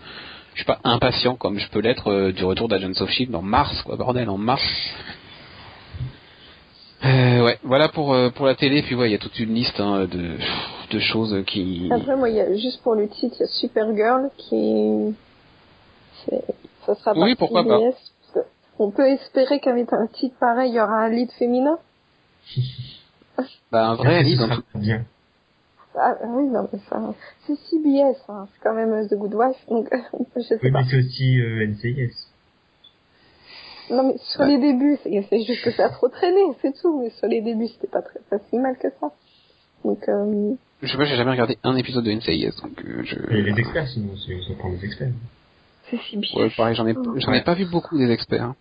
je 0.53 0.59
suis 0.59 0.65
pas 0.65 0.79
impatient 0.86 1.36
comme 1.36 1.59
je 1.59 1.69
peux 1.69 1.79
l'être 1.81 2.07
euh, 2.09 2.31
du 2.31 2.45
retour 2.45 2.69
d'Agents 2.69 3.01
of 3.01 3.09
Shield 3.09 3.36
en 3.36 3.41
mars, 3.41 3.81
quoi, 3.81 3.97
bordel, 3.97 4.29
en 4.29 4.38
mars. 4.38 4.63
Euh, 7.05 7.43
ouais, 7.43 7.59
voilà 7.63 7.89
pour 7.89 8.13
euh, 8.13 8.29
pour 8.29 8.45
la 8.45 8.55
télé. 8.55 8.81
Puis 8.81 8.95
ouais, 8.95 9.09
il 9.09 9.11
y 9.11 9.15
a 9.15 9.19
toute 9.19 9.37
une 9.39 9.53
liste 9.53 9.79
hein, 9.79 10.05
de 10.05 10.37
de 10.91 10.99
choses 10.99 11.43
qui. 11.45 11.89
Après, 11.91 12.15
moi, 12.15 12.29
il 12.29 12.35
y 12.35 12.41
a, 12.41 12.53
juste 12.55 12.81
pour 12.81 12.95
le 12.95 13.09
titre, 13.09 13.35
il 13.39 13.41
y 13.41 13.43
a 13.43 13.47
Supergirl 13.47 14.29
qui... 14.37 15.15
c'est- 16.25 16.43
Ça 16.85 16.95
sera 16.95 17.13
Oui, 17.13 17.35
par 17.35 17.39
pourquoi 17.49 17.63
pas. 17.63 17.77
CBS, 17.79 17.95
parce 18.21 18.45
que 18.45 18.51
on 18.79 18.91
peut 18.91 19.07
espérer 19.07 19.59
qu'avec 19.59 19.91
un 19.93 20.07
titre 20.07 20.35
pareil, 20.39 20.71
il 20.71 20.75
y 20.75 20.79
aura 20.79 21.03
un 21.05 21.09
lead 21.09 21.31
féminin. 21.31 21.77
Bah 23.71 23.87
un 23.87 23.95
vrai 23.95 24.21
lead, 24.21 24.39
en 24.41 24.79
bien? 24.79 25.05
ah 25.95 26.15
oui, 26.27 26.43
non, 26.45 26.67
mais 26.71 26.79
ça... 26.89 27.13
C'est 27.47 27.55
CBS, 27.55 28.17
hein. 28.29 28.47
c'est 28.53 28.61
quand 28.63 28.75
même 28.75 28.91
euh, 28.93 29.07
The 29.07 29.15
Good 29.15 29.33
Wife, 29.33 29.57
donc 29.67 29.89
je 30.35 30.41
sais 30.41 30.59
Oui, 30.61 30.71
pas. 30.71 30.81
mais 30.81 30.87
c'est 30.89 30.97
aussi 30.99 31.39
euh, 31.39 31.65
NCIS. 31.67 32.11
Non, 33.89 34.03
mais 34.03 34.15
sur 34.17 34.43
les 34.43 34.57
débuts, 34.57 34.97
c'est 35.03 35.43
juste 35.43 35.63
que 35.63 35.71
ça 35.71 35.86
a 35.88 35.89
trop 35.89 36.07
traîné, 36.07 36.39
c'est 36.61 36.73
tout. 36.79 37.01
Mais 37.01 37.09
sur 37.11 37.27
les 37.27 37.41
débuts, 37.41 37.67
c'était 37.67 37.88
pas 37.88 38.01
très 38.01 38.19
pas 38.29 38.38
si 38.49 38.57
mal 38.57 38.77
que 38.77 38.88
ça. 38.99 39.11
Donc, 39.84 40.07
euh, 40.07 40.53
Je 40.81 40.91
sais 40.91 40.97
pas, 40.97 41.03
j'ai 41.05 41.15
jamais 41.17 41.31
regardé 41.31 41.57
un 41.63 41.75
épisode 41.75 42.03
de 42.05 42.11
NCIS, 42.11 42.51
donc 42.61 42.81
euh, 42.86 43.03
je. 43.03 43.15
Et 43.36 43.41
les 43.41 43.59
experts, 43.59 43.88
sinon, 43.89 44.13
c'est- 44.15 44.39
ça 44.47 44.53
prend 44.57 44.69
des 44.69 44.84
experts. 44.86 45.09
c'est 45.89 45.97
si 45.97 46.17
bien. 46.17 46.29
Ouais, 46.43 46.49
pareil, 46.55 46.75
j'en 46.75 46.88
ai 46.88 46.93
j'en 46.93 47.31
ai 47.34 47.38
Ouais. 47.38 47.43
pas 47.43 47.53
vu 47.55 47.65
beaucoup 47.65 47.97
des 47.97 48.09
experts. 48.09 48.43
hein. 48.43 48.55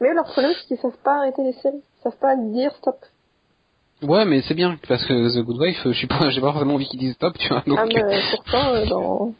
Mais 0.00 0.14
leur 0.14 0.24
problème, 0.24 0.52
c'est 0.56 0.66
qu'ils 0.66 0.78
savent 0.78 0.96
pas 1.02 1.18
arrêter 1.18 1.42
les 1.42 1.52
séries. 1.54 1.82
Ils 1.98 2.02
savent 2.04 2.18
pas 2.18 2.36
dire 2.36 2.72
stop. 2.76 2.96
Ouais, 4.02 4.24
mais 4.24 4.42
c'est 4.42 4.54
bien, 4.54 4.78
parce 4.86 5.04
que 5.04 5.12
The 5.36 5.44
Good 5.44 5.58
Wife, 5.60 5.80
je 5.86 5.90
suis 5.92 6.06
pas, 6.06 6.20
j'ai 6.30 6.40
pas 6.40 6.52
forcément 6.52 6.74
envie 6.74 6.86
qu'ils 6.86 7.00
disent 7.00 7.14
stop, 7.14 7.36
tu 7.36 7.48
vois. 7.48 7.64
Donc... 7.66 7.76
Ah, 7.80 7.86
mais 7.86 8.20
pourtant, 8.30 8.68
euh, 8.74 8.86
dans 8.86 9.34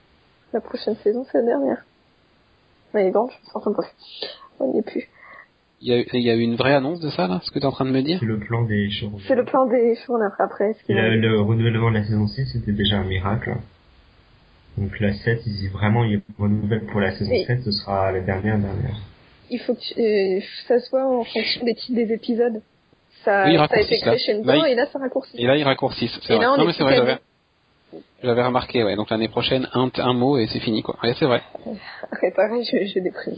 la 0.53 0.61
prochaine 0.61 0.97
saison, 1.05 1.25
c'est 1.31 1.39
la 1.39 1.45
dernière. 1.45 1.85
Mais 2.93 3.05
les 3.05 3.11
grandes, 3.13 3.31
je 3.31 3.51
enfin 3.55 3.71
bref, 3.71 3.87
on 4.59 4.73
n'y 4.73 4.81
est 4.81 4.83
plus. 4.83 5.09
Il 5.81 5.89
y, 5.89 5.95
a, 5.95 6.05
il 6.13 6.23
y 6.23 6.31
a 6.31 6.35
eu 6.35 6.41
une 6.41 6.57
vraie 6.57 6.75
annonce 6.75 6.99
de 7.01 7.09
ça, 7.11 7.29
là, 7.29 7.41
ce 7.45 7.51
que 7.53 7.59
tu 7.61 7.65
es 7.65 7.67
en 7.67 7.71
train 7.73 7.85
de 7.85 7.91
me 7.93 8.03
dire? 8.03 8.19
C'est 8.19 8.27
le 8.27 8.39
plan 8.41 8.63
des 8.65 8.91
showrunners. 8.91 9.23
C'est 9.29 9.37
le 9.37 9.45
plan 9.45 9.67
des 9.67 9.95
showrunners 10.05 10.35
après. 10.41 10.75
ce 10.75 10.93
le, 10.93 11.17
le 11.21 11.41
renouvellement 11.41 11.91
de 11.91 11.95
la 11.99 12.05
saison 12.05 12.27
6, 12.27 12.47
c'était 12.53 12.73
déjà 12.73 12.97
un 12.99 13.05
miracle. 13.05 13.55
Donc 14.77 14.99
la 15.01 15.13
7, 15.13 15.41
ils 15.47 15.53
disent 15.53 15.73
vraiment, 15.73 16.03
il 16.05 16.13
y 16.13 16.15
a 16.17 16.19
un 16.19 16.43
renouvelle 16.43 16.85
pour 16.87 17.01
la 17.01 17.13
saison 17.13 17.31
Oui. 17.31 17.45
7, 17.45 17.63
ce 17.63 17.71
sera 17.71 18.11
la 18.11 18.21
dernière 18.21 18.59
dernière. 18.59 18.97
Il 19.51 19.61
faut 19.61 19.75
que 19.75 19.81
tu- 19.81 20.01
euh, 20.01 20.41
ça 20.67 20.81
soit 20.81 21.07
en 21.07 21.23
fonction 21.25 21.65
des 21.65 21.75
titres 21.75 21.95
des 21.97 22.13
épisodes. 22.13 22.61
Ça, 23.25 23.45
Oui, 23.47 23.57
ça 23.57 23.65
a 23.71 23.81
été 23.81 23.99
crescendo 24.01 24.45
Là, 24.45 24.57
ils- 24.57 24.73
et 24.73 24.75
là, 24.75 24.87
ça 24.93 24.99
raccourcit. 24.99 25.37
Et 25.41 25.47
là, 25.47 25.57
ils 25.57 25.65
raccourcissent, 25.65 26.19
c'est 26.23 26.35
vrai. 26.35 26.45
là, 26.45 26.53
on 26.55 26.59
non, 26.59 26.67
mais 26.67 26.73
c'est 26.73 26.83
vrai, 26.83 26.97
j'avais, 26.97 27.19
j'avais 28.23 28.43
remarqué, 28.43 28.83
ouais. 28.85 28.97
Donc 28.97 29.11
l'année 29.11 29.29
prochaine, 29.29 29.69
un, 29.75 29.91
un 29.97 30.13
mot 30.13 30.39
et 30.39 30.47
c'est 30.49 30.61
fini, 30.61 30.83
quoi. 30.83 30.97
Ouais, 31.03 31.15
c'est 31.19 31.25
vrai. 31.27 31.43
Ouais, 31.67 32.31
pareil, 32.35 32.65
je, 32.65 32.85
je 32.85 32.99
déprime. 33.01 33.35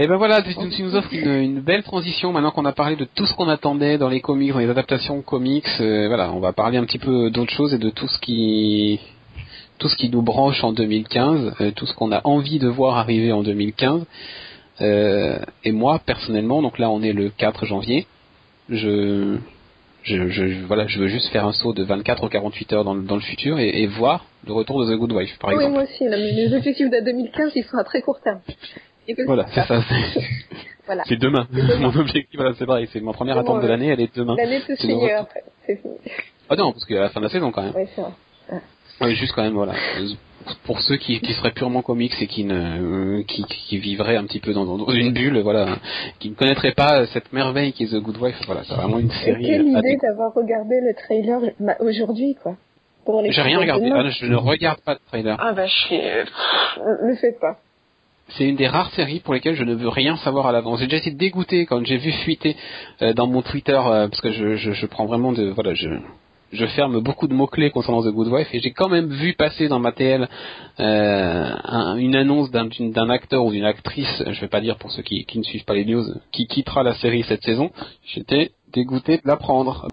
Et 0.00 0.06
ben 0.06 0.16
voilà, 0.16 0.42
tu, 0.42 0.54
nous 0.82 0.94
offres 0.94 1.12
une, 1.12 1.28
une 1.28 1.60
belle 1.60 1.82
transition 1.82 2.32
maintenant 2.32 2.52
qu'on 2.52 2.64
a 2.64 2.72
parlé 2.72 2.94
de 2.94 3.04
tout 3.04 3.26
ce 3.26 3.34
qu'on 3.34 3.48
attendait 3.48 3.98
dans 3.98 4.08
les 4.08 4.20
comics, 4.20 4.52
dans 4.52 4.60
les 4.60 4.70
adaptations 4.70 5.20
comics. 5.22 5.66
euh, 5.80 6.06
voilà, 6.06 6.32
on 6.32 6.38
va 6.38 6.52
parler 6.52 6.78
un 6.78 6.84
petit 6.84 7.00
peu 7.00 7.30
d'autre 7.30 7.52
chose 7.52 7.74
et 7.74 7.78
de 7.78 7.90
tout 7.90 8.06
ce 8.06 8.18
qui 8.20 9.00
tout 9.78 9.88
ce 9.88 9.96
qui 9.96 10.08
nous 10.08 10.22
branche 10.22 10.62
en 10.64 10.72
2015, 10.72 11.54
euh, 11.60 11.70
tout 11.72 11.86
ce 11.86 11.94
qu'on 11.94 12.10
a 12.12 12.20
envie 12.24 12.58
de 12.58 12.68
voir 12.68 12.96
arriver 12.98 13.32
en 13.32 13.42
2015. 13.42 14.04
Euh, 14.80 15.38
et 15.64 15.72
moi 15.72 15.98
personnellement, 16.04 16.62
donc 16.62 16.78
là 16.78 16.88
on 16.90 17.02
est 17.02 17.12
le 17.12 17.30
4 17.30 17.66
janvier, 17.66 18.06
je 18.68 19.36
je, 20.04 20.64
voilà, 20.66 20.86
je 20.86 21.00
veux 21.00 21.08
juste 21.08 21.28
faire 21.30 21.44
un 21.44 21.52
saut 21.52 21.74
de 21.74 21.82
24 21.82 22.24
ou 22.24 22.28
48 22.28 22.72
heures 22.72 22.84
dans, 22.84 22.94
le- 22.94 23.02
dans 23.02 23.16
le 23.16 23.20
futur 23.20 23.58
et, 23.58 23.82
et 23.82 23.86
voir 23.86 24.24
le 24.46 24.52
retour 24.54 24.80
de 24.82 24.94
The 24.94 24.96
Good 24.98 25.12
Wife, 25.12 25.36
par 25.38 25.50
oui, 25.50 25.56
exemple. 25.56 25.74
moi 25.74 25.82
aussi. 25.82 26.04
Là, 26.04 26.16
mais 26.16 26.32
les 26.32 26.54
objectifs 26.54 26.88
de 26.88 27.04
2015, 27.04 27.52
ils 27.56 27.64
sont 27.64 27.76
à 27.76 27.84
très 27.84 28.00
court 28.00 28.18
terme. 28.24 28.40
Et 29.08 29.14
que 29.14 29.22
Voilà, 29.26 29.46
c'est 29.52 29.62
ça. 29.66 29.82
c'est- 29.82 30.20
Voilà. 30.86 31.02
C'est 31.06 31.16
demain. 31.18 31.46
Mon 31.80 31.94
objectif, 31.96 32.34
voilà, 32.40 32.54
c'est 32.58 32.64
vrai. 32.64 32.86
C'est 32.92 33.00
ma 33.02 33.12
première 33.12 33.36
attente 33.36 33.60
de 33.62 33.66
l'année, 33.68 33.88
elle 33.88 34.00
est 34.00 34.16
demain. 34.16 34.36
L'année 34.38 34.60
se 34.60 34.72
retour. 34.72 35.06
après. 35.18 35.42
C'est 35.66 35.76
fini. 35.76 35.94
Ah 36.48 36.56
non, 36.56 36.72
parce 36.72 36.86
qu'à 36.86 37.00
la 37.00 37.10
fin 37.10 37.20
de 37.20 37.26
la 37.26 37.30
saison 37.30 37.50
quand 37.50 37.62
même. 37.62 37.74
Oui, 37.76 37.82
c'est 37.94 38.00
vrai. 38.00 38.12
Ouais, 39.02 39.14
juste 39.14 39.32
quand 39.34 39.42
même, 39.42 39.52
voilà. 39.52 39.74
Euh, 40.00 40.08
Pour 40.64 40.80
ceux 40.80 40.96
qui, 40.96 41.20
qui 41.20 41.32
seraient 41.34 41.52
purement 41.52 41.82
comics 41.82 42.14
et 42.22 42.26
qui 42.26 42.42
ne, 42.44 43.18
euh, 43.18 43.22
qui, 43.24 43.44
qui 43.44 43.76
vivraient 43.78 44.16
un 44.16 44.24
petit 44.24 44.40
peu 44.40 44.54
dans, 44.54 44.64
dans 44.64 44.90
une 44.90 45.12
bulle, 45.12 45.38
voilà, 45.40 45.76
qui 46.20 46.30
ne 46.30 46.34
connaîtraient 46.34 46.72
pas 46.72 47.06
cette 47.06 47.32
merveille 47.34 47.72
qui 47.74 47.84
est 47.84 47.88
The 47.88 48.00
Good 48.02 48.16
Wife, 48.16 48.40
voilà, 48.46 48.64
c'est 48.64 48.74
vraiment 48.74 48.98
une 48.98 49.10
Et 49.10 49.24
série. 49.24 49.44
quelle 49.44 49.60
euh, 49.68 49.76
à 49.76 49.78
idée 49.80 49.98
d'avoir 50.02 50.32
regardé 50.34 50.80
le 50.80 50.94
trailer 50.94 51.40
bah, 51.60 51.76
aujourd'hui, 51.80 52.34
quoi. 52.42 52.56
J'ai 53.28 53.42
rien 53.42 53.58
regardé. 53.58 53.90
Ah, 53.94 54.08
je 54.08 54.26
ne 54.26 54.36
regarde 54.36 54.80
pas 54.80 54.94
de 54.94 55.00
trailer. 55.06 55.36
Ah 55.40 55.52
bah 55.52 55.66
chier. 55.66 56.24
Le 57.02 57.14
faites 57.16 57.38
pas. 57.40 57.58
C'est 58.30 58.44
une 58.44 58.56
des 58.56 58.68
rares 58.68 58.90
séries 58.92 59.20
pour 59.20 59.34
lesquelles 59.34 59.54
je 59.56 59.64
ne 59.64 59.74
veux 59.74 59.88
rien 59.88 60.16
savoir 60.18 60.46
à 60.46 60.52
l'avance. 60.52 60.80
J'ai 60.80 60.86
déjà 60.86 60.98
été 60.98 61.10
dégoûté 61.12 61.64
quand 61.66 61.84
j'ai 61.84 61.96
vu 61.96 62.12
fuiter 62.12 62.56
euh, 63.02 63.12
dans 63.14 63.26
mon 63.26 63.42
Twitter 63.42 63.72
euh, 63.84 64.08
parce 64.08 64.20
que 64.20 64.30
je, 64.32 64.56
je, 64.56 64.72
je 64.72 64.86
prends 64.86 65.06
vraiment 65.06 65.32
de 65.32 65.48
voilà 65.50 65.74
je 65.74 65.88
je 66.50 66.64
ferme 66.64 67.00
beaucoup 67.00 67.26
de 67.28 67.34
mots 67.34 67.46
clés 67.46 67.70
concernant 67.70 68.02
The 68.02 68.06
Good 68.12 68.28
Wife 68.28 68.48
et 68.54 68.60
j'ai 68.60 68.70
quand 68.70 68.88
même 68.88 69.08
vu 69.12 69.34
passer 69.34 69.68
dans 69.68 69.80
ma 69.80 69.92
TL 69.92 70.28
euh, 70.80 71.50
un- 71.64 71.96
une 71.96 72.16
annonce 72.16 72.50
d'un 72.50 72.68
d'un 72.80 73.10
acteur 73.10 73.44
ou 73.44 73.52
d'une 73.52 73.66
actrice, 73.66 74.22
je 74.26 74.40
vais 74.40 74.48
pas 74.48 74.62
dire 74.62 74.76
pour 74.76 74.90
ceux 74.90 75.02
qui, 75.02 75.24
qui 75.26 75.38
ne 75.38 75.42
suivent 75.44 75.64
pas 75.66 75.74
les 75.74 75.84
news, 75.84 76.04
qui 76.32 76.46
quittera 76.46 76.82
la 76.82 76.94
série 76.94 77.22
cette 77.24 77.42
saison. 77.44 77.70
J'étais 78.06 78.52
dégoûté 78.72 79.16
de 79.18 79.22
l'apprendre. 79.26 79.88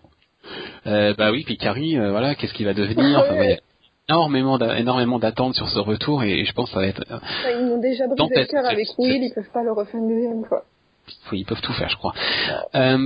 Euh, 0.87 1.13
bah 1.17 1.31
oui, 1.31 1.43
puis 1.45 1.57
Carrie, 1.57 1.97
euh, 1.97 2.11
voilà, 2.11 2.35
qu'est-ce 2.35 2.53
qu'il 2.53 2.65
va 2.67 2.73
devenir? 2.73 3.19
Énormément 4.09 4.59
énormément 4.59 5.19
d'attentes 5.19 5.55
sur 5.55 5.67
ce 5.69 5.79
retour 5.79 6.23
et 6.23 6.45
je 6.45 6.53
pense 6.53 6.69
que 6.69 6.73
ça 6.75 6.79
va 6.81 6.87
être 6.87 7.03
euh, 7.11 7.17
Enfin, 7.17 7.49
ils 7.59 7.65
m'ont 7.65 7.79
déjà 7.79 8.07
brisé 8.07 8.35
le 8.35 8.45
cœur 8.45 8.65
avec 8.65 8.87
Will, 8.97 9.23
ils 9.23 9.33
peuvent 9.33 9.49
pas 9.53 9.63
le 9.63 9.71
refaire 9.71 9.99
une 9.99 10.09
deuxième 10.09 10.45
fois. 10.45 10.63
Oui, 11.31 11.39
ils 11.39 11.45
peuvent 11.45 11.61
tout 11.61 11.73
faire, 11.73 11.89
je 11.89 11.97
crois. 11.97 12.13
Euh, 12.75 12.97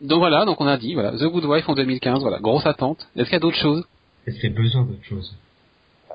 donc 0.00 0.18
voilà, 0.18 0.44
donc 0.44 0.60
on 0.60 0.66
a 0.66 0.76
dit, 0.76 0.94
voilà, 0.94 1.12
The 1.12 1.24
Good 1.24 1.44
Wife 1.44 1.68
en 1.68 1.74
2015, 1.74 2.20
voilà, 2.22 2.38
grosse 2.38 2.66
attente. 2.66 3.08
Est-ce 3.16 3.24
qu'il 3.24 3.34
y 3.34 3.36
a 3.36 3.40
d'autres 3.40 3.56
choses? 3.56 3.84
Est-ce 4.26 4.36
qu'il 4.40 4.50
y 4.50 4.52
a 4.52 4.56
besoin 4.56 4.82
d'autre 4.82 5.02
chose? 5.04 5.34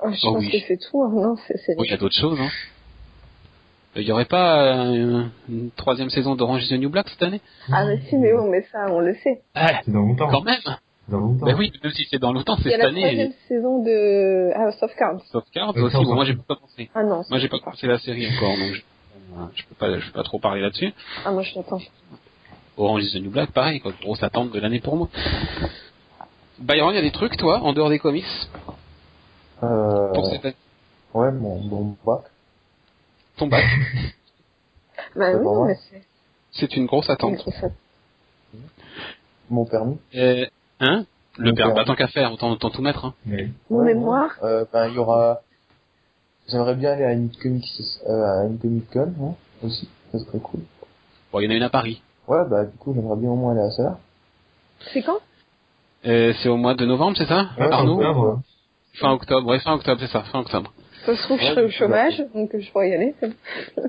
Oh, 0.01 0.09
je 0.11 0.19
Oh 0.27 0.33
pense 0.33 0.39
oui. 0.43 0.51
que 0.51 0.57
c'est 0.67 0.77
tout. 0.77 1.01
hein. 1.01 1.11
Non, 1.13 1.35
c'est 1.47 1.55
Oui, 1.77 1.85
il 1.87 1.91
y 1.91 1.93
a 1.93 1.97
d'autres 1.97 2.15
choses. 2.19 2.39
Hein. 2.39 2.49
Il 3.95 4.01
y 4.03 4.11
aurait 4.11 4.25
pas 4.25 4.75
euh, 4.75 5.23
une 5.49 5.69
troisième 5.71 6.09
saison 6.09 6.35
d'Orange 6.35 6.63
is 6.63 6.69
the 6.69 6.79
New 6.79 6.89
Black 6.89 7.07
cette 7.09 7.21
année? 7.23 7.41
Ah 7.71 7.85
mais 7.85 7.99
si, 8.09 8.15
mais 8.17 8.33
bon, 8.33 8.49
mais 8.49 8.65
ça, 8.71 8.87
on 8.89 8.99
le 8.99 9.13
sait. 9.15 9.41
Ah, 9.55 9.81
C'est 9.85 9.91
dans 9.91 9.99
longtemps. 9.99 10.29
quand 10.29 10.41
même 10.43 10.59
Dans 11.09 11.19
longtemps. 11.19 11.45
Ben 11.45 11.55
oui, 11.57 11.71
même 11.83 11.91
si 11.91 12.07
c'est 12.09 12.19
dans 12.19 12.31
longtemps, 12.31 12.55
Il 12.57 12.63
c'est 12.63 12.69
y 12.69 12.73
a 12.73 12.77
cette 12.77 12.83
la 12.83 12.89
année. 12.89 13.01
troisième 13.01 13.33
saison 13.49 13.83
de 13.83 14.51
House 14.55 14.81
of 14.81 14.95
Cards. 14.95 15.21
Aussi, 15.75 15.95
bon, 16.05 16.15
moi 16.15 16.23
j'ai 16.25 16.35
pas 16.35 16.55
commencé. 16.55 16.89
Ah 16.95 17.03
non, 17.03 17.21
Moi 17.29 17.39
j'ai 17.39 17.49
pas 17.49 17.57
c'est 17.57 17.63
commencé 17.63 17.87
la 17.87 17.99
série 17.99 18.27
encore, 18.35 18.57
donc 18.57 18.73
je, 18.73 18.81
je 19.55 19.65
peux 19.67 19.75
pas, 19.75 19.99
je 19.99 20.05
peux 20.07 20.13
pas 20.13 20.23
trop 20.23 20.39
parler 20.39 20.61
là-dessus. 20.61 20.93
Ah 21.25 21.31
moi 21.31 21.41
je 21.43 21.55
l'attends. 21.55 21.81
Orange 22.77 23.03
is 23.03 23.11
the 23.13 23.21
New 23.21 23.29
Black, 23.31 23.51
pareil, 23.51 23.81
quoi, 23.81 23.91
grosse 24.01 24.23
attente 24.23 24.51
de 24.51 24.59
l'année 24.59 24.79
pour 24.79 24.95
moi. 24.95 25.09
Byron, 26.59 26.91
il 26.93 26.95
y 26.95 26.99
a 26.99 27.01
des 27.01 27.11
trucs, 27.11 27.35
toi, 27.37 27.59
en 27.61 27.73
dehors 27.73 27.89
des 27.89 27.99
comics, 27.99 28.25
Euh, 29.61 30.11
pour 30.13 30.25
cette 30.29 30.45
année 30.45 30.55
ouais, 31.13 31.31
mon, 31.31 31.59
mon 31.59 31.95
bac. 32.05 32.21
Ton 33.37 33.47
bac, 33.47 33.63
Bah 35.15 35.31
C'est 35.31 35.37
oui, 35.37 35.43
non, 35.43 35.65
mais 35.65 35.75
c'est... 35.91 36.01
c'est 36.51 36.75
une 36.77 36.85
grosse 36.85 37.09
attente. 37.09 37.39
c'est 37.43 37.51
ça. 37.51 37.67
Mon 39.49 39.65
permis. 39.65 39.97
Euh, 40.15 40.45
hein? 40.79 41.05
Le 41.37 41.49
Mon 41.49 41.55
père, 41.55 41.73
bah 41.73 41.83
tant 41.85 41.95
qu'à 41.95 42.07
faire, 42.07 42.31
autant, 42.31 42.51
autant 42.51 42.69
tout 42.69 42.81
mettre. 42.81 43.05
Hein. 43.05 43.13
Mon 43.69 43.79
Ouais, 43.79 43.85
mémoire? 43.85 44.29
Euh, 44.43 44.65
ben, 44.71 44.87
il 44.89 44.95
y 44.95 44.97
aura... 44.99 45.41
J'aimerais 46.47 46.75
bien 46.75 46.91
aller 46.91 47.05
à 47.05 47.13
une 47.13 47.31
comic, 47.31 47.65
euh, 48.07 48.41
à 48.41 48.45
une 48.45 48.59
comic 48.59 48.89
con, 48.91 49.13
hein, 49.21 49.33
aussi. 49.65 49.89
Ça 50.11 50.19
serait 50.19 50.39
cool. 50.39 50.59
Bon, 51.31 51.39
il 51.39 51.45
y 51.45 51.47
en 51.47 51.51
a 51.51 51.55
une 51.55 51.63
à 51.63 51.69
Paris. 51.69 52.01
Ouais, 52.27 52.43
bah, 52.49 52.65
du 52.65 52.77
coup, 52.77 52.93
j'aimerais 52.93 53.15
bien 53.17 53.29
au 53.29 53.35
moins 53.35 53.53
aller 53.53 53.61
à 53.67 53.71
celle-là. 53.71 53.97
C'est 54.93 55.01
quand? 55.01 55.19
Euh, 56.05 56.33
c'est 56.43 56.49
au 56.49 56.57
mois 56.57 56.75
de 56.75 56.85
novembre, 56.85 57.15
c'est 57.17 57.25
ça? 57.25 57.49
Ouais, 57.57 57.71
Arnaud? 57.71 57.95
octobre. 57.97 58.41
Fin 58.95 59.11
octobre, 59.11 59.47
ouais, 59.49 59.59
fin 59.59 59.73
octobre, 59.73 59.99
c'est 60.01 60.11
ça, 60.11 60.21
fin 60.23 60.39
octobre. 60.41 60.71
Ça 61.05 61.15
se 61.15 61.23
trouve, 61.23 61.39
je 61.39 61.45
serai 61.45 61.63
au 61.63 61.69
chômage, 61.69 62.23
donc 62.35 62.55
je 62.57 62.71
pourrais 62.71 62.89
y 62.89 62.93
aller. 62.93 63.15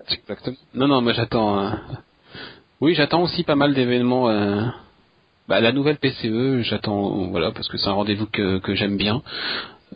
Exactement. 0.08 0.56
Non, 0.74 0.88
non, 0.88 1.00
moi 1.02 1.12
j'attends. 1.12 1.58
euh, 1.58 1.70
Oui, 2.80 2.94
j'attends 2.94 3.22
aussi 3.22 3.44
pas 3.44 3.54
mal 3.54 3.74
d'événements. 3.74 4.30
euh, 4.30 4.62
Bah, 5.48 5.60
la 5.60 5.72
nouvelle 5.72 5.98
PCE, 5.98 6.62
j'attends, 6.62 7.26
voilà, 7.30 7.50
parce 7.52 7.68
que 7.68 7.76
c'est 7.76 7.88
un 7.88 7.92
rendez-vous 7.92 8.26
que, 8.26 8.58
que 8.58 8.74
j'aime 8.74 8.96
bien. 8.96 9.22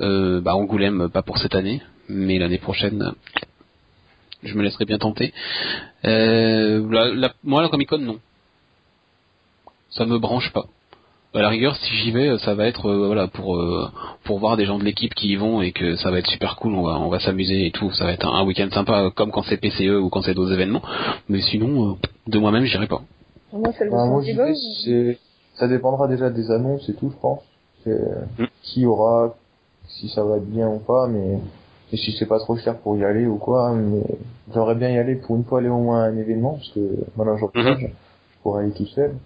Euh, 0.01 0.41
bah, 0.41 0.55
Angoulême, 0.55 1.09
pas 1.09 1.23
pour 1.23 1.39
cette 1.39 1.55
année, 1.55 1.81
mais 2.09 2.39
l'année 2.39 2.59
prochaine, 2.59 3.13
je 4.43 4.55
me 4.55 4.63
laisserai 4.63 4.85
bien 4.85 4.99
tenter. 4.99 5.33
Euh, 6.05 6.87
la- 6.91 7.15
la- 7.15 7.33
moi, 7.43 7.63
la 7.63 7.69
Comic 7.69 7.89
Con, 7.89 7.99
non. 7.99 8.19
Ça 9.91 10.05
me 10.05 10.19
branche 10.19 10.53
pas. 10.53 10.67
À 11.35 11.41
la 11.41 11.49
rigueur, 11.51 11.77
si 11.77 11.95
j'y 11.97 12.11
vais, 12.11 12.37
ça 12.39 12.55
va 12.55 12.67
être 12.67 12.87
euh, 12.89 13.07
voilà 13.07 13.27
pour 13.29 13.57
euh, 13.57 13.91
pour 14.25 14.39
voir 14.39 14.57
des 14.57 14.65
gens 14.65 14.79
de 14.79 14.85
l'équipe 14.85 15.15
qui 15.15 15.29
y 15.29 15.37
vont 15.37 15.61
et 15.61 15.73
que 15.73 15.95
ça 15.97 16.11
va 16.11 16.19
être 16.19 16.31
super 16.31 16.57
cool. 16.57 16.75
On 16.75 16.83
va 16.83 16.99
on 16.99 17.09
va 17.11 17.21
s'amuser 17.21 17.67
et 17.67 17.71
tout. 17.71 17.91
Ça 17.93 18.05
va 18.05 18.13
être 18.13 18.27
un, 18.27 18.33
un 18.33 18.45
week-end 18.45 18.69
sympa, 18.73 19.11
comme 19.15 19.31
quand 19.31 19.43
c'est 19.43 19.59
PCE 19.59 19.99
ou 20.01 20.09
quand 20.09 20.23
c'est 20.23 20.33
d'autres 20.35 20.53
événements. 20.55 20.83
Mais 21.29 21.41
sinon, 21.43 21.91
euh, 21.91 21.95
de 22.29 22.39
moi-même, 22.39 22.65
j'irai 22.65 22.87
pas. 22.87 23.03
Moi, 23.53 23.73
c'est 23.77 23.85
le 23.85 23.91
Bah, 23.91 24.07
moi, 24.07 24.21
San 24.21 24.25
j'y 24.25 24.33
Diego. 24.33 24.47
vais, 24.47 24.55
c'est- 24.85 25.19
ça 25.59 25.69
dépendra 25.69 26.09
déjà 26.09 26.31
des 26.31 26.51
annonces 26.51 26.89
et 26.89 26.95
tout, 26.95 27.11
je 27.11 27.17
pense. 27.17 27.43
C'est 27.85 27.99
Mm. 28.39 28.47
qui 28.63 28.87
aura, 28.87 29.35
si 29.89 30.09
ça 30.09 30.23
va 30.25 30.37
être 30.37 30.47
bien 30.49 30.69
ou 30.69 30.79
pas, 30.79 31.07
mais 31.09 31.39
et 31.93 31.97
si 31.97 32.13
c'est 32.19 32.27
pas 32.27 32.39
trop 32.39 32.57
cher 32.57 32.77
pour 32.79 32.97
y 32.99 33.05
aller 33.05 33.27
ou 33.27 33.37
quoi, 33.37 33.73
mais 33.75 34.03
j'aimerais 34.53 34.75
bien 34.75 34.91
y 34.91 34.99
aller 34.99 35.15
pour 35.17 35.37
une 35.37 35.45
fois 35.45 35.61
aller 35.61 35.69
au 35.69 35.79
moins 35.79 36.03
à 36.05 36.07
un 36.09 36.17
événement, 36.17 36.55
parce 36.55 36.69
que 36.71 36.81
maintenant 37.17 37.37
je 37.39 37.45
Mhm. 37.61 37.79
je 37.81 37.87
pourrais 38.43 38.65
aller 38.65 38.73
tout 38.73 38.87
seul. 38.87 39.17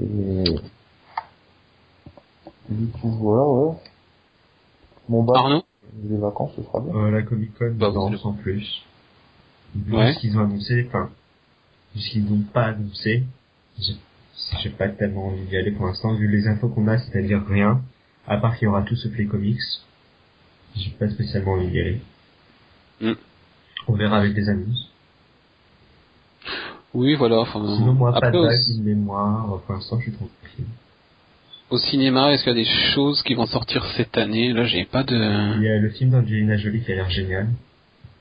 Et 0.00 0.44
du 2.68 2.86
coup, 2.88 3.08
voilà, 3.10 3.44
ouais. 3.48 3.74
Mon 5.08 5.22
bac, 5.22 5.36
Arnaud 5.36 5.62
les 6.08 6.16
vacances, 6.16 6.52
ce 6.56 6.62
sera 6.62 6.80
bien. 6.80 6.94
Euh, 6.94 7.10
la 7.10 7.22
Comic 7.22 7.54
Con, 7.58 7.74
Bah, 7.76 7.90
vous- 7.90 8.16
sans 8.16 8.32
plus. 8.32 8.82
Vu 9.74 9.94
Ouais. 9.94 10.12
ce 10.14 10.18
qu'ils 10.20 10.36
ont 10.38 10.42
annoncé, 10.42 10.84
enfin, 10.88 11.10
ce 11.96 12.10
qu'ils 12.10 12.24
n'ont 12.24 12.44
pas 12.52 12.66
annoncé, 12.66 13.24
j'ai 13.78 13.94
j'ai 14.62 14.70
pas 14.70 14.88
tellement 14.88 15.28
envie 15.28 15.42
d'y 15.46 15.56
aller 15.56 15.70
pour 15.72 15.86
l'instant, 15.86 16.14
vu 16.14 16.28
les 16.28 16.46
infos 16.48 16.68
qu'on 16.68 16.88
a, 16.88 16.98
c'est-à-dire 16.98 17.42
rien, 17.48 17.82
à 18.26 18.36
part 18.38 18.56
qu'il 18.56 18.66
y 18.66 18.68
aura 18.68 18.82
tout 18.82 18.96
sauf 18.96 19.12
les 19.16 19.26
comics. 19.26 19.58
J'ai 20.76 20.90
pas 20.90 21.08
spécialement 21.08 21.52
envie 21.52 21.68
d'y 21.68 21.80
aller. 21.80 22.00
Mm. 23.00 23.12
On 23.88 23.92
verra 23.94 24.18
avec 24.18 24.34
les 24.34 24.48
annonces. 24.48 24.88
Oui, 26.94 27.14
voilà. 27.14 27.40
Enfin, 27.40 27.60
Sinon, 27.76 27.94
moi, 27.94 28.12
pas 28.12 28.18
après, 28.28 28.32
de 28.32 28.72
ni 28.72 28.78
de 28.78 28.84
mémoire, 28.84 29.60
pour 29.66 29.74
l'instant, 29.74 29.98
je 29.98 30.04
suis 30.04 30.12
tranquille. 30.12 30.66
au 31.70 31.78
cinéma, 31.78 32.32
est-ce 32.32 32.44
qu'il 32.44 32.52
y 32.52 32.60
a 32.60 32.64
des 32.64 32.92
choses 32.94 33.22
qui 33.22 33.34
vont 33.34 33.46
sortir 33.46 33.84
cette 33.96 34.16
année? 34.18 34.52
Là, 34.52 34.64
j'ai 34.64 34.84
pas 34.84 35.02
de. 35.02 35.14
Il 35.56 35.62
y 35.62 35.68
a 35.68 35.78
le 35.78 35.88
film 35.90 36.10
d'Angelina 36.10 36.56
Jolie 36.58 36.82
qui 36.82 36.92
a 36.92 36.96
l'air 36.96 37.10
génial. 37.10 37.48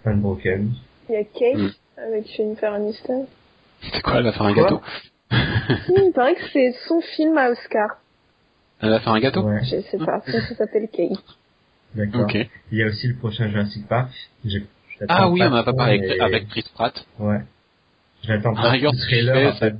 Unbroken. 0.05 0.71
Il 1.09 1.13
y 1.13 1.17
a 1.17 1.23
Kate 1.23 1.57
Mm. 1.57 1.71
avec 1.97 2.27
Jennifer 2.35 2.73
Aniston. 2.73 3.27
C'est 3.93 4.01
quoi? 4.01 4.15
Elle 4.17 4.23
va 4.23 4.31
faire 4.31 4.43
un 4.43 4.53
Quoi? 4.53 4.63
gâteau 4.63 4.81
Si, 5.85 5.93
il 5.95 6.11
paraît 6.13 6.35
que 6.35 6.47
c'est 6.53 6.73
son 6.87 7.01
film 7.01 7.37
à 7.37 7.49
Oscar. 7.49 7.97
Elle 8.81 8.89
va 8.89 8.99
faire 8.99 9.13
un 9.13 9.19
gâteau 9.19 9.43
Ouais, 9.43 9.63
Je 9.63 9.81
sais 9.81 9.97
pas, 9.97 10.21
ça, 10.25 10.41
ça 10.41 10.55
s'appelle 10.55 10.87
Kate. 10.91 11.11
d'accord. 11.95 12.27
Il 12.71 12.77
y 12.77 12.83
a 12.83 12.87
aussi 12.87 13.07
le 13.07 13.15
prochain 13.15 13.47
Jurassic 13.49 13.87
Park. 13.87 14.09
Je- 14.43 14.59
j'attends 14.99 15.13
Ah 15.15 15.29
oui, 15.29 15.41
on 15.43 15.47
en 15.51 15.55
a 15.55 15.63
pas 15.63 15.73
parlé 15.73 15.99
avec, 15.99 16.19
avec 16.19 16.47
Chris 16.49 16.65
Pratt. 16.73 17.05
Ouais. 17.19 17.41
J'attends 18.23 18.53
pas. 18.55 18.69
rigueur, 18.71 18.91
le 18.93 18.99
trailer 18.99 19.35
vais, 19.35 19.71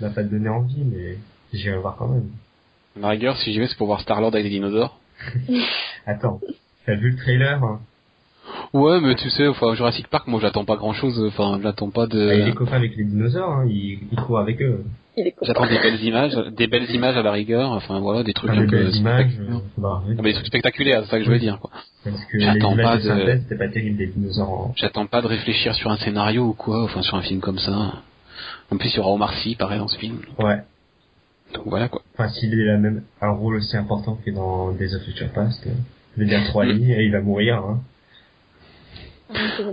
m'a 0.00 0.08
pas, 0.08 0.14
pas 0.14 0.22
donné 0.22 0.48
envie, 0.48 0.82
mais 0.84 1.16
j'irai 1.52 1.76
voir 1.78 1.96
quand 1.96 2.08
même. 2.08 2.28
la 2.98 3.08
rigueur, 3.10 3.36
si 3.38 3.52
j'y 3.52 3.58
vais, 3.58 3.66
c'est 3.68 3.76
pour 3.76 3.86
voir 3.86 4.00
Star-Lord 4.00 4.32
avec 4.34 4.44
des 4.44 4.50
dinosaures. 4.50 4.98
Attends. 6.06 6.40
T'as 6.84 6.94
vu 6.94 7.10
le 7.10 7.16
trailer 7.16 7.62
hein? 7.64 7.80
Ouais, 8.72 9.00
mais 9.00 9.14
tu 9.14 9.30
sais, 9.30 9.46
enfin, 9.48 9.74
Jurassic 9.74 10.08
Park, 10.08 10.26
moi, 10.28 10.40
j'attends 10.40 10.64
pas 10.64 10.76
grand-chose. 10.76 11.22
Enfin, 11.28 11.58
j'attends 11.62 11.90
pas 11.90 12.04
Ah, 12.04 12.14
Il 12.14 12.18
est 12.30 12.46
de... 12.46 12.50
copain 12.52 12.76
avec 12.76 12.96
les 12.96 13.04
dinosaures, 13.04 13.50
hein. 13.50 13.66
il, 13.68 14.00
il 14.12 14.16
court 14.18 14.38
avec 14.38 14.60
eux. 14.62 14.84
Il. 15.16 15.32
J'attends 15.42 15.66
des 15.66 15.78
belles 15.78 16.02
images, 16.04 16.36
des 16.56 16.66
belles 16.66 16.90
images 16.90 17.16
à 17.16 17.22
la 17.22 17.32
rigueur. 17.32 17.70
Enfin, 17.72 18.00
voilà, 18.00 18.22
des 18.22 18.34
trucs 18.34 18.50
Enfin, 18.50 18.60
des 18.60 18.66
peu 18.66 18.76
belles 18.76 18.94
images. 18.96 19.24
spectaculaires. 19.30 19.56
euh, 19.56 19.80
bah, 19.80 20.02
oui. 20.06 20.14
Non, 20.14 20.22
mais 20.22 20.28
des 20.30 20.34
trucs 20.34 20.46
spectaculaires, 20.46 21.02
c'est 21.04 21.10
ça 21.10 21.18
que 21.18 21.24
je 21.24 21.30
veux 21.30 21.38
dire, 21.38 21.58
quoi. 21.58 21.70
Parce 22.04 22.24
que 22.26 22.36
les 22.36 22.44
J'attends 22.44 22.76
pas 22.76 22.96
de 22.96 23.02
de- 23.02 23.08
synthèse, 23.08 23.42
c'était 23.42 23.56
pas 23.56 23.68
terrible 23.68 23.96
des 23.96 24.06
dinosaures 24.08 24.50
en... 24.50 24.72
J'attends 24.76 25.06
pas 25.06 25.22
de 25.22 25.26
réfléchir 25.26 25.74
sur 25.74 25.90
un 25.90 25.96
scénario 25.96 26.44
ou 26.44 26.52
quoi, 26.52 26.82
enfin, 26.84 27.02
sur 27.02 27.16
un 27.16 27.22
film 27.22 27.40
comme 27.40 27.58
ça. 27.58 27.94
En 28.70 28.76
plus, 28.76 28.90
il 28.92 28.96
y 28.96 29.00
aura 29.00 29.10
Omar 29.10 29.32
Sy, 29.34 29.54
pareil, 29.54 29.78
dans 29.78 29.88
ce 29.88 29.98
film. 29.98 30.18
Ouais. 30.38 30.58
Donc 31.54 31.64
voilà, 31.66 31.88
quoi. 31.88 32.02
Enfin, 32.14 32.28
s'il 32.28 32.52
est 32.52 32.64
la 32.64 32.76
même, 32.76 33.02
un 33.22 33.30
rôle 33.30 33.56
aussi 33.56 33.76
important 33.76 34.18
que 34.24 34.30
dans 34.30 34.72
Days 34.72 34.94
of 34.94 35.02
Future 35.02 35.28
Past, 35.32 35.64
euh, 35.66 35.70
je 36.16 36.22
veux 36.22 36.28
dire 36.28 36.44
trois 36.44 36.64
lignes 36.66 36.90
et 36.90 37.04
il 37.04 37.12
va 37.12 37.20
mourir, 37.20 37.56
hein. 37.58 37.80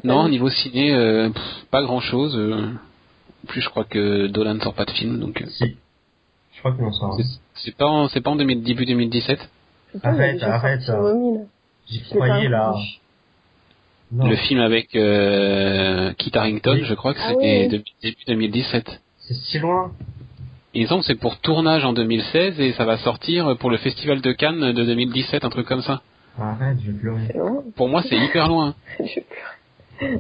Non, 0.04 0.24
au 0.26 0.30
niveau 0.30 0.50
ciné, 0.50 0.94
euh, 0.94 1.30
pff, 1.30 1.66
pas 1.72 1.82
grand-chose. 1.84 2.36
euh. 2.38 2.70
En 3.44 3.48
plus, 3.48 3.62
je 3.62 3.70
crois 3.70 3.84
que 3.84 4.28
Dolan 4.28 4.60
sort 4.62 4.74
pas 4.74 4.86
de 4.86 4.92
film, 4.92 5.20
donc... 5.20 5.42
euh, 5.42 5.46
Si. 5.50 5.76
Je 6.54 6.60
crois 6.60 6.72
qu'on 6.74 6.86
en 6.88 6.92
sort. 6.92 7.16
c'est- 7.18 7.40
C'est 7.56 7.76
pas 7.76 7.86
en, 7.88 8.08
c'est 8.08 8.22
pas 8.22 8.32
en 8.32 8.36
2000 8.36 8.64
début 8.64 8.86
2017 8.86 9.40
Putain, 9.92 10.14
il 10.16 10.44
a 10.44 10.54
Arrête, 10.56 10.88
arrête. 10.90 10.90
Mommy, 10.90 11.38
là. 11.40 11.44
J'y 11.88 12.02
croyais, 12.04 12.50
là. 12.50 12.74
Non. 14.12 14.28
Le 14.28 14.36
film 14.36 14.60
avec 14.60 14.96
euh, 14.96 16.14
Kit 16.14 16.32
Harington, 16.36 16.74
Oui. 16.74 16.84
je 16.86 16.94
crois 16.94 17.14
que 17.14 17.20
Ah 17.22 17.30
c'était 17.30 17.70
oui. 17.72 17.84
début 18.02 18.24
2017. 18.28 19.02
C'est 19.20 19.34
si 19.34 19.60
loin. 19.60 19.92
Ils 20.76 20.92
ont 20.94 21.02
c'est 21.04 21.16
pour 21.16 21.38
tournage 21.40 21.86
en 21.86 21.94
2016 21.94 22.60
et 22.60 22.72
ça 22.74 22.86
va 22.86 22.98
sortir 22.98 23.56
pour 23.60 23.70
le 23.70 23.78
festival 23.78 24.22
de 24.22 24.32
Cannes 24.32 24.72
de 24.74 24.84
2017, 24.84 25.44
un 25.46 25.50
truc 25.50 25.68
comme 25.68 25.82
ça. 25.84 26.02
Arrête, 26.40 26.78
je 26.84 26.92
vais 26.92 27.00
pleurer. 27.00 27.36
Pour 27.76 27.90
moi, 27.90 28.02
c'est 28.04 28.18
hyper 28.18 28.48
loin. 28.48 28.76
Je 29.00 29.20
pleure. 29.20 30.20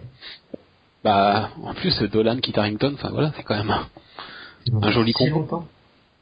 Bah, 1.04 1.50
en 1.64 1.74
plus, 1.74 2.00
Dolan, 2.04 2.38
Kit 2.40 2.54
Harington, 2.56 2.94
enfin 2.94 3.10
voilà, 3.12 3.32
c'est 3.36 3.44
quand 3.44 3.58
même 3.58 3.72
un... 3.72 3.88
Un 4.82 4.92
joli 4.92 5.12
si 5.18 5.30
combo. 5.30 5.64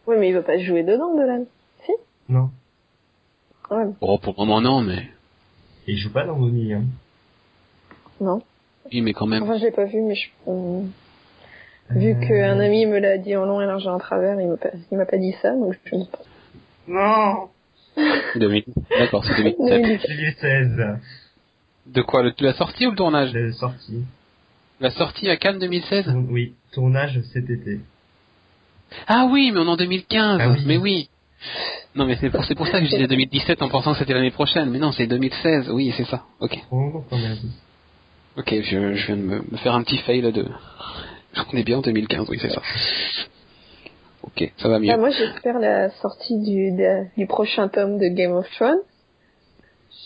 Ouais, 0.07 0.17
mais 0.17 0.29
il 0.29 0.33
va 0.33 0.41
pas 0.41 0.57
jouer 0.57 0.83
dedans, 0.83 1.15
Dolan. 1.15 1.45
Si 1.85 1.91
Non. 2.29 2.49
Ouais, 3.69 3.85
Oh, 4.01 4.17
pour 4.17 4.33
le 4.37 4.45
moment, 4.45 4.59
non, 4.61 4.81
mais... 4.81 4.97
Et 5.87 5.93
il 5.93 5.97
joue 5.97 6.11
pas 6.11 6.25
dans 6.25 6.35
Bonnie, 6.37 6.73
hein. 6.73 6.83
non. 8.19 8.41
Oui, 8.91 9.01
mais 9.01 9.13
quand 9.13 9.27
même. 9.27 9.43
Enfin, 9.43 9.57
je 9.57 9.65
l'ai 9.65 9.71
pas 9.71 9.85
vu, 9.85 10.01
mais 10.01 10.15
je... 10.15 10.29
euh, 10.47 10.81
Vu 11.91 12.15
Euh, 12.15 12.19
qu'un 12.27 12.59
ami 12.59 12.85
me 12.87 12.97
l'a 12.99 13.17
dit 13.19 13.35
en 13.35 13.45
long 13.45 13.61
et 13.61 13.65
large 13.65 13.85
et 13.85 13.89
en 13.89 13.99
travers, 13.99 14.39
il 14.41 14.47
m'a 14.47 14.57
pas, 14.57 14.69
il 14.91 14.97
m'a 14.97 15.05
pas 15.05 15.17
dit 15.17 15.35
ça, 15.41 15.51
donc 15.53 15.75
je 15.85 15.95
ne 15.95 16.03
sais 16.03 16.09
pas. 16.09 16.19
Non 16.87 17.49
2000. 18.35 18.63
D'accord, 18.99 19.23
c'est 19.25 19.35
2017. 19.35 19.81
2017. 19.81 20.09
2016. 20.09 20.97
De 21.87 22.01
quoi 22.01 22.23
le, 22.23 22.33
La 22.39 22.53
sortie 22.53 22.85
ou 22.87 22.91
le 22.91 22.95
tournage 22.95 23.33
La 23.33 23.51
sortie. 23.53 24.03
La 24.79 24.91
sortie 24.91 25.29
à 25.29 25.37
Cannes 25.37 25.59
2016 25.59 26.05
Tourn- 26.05 26.27
Oui, 26.29 26.53
tournage 26.71 27.19
cet 27.33 27.49
été. 27.49 27.79
Ah 29.07 29.27
oui, 29.29 29.51
mais 29.53 29.59
on 29.59 29.65
est 29.65 29.69
en 29.69 29.77
2015. 29.77 30.39
Ah 30.41 30.49
oui. 30.49 30.63
Mais 30.65 30.77
oui. 30.77 31.09
Non, 31.95 32.05
mais 32.05 32.15
c'est 32.17 32.29
pour, 32.29 32.43
c'est 32.45 32.55
pour 32.55 32.67
ça 32.67 32.79
que 32.79 32.85
je 32.85 32.91
disais 32.91 33.07
2017 33.07 33.61
en 33.61 33.69
pensant 33.69 33.93
que 33.93 33.99
c'était 33.99 34.13
l'année 34.13 34.31
prochaine. 34.31 34.69
Mais 34.69 34.79
non, 34.79 34.91
c'est 34.91 35.07
2016. 35.07 35.69
Oui, 35.71 35.93
c'est 35.97 36.05
ça. 36.05 36.23
Ok. 36.39 36.57
Ok, 38.37 38.53
je, 38.61 38.93
je 38.93 39.05
viens 39.07 39.17
de 39.17 39.21
me, 39.21 39.41
me 39.51 39.57
faire 39.57 39.73
un 39.75 39.83
petit 39.83 39.97
fail 39.97 40.21
de... 40.21 40.45
On 41.53 41.57
est 41.57 41.63
bien 41.63 41.77
en 41.79 41.81
2015, 41.81 42.27
oui, 42.29 42.37
c'est 42.41 42.49
ça. 42.49 42.61
Ok, 44.23 44.51
ça 44.57 44.69
va 44.69 44.79
mieux. 44.79 44.91
Ah, 44.91 44.97
moi, 44.97 45.09
j'espère 45.09 45.59
la 45.59 45.89
sortie 46.01 46.37
du, 46.39 46.71
de- 46.71 47.05
du 47.17 47.25
prochain 47.27 47.67
tome 47.69 47.97
de 47.97 48.07
Game 48.07 48.33
of 48.33 48.49
Thrones. 48.51 48.79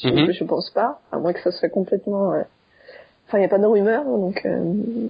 Je, 0.03 0.09
Mhm. 0.09 0.31
je 0.31 0.43
pense 0.43 0.69
pas, 0.71 1.01
à 1.11 1.17
moins 1.17 1.33
que 1.33 1.41
ça 1.41 1.51
soit 1.51 1.69
complètement... 1.69 2.33
euh, 2.33 2.43
Enfin, 3.27 3.37
il 3.39 3.41
n'y 3.41 3.45
a 3.45 3.49
pas 3.49 3.57
de 3.59 3.65
rumeur, 3.65 4.03
donc... 4.05 4.41
euh, 4.45 5.07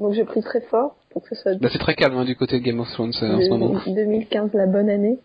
Donc, 0.00 0.14
je 0.14 0.22
prie 0.22 0.42
très 0.42 0.60
fort 0.62 0.96
pour 1.10 1.22
que 1.22 1.28
ce 1.34 1.42
soit 1.42 1.54
Bah, 1.60 1.68
c'est 1.70 1.78
très 1.78 1.94
calme 1.94 2.16
hein, 2.16 2.24
du 2.24 2.34
côté 2.36 2.58
de 2.58 2.64
Game 2.64 2.80
of 2.80 2.90
Thrones 2.92 3.12
euh, 3.22 3.36
en 3.36 3.40
ce 3.40 3.48
moment. 3.50 3.80
2015 3.86 4.50
la 4.54 4.66
bonne 4.66 4.88
année. 4.90 5.18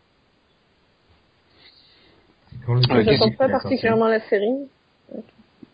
Quand 2.66 2.76
dernier 2.76 3.04
J'attends 3.04 3.26
film 3.26 3.38
pas 3.38 3.50
particulièrement 3.50 4.08
la 4.08 4.20
série. 4.22 4.68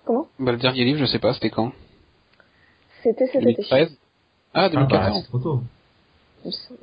Comment? 0.05 0.27
Bah, 0.39 0.51
le 0.51 0.57
dernier 0.57 0.83
livre, 0.85 0.99
je 0.99 1.05
sais 1.05 1.19
pas, 1.19 1.33
c'était 1.33 1.49
quand? 1.49 1.71
C'était 3.03 3.27
cet 3.27 3.41
été. 3.41 3.53
2013 3.53 3.97
Ah, 4.53 4.65
Ah 4.65 4.69
bah, 4.69 4.75
2014. 4.75 5.21
c'est 5.23 5.27
trop 5.29 5.39
tôt. 5.39 5.61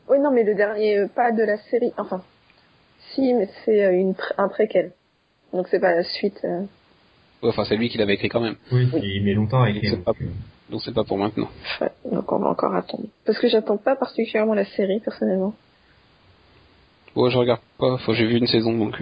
Oui, 0.09 0.19
non, 0.21 0.31
mais 0.31 0.45
le 0.45 0.55
dernier, 0.55 0.99
euh, 0.99 1.09
pas 1.09 1.33
de 1.33 1.43
la 1.43 1.57
série. 1.59 1.93
Enfin, 1.97 2.23
si, 3.13 3.33
mais 3.35 3.49
c'est 3.65 3.85
euh, 3.85 3.93
une 3.93 4.15
un 4.37 4.49
préquel. 4.49 4.93
Donc 5.53 5.67
c'est 5.71 5.81
pas 5.81 5.95
la 5.95 6.05
suite. 6.05 6.39
euh. 6.45 6.61
Ouais, 7.43 7.49
enfin, 7.51 7.65
c'est 7.65 7.77
lui 7.77 7.89
qui 7.89 7.99
l'avait 7.99 8.15
écrit 8.15 8.29
quand 8.29 8.41
même. 8.41 8.57
Oui, 8.73 8.89
et 8.97 9.17
il 9.17 9.25
met 9.25 9.35
longtemps 9.35 9.63
à 9.63 9.71
écrire. 9.71 9.97
Donc, 9.99 10.17
euh, 10.21 10.27
Donc 10.71 10.83
c'est 10.85 10.95
pas 10.95 11.05
pour 11.05 11.19
maintenant. 11.19 11.49
Ouais, 11.81 11.91
donc 12.11 12.31
on 12.33 12.39
va 12.39 12.49
encore 12.49 12.75
attendre. 12.75 13.05
Parce 13.25 13.39
que 13.39 13.49
j'attends 13.49 13.77
pas 13.79 13.97
particulièrement 13.97 14.55
la 14.55 14.65
série, 14.65 15.01
personnellement. 15.01 15.55
Ouais, 17.17 17.31
je 17.31 17.39
regarde 17.39 17.61
pas. 17.79 17.99
Faut 17.99 18.13
j'ai 18.15 18.27
vu 18.27 18.37
une 18.37 18.47
saison 18.47 18.77
donc. 18.77 19.01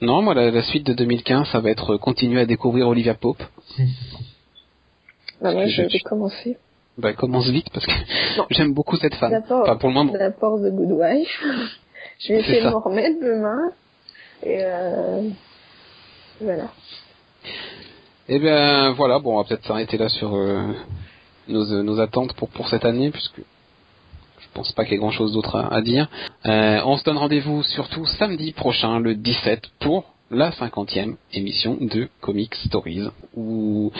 Non, 0.00 0.20
moi 0.22 0.34
la, 0.34 0.50
la 0.50 0.62
suite 0.62 0.84
de 0.86 0.92
2015, 0.94 1.48
ça 1.50 1.60
va 1.60 1.70
être 1.70 1.96
continuer 1.96 2.40
à 2.40 2.46
découvrir 2.46 2.86
Olivia 2.88 3.14
Pope. 3.14 3.42
Bah, 5.40 5.52
moi, 5.52 5.66
je- 5.66 5.82
vais 5.82 5.98
commencer. 6.00 6.56
Bah 6.98 7.12
commence 7.14 7.48
vite 7.48 7.68
parce 7.72 7.86
que 7.86 7.92
j'aime 8.50 8.74
beaucoup 8.74 8.96
cette 8.96 9.14
femme. 9.14 9.30
D'abord, 9.32 9.62
Enfin 9.62 9.76
pour 9.76 9.88
le 9.88 9.94
moment. 9.94 10.12
de 10.12 10.70
Good 10.70 10.92
Wife. 10.92 11.44
je 12.20 12.32
vais 12.32 12.40
essayer 12.40 12.62
de 12.62 12.68
m'en 12.70 12.80
remettre 12.80 13.18
demain. 13.20 13.70
Et 14.42 14.58
euh... 14.60 15.28
voilà. 16.40 16.64
Eh 18.28 18.38
bien 18.38 18.92
voilà, 18.92 19.18
bon 19.18 19.34
on 19.34 19.38
va 19.38 19.44
peut-être 19.44 19.66
s'arrêter 19.66 19.96
là 19.96 20.08
sur 20.08 20.34
euh, 20.36 20.72
nos, 21.48 21.72
euh, 21.72 21.82
nos 21.82 21.98
attentes 22.00 22.34
pour 22.34 22.48
pour 22.50 22.68
cette 22.68 22.84
année 22.84 23.10
puisque 23.10 23.38
je 23.38 24.46
pense 24.54 24.72
pas 24.72 24.84
qu'il 24.84 24.92
y 24.92 24.96
ait 24.96 24.98
grand 25.00 25.10
chose 25.10 25.32
d'autre 25.32 25.56
à, 25.56 25.72
à 25.74 25.80
dire. 25.80 26.08
Euh, 26.46 26.80
on 26.84 26.96
se 26.98 27.04
donne 27.04 27.16
rendez-vous 27.16 27.62
surtout 27.62 28.04
samedi 28.06 28.52
prochain, 28.52 28.98
le 29.00 29.14
17, 29.14 29.62
pour 29.80 30.11
la 30.32 30.50
cinquantième 30.52 31.16
émission 31.32 31.76
de 31.80 32.08
Comic 32.20 32.54
Stories, 32.54 33.08
où 33.34 33.92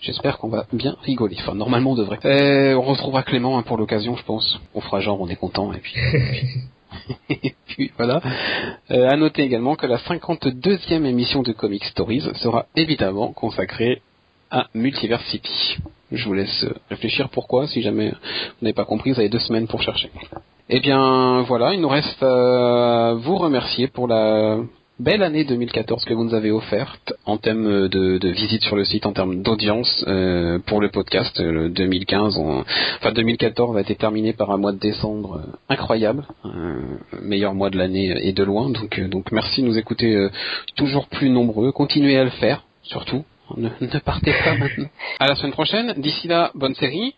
j'espère 0.00 0.38
qu'on 0.38 0.48
va 0.48 0.66
bien 0.72 0.96
rigoler. 1.02 1.36
Enfin, 1.40 1.54
normalement, 1.54 1.92
on 1.92 1.94
devrait. 1.94 2.18
Euh, 2.24 2.74
on 2.74 2.82
retrouvera 2.82 3.22
Clément 3.22 3.58
hein, 3.58 3.62
pour 3.62 3.76
l'occasion, 3.76 4.16
je 4.16 4.24
pense. 4.24 4.60
On 4.74 4.80
fera 4.80 5.00
genre, 5.00 5.20
on 5.20 5.28
est 5.28 5.36
content, 5.36 5.72
et 5.72 5.78
puis... 5.78 5.94
et 7.30 7.54
puis 7.66 7.92
voilà. 7.96 8.20
Euh, 8.90 9.08
à 9.08 9.16
noter 9.16 9.42
également 9.42 9.76
que 9.76 9.86
la 9.86 9.98
52e 9.98 11.04
émission 11.04 11.42
de 11.42 11.52
Comic 11.52 11.84
Stories 11.84 12.28
sera 12.36 12.66
évidemment 12.74 13.32
consacrée 13.32 14.02
à 14.50 14.66
Multiversity. 14.74 15.78
Je 16.10 16.24
vous 16.24 16.34
laisse 16.34 16.64
euh, 16.64 16.74
réfléchir 16.90 17.28
pourquoi, 17.28 17.68
si 17.68 17.82
jamais 17.82 18.10
vous 18.10 18.16
n'avez 18.62 18.74
pas 18.74 18.84
compris, 18.84 19.12
vous 19.12 19.20
avez 19.20 19.28
deux 19.28 19.38
semaines 19.38 19.68
pour 19.68 19.82
chercher. 19.82 20.10
Eh 20.70 20.80
bien 20.80 21.42
voilà, 21.42 21.74
il 21.74 21.80
nous 21.80 21.88
reste 21.88 22.22
à 22.22 23.14
vous 23.14 23.36
remercier 23.36 23.88
pour 23.88 24.08
la 24.08 24.58
belle 24.98 25.22
année 25.22 25.44
2014 25.44 26.04
que 26.04 26.14
vous 26.14 26.24
nous 26.24 26.34
avez 26.34 26.50
offerte 26.50 27.12
en 27.24 27.36
termes 27.38 27.88
de, 27.88 28.18
de 28.18 28.28
visite 28.30 28.62
sur 28.62 28.76
le 28.76 28.84
site, 28.84 29.06
en 29.06 29.12
termes 29.12 29.42
d'audience 29.42 30.04
euh, 30.08 30.58
pour 30.66 30.80
le 30.80 30.90
podcast. 30.90 31.38
Euh, 31.40 31.52
Le 31.52 31.68
2015, 31.70 32.36
on- 32.38 32.60
enfin 32.98 33.12
2014 33.12 33.76
a 33.76 33.80
été 33.80 33.94
terminé 33.94 34.32
par 34.32 34.50
un 34.50 34.56
mois 34.56 34.72
de 34.72 34.78
décembre 34.78 35.36
euh, 35.46 35.56
incroyable, 35.68 36.26
euh, 36.44 36.80
meilleur 37.22 37.54
mois 37.54 37.70
de 37.70 37.78
l'année 37.78 38.14
et 38.26 38.32
de 38.32 38.42
loin. 38.44 38.70
Donc, 38.70 38.98
euh, 38.98 39.08
donc 39.08 39.30
merci 39.32 39.62
de 39.62 39.66
nous 39.66 39.78
écouter 39.78 40.14
euh, 40.14 40.30
toujours 40.76 41.06
plus 41.08 41.30
nombreux. 41.30 41.70
Continuez 41.72 42.16
à 42.18 42.24
le 42.24 42.30
faire, 42.30 42.64
surtout. 42.82 43.24
Ne, 43.56 43.68
ne 43.80 43.98
partez 44.00 44.32
pas 44.44 44.56
maintenant. 44.58 44.88
À 45.20 45.26
la 45.28 45.34
semaine 45.36 45.52
prochaine. 45.52 45.94
D'ici 45.96 46.28
là, 46.28 46.50
bonne 46.54 46.74
série, 46.74 47.14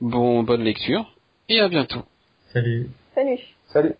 bon 0.00 0.42
bonne 0.42 0.62
lecture 0.64 1.14
et 1.48 1.60
à 1.60 1.68
bientôt. 1.68 2.02
Salut. 2.52 2.88
Salut. 3.14 3.38
Salut 3.72 3.94